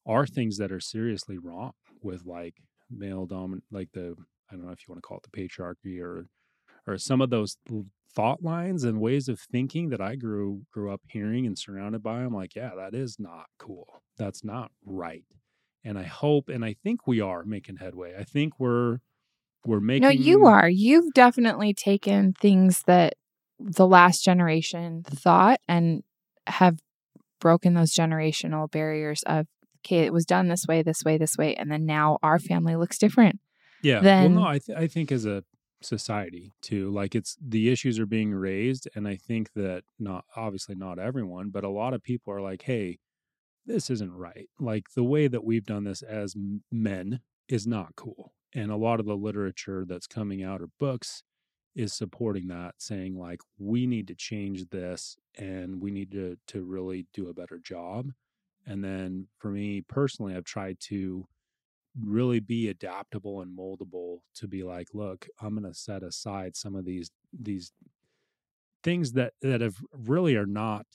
are 0.07 0.26
things 0.26 0.59
that 0.59 0.72
are 0.72 0.80
seriously 0.80 1.38
wrong 1.38 1.72
with 2.03 2.24
like 2.26 2.55
male 2.90 3.26
dominant 3.26 3.64
like 3.70 3.88
the 3.92 4.14
i 4.50 4.55
don't 4.55 4.66
know 4.66 4.72
if 4.72 4.80
you 4.80 4.92
want 4.92 5.03
to 5.03 5.07
call 5.07 5.18
it 5.18 5.26
the 5.30 5.48
patriarchy 5.48 6.00
or 6.00 6.26
or 6.86 6.98
some 6.98 7.20
of 7.20 7.30
those 7.30 7.57
thought 8.14 8.42
lines 8.42 8.84
and 8.84 9.00
ways 9.00 9.28
of 9.28 9.40
thinking 9.40 9.88
that 9.90 10.00
I 10.00 10.16
grew 10.16 10.62
grew 10.72 10.92
up 10.92 11.00
hearing 11.09 11.46
and 11.46 11.59
surrounded 11.59 12.03
by. 12.03 12.20
I'm 12.20 12.34
like, 12.34 12.55
yeah, 12.55 12.72
that 12.76 12.94
is 12.94 13.16
not 13.18 13.46
cool. 13.59 14.03
That's 14.18 14.44
not 14.44 14.70
right. 14.84 15.24
And 15.85 15.99
I 15.99 16.05
hope 16.05 16.49
and 16.49 16.64
I 16.64 16.74
think 16.74 17.07
we 17.07 17.20
are 17.20 17.45
making 17.45 17.76
headway. 17.76 18.14
I 18.18 18.24
think 18.24 18.59
we're 18.59 18.99
we're 19.64 19.80
making 19.80 20.03
No, 20.03 20.11
you 20.11 20.47
are. 20.47 20.68
You've 20.68 21.12
definitely 21.14 21.74
taken 21.74 22.33
things 22.33 22.83
that 22.87 23.14
the 23.59 23.87
last 23.87 24.24
generation 24.24 25.05
thought 25.05 25.61
and 25.68 26.03
have 26.47 26.78
broken 27.41 27.74
those 27.74 27.93
generational 27.93 28.70
barriers 28.70 29.22
of 29.26 29.47
okay, 29.85 30.01
it 30.01 30.12
was 30.12 30.24
done 30.24 30.49
this 30.49 30.66
way, 30.68 30.83
this 30.83 31.03
way, 31.05 31.18
this 31.18 31.37
way, 31.37 31.55
and 31.57 31.70
then 31.70 31.85
now 31.85 32.18
our 32.22 32.39
family 32.39 32.76
looks 32.76 32.99
different. 32.99 33.41
Yeah. 33.83 34.01
Then, 34.01 34.35
well, 34.35 34.45
no, 34.45 34.49
I 34.49 34.59
th- 34.59 34.78
I 34.78 34.87
think 34.87 35.11
as 35.11 35.26
a 35.26 35.43
society 35.85 36.53
too 36.62 36.91
like 36.91 37.14
it's 37.14 37.37
the 37.41 37.70
issues 37.70 37.99
are 37.99 38.07
being 38.07 38.33
raised 38.33 38.89
and 38.95 39.07
i 39.07 39.16
think 39.16 39.53
that 39.55 39.83
not 39.99 40.24
obviously 40.37 40.74
not 40.74 40.99
everyone 40.99 41.51
but 41.51 41.64
a 41.64 41.68
lot 41.68 41.95
of 41.95 42.03
people 42.03 42.33
are 42.33 42.41
like 42.41 42.62
hey 42.62 42.99
this 43.67 43.91
isn't 43.91 44.13
right. 44.13 44.49
Like 44.59 44.87
the 44.95 45.05
way 45.05 45.29
that 45.29 45.45
we've 45.45 45.67
done 45.67 45.85
this 45.85 46.03
as 46.03 46.35
men 46.71 47.21
is 47.49 47.67
not 47.67 47.97
cool 47.97 48.33
and 48.55 48.71
a 48.71 48.77
lot 48.77 49.01
of 49.01 49.07
the 49.07 49.17
literature 49.17 49.85
that's 49.87 50.07
coming 50.07 50.43
out 50.43 50.61
or 50.61 50.69
books 50.79 51.23
is 51.75 51.93
supporting 51.93 52.49
that 52.49 52.75
saying 52.79 53.17
like 53.17 53.41
we 53.59 53.87
need 53.87 54.07
to 54.07 54.15
change 54.15 54.69
this 54.71 55.17
and 55.39 55.81
we 55.81 55.91
need 55.91 56.11
to 56.13 56.37
to 56.47 56.63
really 56.63 57.07
do 57.15 57.29
a 57.29 57.35
better 57.35 57.59
job. 57.59 58.11
And 58.67 58.85
then 58.85 59.27
for 59.39 59.51
me 59.51 59.83
personally 59.83 60.37
i've 60.37 60.45
tried 60.45 60.79
to 60.79 61.27
really 62.01 62.41
be 62.41 62.69
adaptable 62.69 63.41
and 63.41 63.59
moldable 63.59 64.19
to 64.35 64.47
be 64.47 64.63
like 64.63 64.89
look 64.95 65.27
i'm 65.41 65.59
going 65.59 65.71
to 65.71 65.77
set 65.79 66.03
aside 66.03 66.57
some 66.57 66.77
of 66.77 66.85
these 66.85 67.11
these 67.33 67.73
things 68.85 69.13
that 69.13 69.33
that 69.43 69.61
have 69.61 69.77
really 69.93 70.37
are 70.37 70.47
not 70.47 70.87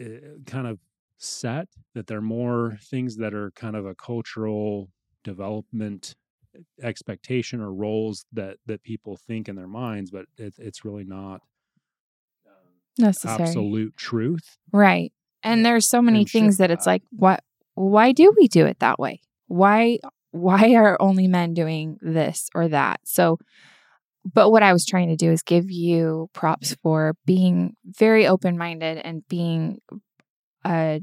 uh, 0.00 0.38
kind 0.46 0.66
of 0.66 0.78
set 1.20 1.68
that 1.94 2.06
they're 2.06 2.20
more 2.20 2.78
things 2.82 3.16
that 3.16 3.34
are 3.34 3.50
kind 3.52 3.76
of 3.76 3.86
a 3.86 3.94
cultural 3.94 4.88
development 5.22 6.14
expectation 6.82 7.60
or 7.60 7.72
roles 7.72 8.24
that 8.32 8.56
that 8.66 8.82
people 8.82 9.16
think 9.16 9.48
in 9.48 9.54
their 9.54 9.68
minds 9.68 10.10
but 10.10 10.24
it, 10.36 10.54
it's 10.58 10.84
really 10.84 11.04
not 11.04 11.42
um, 12.46 12.72
necessary. 12.98 13.42
absolute 13.42 13.96
truth. 13.96 14.56
Right 14.72 15.12
and 15.42 15.64
there's 15.64 15.88
so 15.88 16.02
many 16.02 16.24
things 16.24 16.56
that 16.56 16.70
it's 16.70 16.86
like 16.86 17.02
what 17.10 17.42
why 17.74 18.12
do 18.12 18.34
we 18.36 18.48
do 18.48 18.66
it 18.66 18.78
that 18.80 18.98
way? 18.98 19.20
Why 19.46 19.98
why 20.32 20.74
are 20.74 21.00
only 21.00 21.28
men 21.28 21.54
doing 21.54 21.98
this 22.00 22.48
or 22.54 22.68
that? 22.68 23.00
So 23.04 23.38
but 24.34 24.50
what 24.50 24.62
i 24.62 24.70
was 24.70 24.84
trying 24.84 25.08
to 25.08 25.16
do 25.16 25.32
is 25.32 25.42
give 25.42 25.70
you 25.70 26.28
props 26.34 26.76
for 26.82 27.14
being 27.24 27.74
very 27.86 28.26
open-minded 28.26 28.98
and 28.98 29.26
being 29.28 29.80
a 30.66 31.00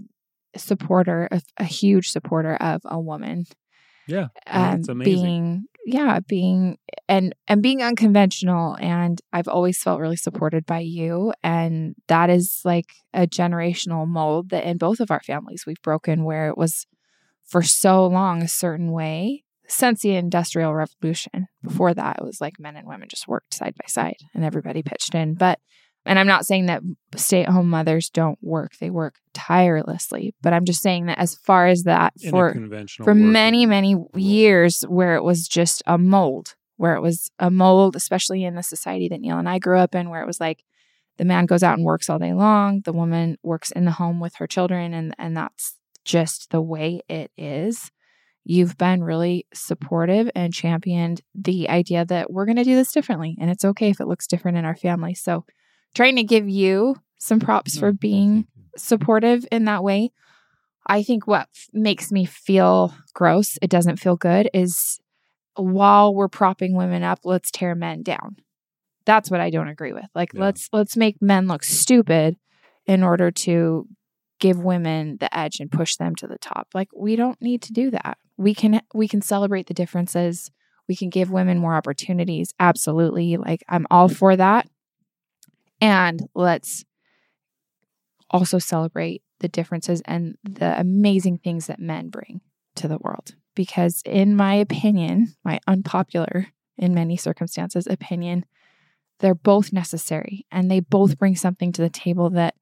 supporter 0.56 1.28
a, 1.32 1.42
a 1.58 1.64
huge 1.64 2.10
supporter 2.10 2.56
of 2.56 2.82
a 2.86 3.00
woman. 3.00 3.46
Yeah 4.08 4.28
um, 4.48 4.82
being 5.04 5.66
yeah 5.88 6.20
being 6.28 6.78
and 7.08 7.34
and 7.48 7.64
being 7.64 7.82
unconventional 7.82 8.78
and 8.80 9.22
i've 9.32 9.48
always 9.48 9.82
felt 9.82 10.02
really 10.02 10.18
supported 10.18 10.66
by 10.66 10.80
you 10.80 11.34
and 11.44 11.96
that 12.08 12.30
is 12.30 12.62
like 12.66 12.88
a 13.14 13.26
generational 13.26 14.06
mold 14.06 14.50
that 14.50 14.66
in 14.66 14.78
both 14.78 15.00
of 15.00 15.12
our 15.12 15.22
families 15.22 15.64
we've 15.66 15.82
broken 15.82 16.26
where 16.26 16.50
it 16.50 16.58
was 16.58 16.86
for 17.46 17.62
so 17.62 18.06
long 18.06 18.44
a 18.44 18.48
certain 18.48 18.92
way 18.92 19.46
since 19.70 20.02
the 20.02 20.16
industrial 20.16 20.74
revolution. 20.74 21.48
Before 21.64 21.94
that 21.94 22.18
it 22.20 22.24
was 22.24 22.42
like 22.42 22.60
men 22.60 22.76
and 22.76 22.88
women 22.88 23.08
just 23.10 23.28
worked 23.28 23.54
side 23.54 23.76
by 23.76 23.86
side 23.88 24.18
and 24.34 24.44
everybody 24.44 24.84
pitched 24.84 25.16
in 25.16 25.36
but 25.36 25.60
and 26.08 26.20
i'm 26.20 26.28
not 26.28 26.46
saying 26.46 26.66
that 26.66 26.82
stay-at-home 27.16 27.70
mothers 27.70 28.10
don't 28.10 28.38
work 28.42 28.74
they 28.80 28.90
work 28.90 29.16
tirelessly 29.34 30.34
but 30.42 30.54
i'm 30.54 30.66
just 30.66 30.82
saying 30.82 31.06
that 31.06 31.20
as 31.20 31.36
far 31.36 31.68
as 31.68 31.84
that 31.84 32.14
for 32.30 32.54
for 33.04 33.14
many 33.14 33.66
many 33.66 33.96
years 34.16 34.82
where 34.84 35.16
it 35.16 35.24
was 35.24 35.48
just 35.48 35.84
a 35.86 35.98
mold 35.98 36.56
where 36.78 36.96
it 36.96 37.02
was 37.02 37.32
a 37.40 37.50
mold 37.50 37.96
especially 37.96 38.44
in 38.44 38.56
the 38.56 38.64
society 38.64 39.08
that 39.08 39.22
neil 39.22 39.38
and 39.38 39.50
i 39.50 39.60
grew 39.60 39.78
up 39.78 39.96
in 39.96 40.10
where 40.10 40.22
it 40.22 40.28
was 40.28 40.40
like 40.40 40.64
the 41.18 41.26
man 41.26 41.46
goes 41.48 41.64
out 41.64 41.78
and 41.78 41.86
works 41.86 42.10
all 42.10 42.20
day 42.20 42.34
long 42.34 42.82
the 42.86 42.94
woman 42.94 43.38
works 43.44 43.72
in 43.72 43.86
the 43.86 43.92
home 43.92 44.20
with 44.20 44.36
her 44.36 44.48
children 44.48 44.94
and 44.94 45.16
and 45.18 45.36
that's 45.36 45.78
just 46.08 46.50
the 46.50 46.62
way 46.62 47.02
it 47.08 47.32
is. 47.38 47.92
You've 48.46 48.78
been 48.78 49.04
really 49.04 49.46
supportive 49.54 50.32
and 50.34 50.54
championed 50.54 51.22
the 51.36 51.70
idea 51.70 52.06
that 52.06 52.32
we're 52.32 52.46
going 52.46 52.56
to 52.56 52.64
do 52.64 52.76
this 52.76 52.94
differently 52.94 53.36
and 53.40 53.52
it's 53.52 53.66
okay 53.66 53.90
if 53.90 54.00
it 54.00 54.08
looks 54.08 54.26
different 54.26 54.58
in 54.58 54.66
our 54.66 54.76
family. 54.76 55.14
So, 55.14 55.46
trying 55.96 56.16
to 56.18 56.24
give 56.24 56.48
you 56.48 56.96
some 57.18 57.40
props 57.40 57.78
for 57.78 57.92
being 57.92 58.48
supportive 58.76 59.46
in 59.52 59.66
that 59.66 59.84
way. 59.84 60.12
I 60.86 61.04
think 61.04 61.28
what 61.28 61.50
makes 61.74 62.12
me 62.12 62.26
feel 62.26 62.94
gross, 63.14 63.58
it 63.62 63.70
doesn't 63.70 63.98
feel 63.98 64.16
good, 64.16 64.50
is 64.54 65.00
while 65.56 66.14
we're 66.14 66.28
propping 66.28 66.76
women 66.76 67.04
up, 67.04 67.20
let's 67.24 67.52
tear 67.52 67.76
men 67.76 68.04
down. 68.04 68.38
That's 69.06 69.32
what 69.32 69.42
I 69.42 69.50
don't 69.50 69.68
agree 69.68 69.94
with. 69.94 70.06
Like 70.14 70.34
yeah. 70.34 70.42
let's 70.42 70.70
let's 70.72 70.96
make 70.96 71.22
men 71.22 71.48
look 71.48 71.64
stupid 71.64 72.38
in 72.86 73.04
order 73.04 73.32
to 73.32 73.88
give 74.40 74.64
women 74.64 75.18
the 75.20 75.36
edge 75.36 75.60
and 75.60 75.72
push 75.72 75.96
them 75.96 76.16
to 76.16 76.28
the 76.28 76.38
top. 76.38 76.68
Like 76.74 76.90
we 76.96 77.16
don't 77.16 77.42
need 77.42 77.62
to 77.64 77.74
do 77.74 77.90
that. 77.92 78.18
We 78.38 78.54
can 78.54 78.82
we 78.94 79.08
can 79.08 79.22
celebrate 79.22 79.68
the 79.68 79.74
differences. 79.74 80.52
We 80.88 80.96
can 80.96 81.10
give 81.10 81.30
women 81.30 81.58
more 81.58 81.76
opportunities. 81.76 82.54
Absolutely. 82.60 83.38
Like, 83.38 83.64
I'm 83.68 83.86
all 83.92 84.08
for 84.08 84.36
that. 84.36 84.70
And 85.82 86.28
let's 86.34 86.84
also 88.30 88.60
celebrate 88.60 89.24
the 89.40 89.48
differences 89.48 90.02
and 90.06 90.36
the 90.44 90.80
amazing 90.80 91.38
things 91.38 91.68
that 91.68 91.80
men 91.80 92.10
bring 92.10 92.42
to 92.76 92.88
the 92.88 92.98
world. 92.98 93.36
Because, 93.56 94.02
in 94.06 94.36
my 94.36 94.56
opinion, 94.56 95.36
my 95.44 95.60
unpopular 95.68 96.48
in 96.78 96.94
many 96.94 97.18
circumstances 97.18 97.88
opinion, 97.88 98.46
they're 99.20 99.36
both 99.36 99.74
necessary 99.74 100.46
and 100.52 100.70
they 100.70 100.80
both 100.80 101.18
bring 101.18 101.36
something 101.36 101.72
to 101.72 101.82
the 101.82 101.90
table 101.90 102.30
that 102.32 102.56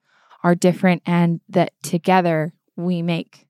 are 0.43 0.55
different 0.55 1.01
and 1.05 1.41
that 1.49 1.71
together 1.81 2.53
we 2.75 3.01
make 3.01 3.47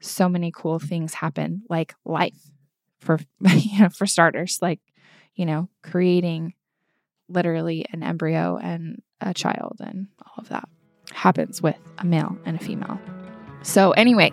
so 0.00 0.28
many 0.28 0.50
cool 0.54 0.78
things 0.78 1.14
happen 1.14 1.62
like 1.68 1.94
life 2.04 2.50
for 2.98 3.20
you 3.40 3.80
know 3.80 3.88
for 3.88 4.06
starters 4.06 4.58
like 4.62 4.80
you 5.34 5.44
know 5.44 5.68
creating 5.82 6.54
literally 7.30 7.86
an 7.92 8.02
embryo 8.02 8.58
and 8.62 9.02
a 9.20 9.32
child 9.34 9.76
and 9.80 10.08
all 10.26 10.34
of 10.38 10.48
that 10.48 10.68
happens 11.12 11.60
with 11.62 11.76
a 11.98 12.04
male 12.04 12.36
and 12.44 12.60
a 12.60 12.64
female. 12.64 13.00
So 13.62 13.92
anyway 13.92 14.32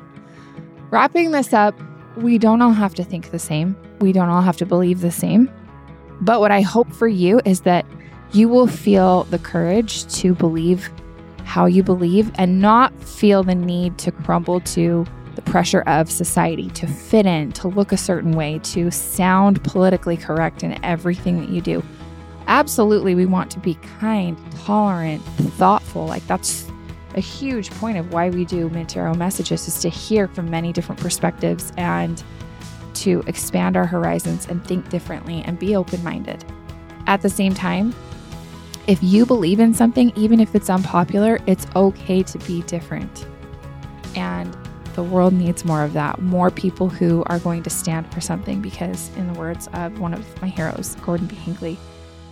wrapping 0.89 1.31
this 1.31 1.53
up 1.53 1.79
we 2.17 2.37
don't 2.37 2.61
all 2.61 2.71
have 2.71 2.95
to 2.95 3.03
think 3.03 3.29
the 3.29 3.39
same. 3.39 3.77
We 3.99 4.11
don't 4.11 4.29
all 4.29 4.41
have 4.41 4.57
to 4.57 4.65
believe 4.65 5.01
the 5.01 5.11
same. 5.11 5.51
But 6.21 6.39
what 6.39 6.51
i 6.51 6.61
hope 6.61 6.91
for 6.91 7.07
you 7.07 7.39
is 7.45 7.61
that 7.61 7.85
you 8.33 8.49
will 8.49 8.67
feel 8.67 9.23
the 9.25 9.39
courage 9.39 10.05
to 10.15 10.33
believe 10.33 10.89
how 11.43 11.65
you 11.65 11.81
believe 11.81 12.31
and 12.35 12.59
not 12.59 12.93
feel 13.01 13.43
the 13.43 13.55
need 13.55 13.97
to 13.99 14.11
crumble 14.11 14.59
to 14.61 15.05
the 15.35 15.41
pressure 15.43 15.81
of 15.81 16.11
society, 16.11 16.69
to 16.71 16.87
fit 16.87 17.25
in, 17.25 17.51
to 17.53 17.67
look 17.67 17.91
a 17.91 17.97
certain 17.97 18.31
way, 18.31 18.59
to 18.63 18.91
sound 18.91 19.63
politically 19.63 20.17
correct 20.17 20.63
in 20.63 20.83
everything 20.83 21.39
that 21.39 21.49
you 21.49 21.61
do. 21.61 21.83
Absolutely, 22.47 23.13
we 23.13 23.25
want 23.25 23.51
to 23.51 23.59
be 23.59 23.75
kind, 23.99 24.37
tolerant, 24.63 25.21
thoughtful. 25.57 26.05
Like, 26.05 26.25
that's 26.27 26.67
a 27.15 27.19
huge 27.19 27.71
point 27.71 27.97
of 27.97 28.13
why 28.13 28.29
we 28.29 28.45
do 28.45 28.69
Mint 28.69 28.95
Arrow 28.95 29.13
messages 29.13 29.67
is 29.67 29.81
to 29.81 29.89
hear 29.89 30.27
from 30.27 30.49
many 30.49 30.71
different 30.71 31.01
perspectives 31.01 31.73
and 31.77 32.23
to 32.93 33.21
expand 33.27 33.75
our 33.75 33.85
horizons 33.85 34.47
and 34.47 34.65
think 34.65 34.87
differently 34.89 35.43
and 35.45 35.59
be 35.59 35.75
open 35.75 36.03
minded. 36.03 36.45
At 37.05 37.21
the 37.21 37.29
same 37.29 37.53
time, 37.53 37.93
if 38.87 39.03
you 39.03 39.25
believe 39.25 39.59
in 39.59 39.73
something, 39.73 40.13
even 40.15 40.39
if 40.39 40.55
it's 40.55 40.69
unpopular, 40.69 41.39
it's 41.47 41.67
okay 41.75 42.23
to 42.23 42.37
be 42.39 42.61
different. 42.63 43.27
And 44.15 44.57
the 44.95 45.03
world 45.03 45.33
needs 45.33 45.65
more 45.65 45.83
of 45.83 45.93
that. 45.93 46.21
More 46.21 46.49
people 46.49 46.87
who 46.87 47.23
are 47.25 47.39
going 47.39 47.61
to 47.63 47.69
stand 47.69 48.11
for 48.13 48.21
something 48.21 48.61
because, 48.61 49.09
in 49.17 49.31
the 49.31 49.37
words 49.37 49.67
of 49.73 49.99
one 49.99 50.13
of 50.13 50.41
my 50.41 50.47
heroes, 50.47 50.95
Gordon 51.01 51.27
B. 51.27 51.35
Hinckley, 51.35 51.77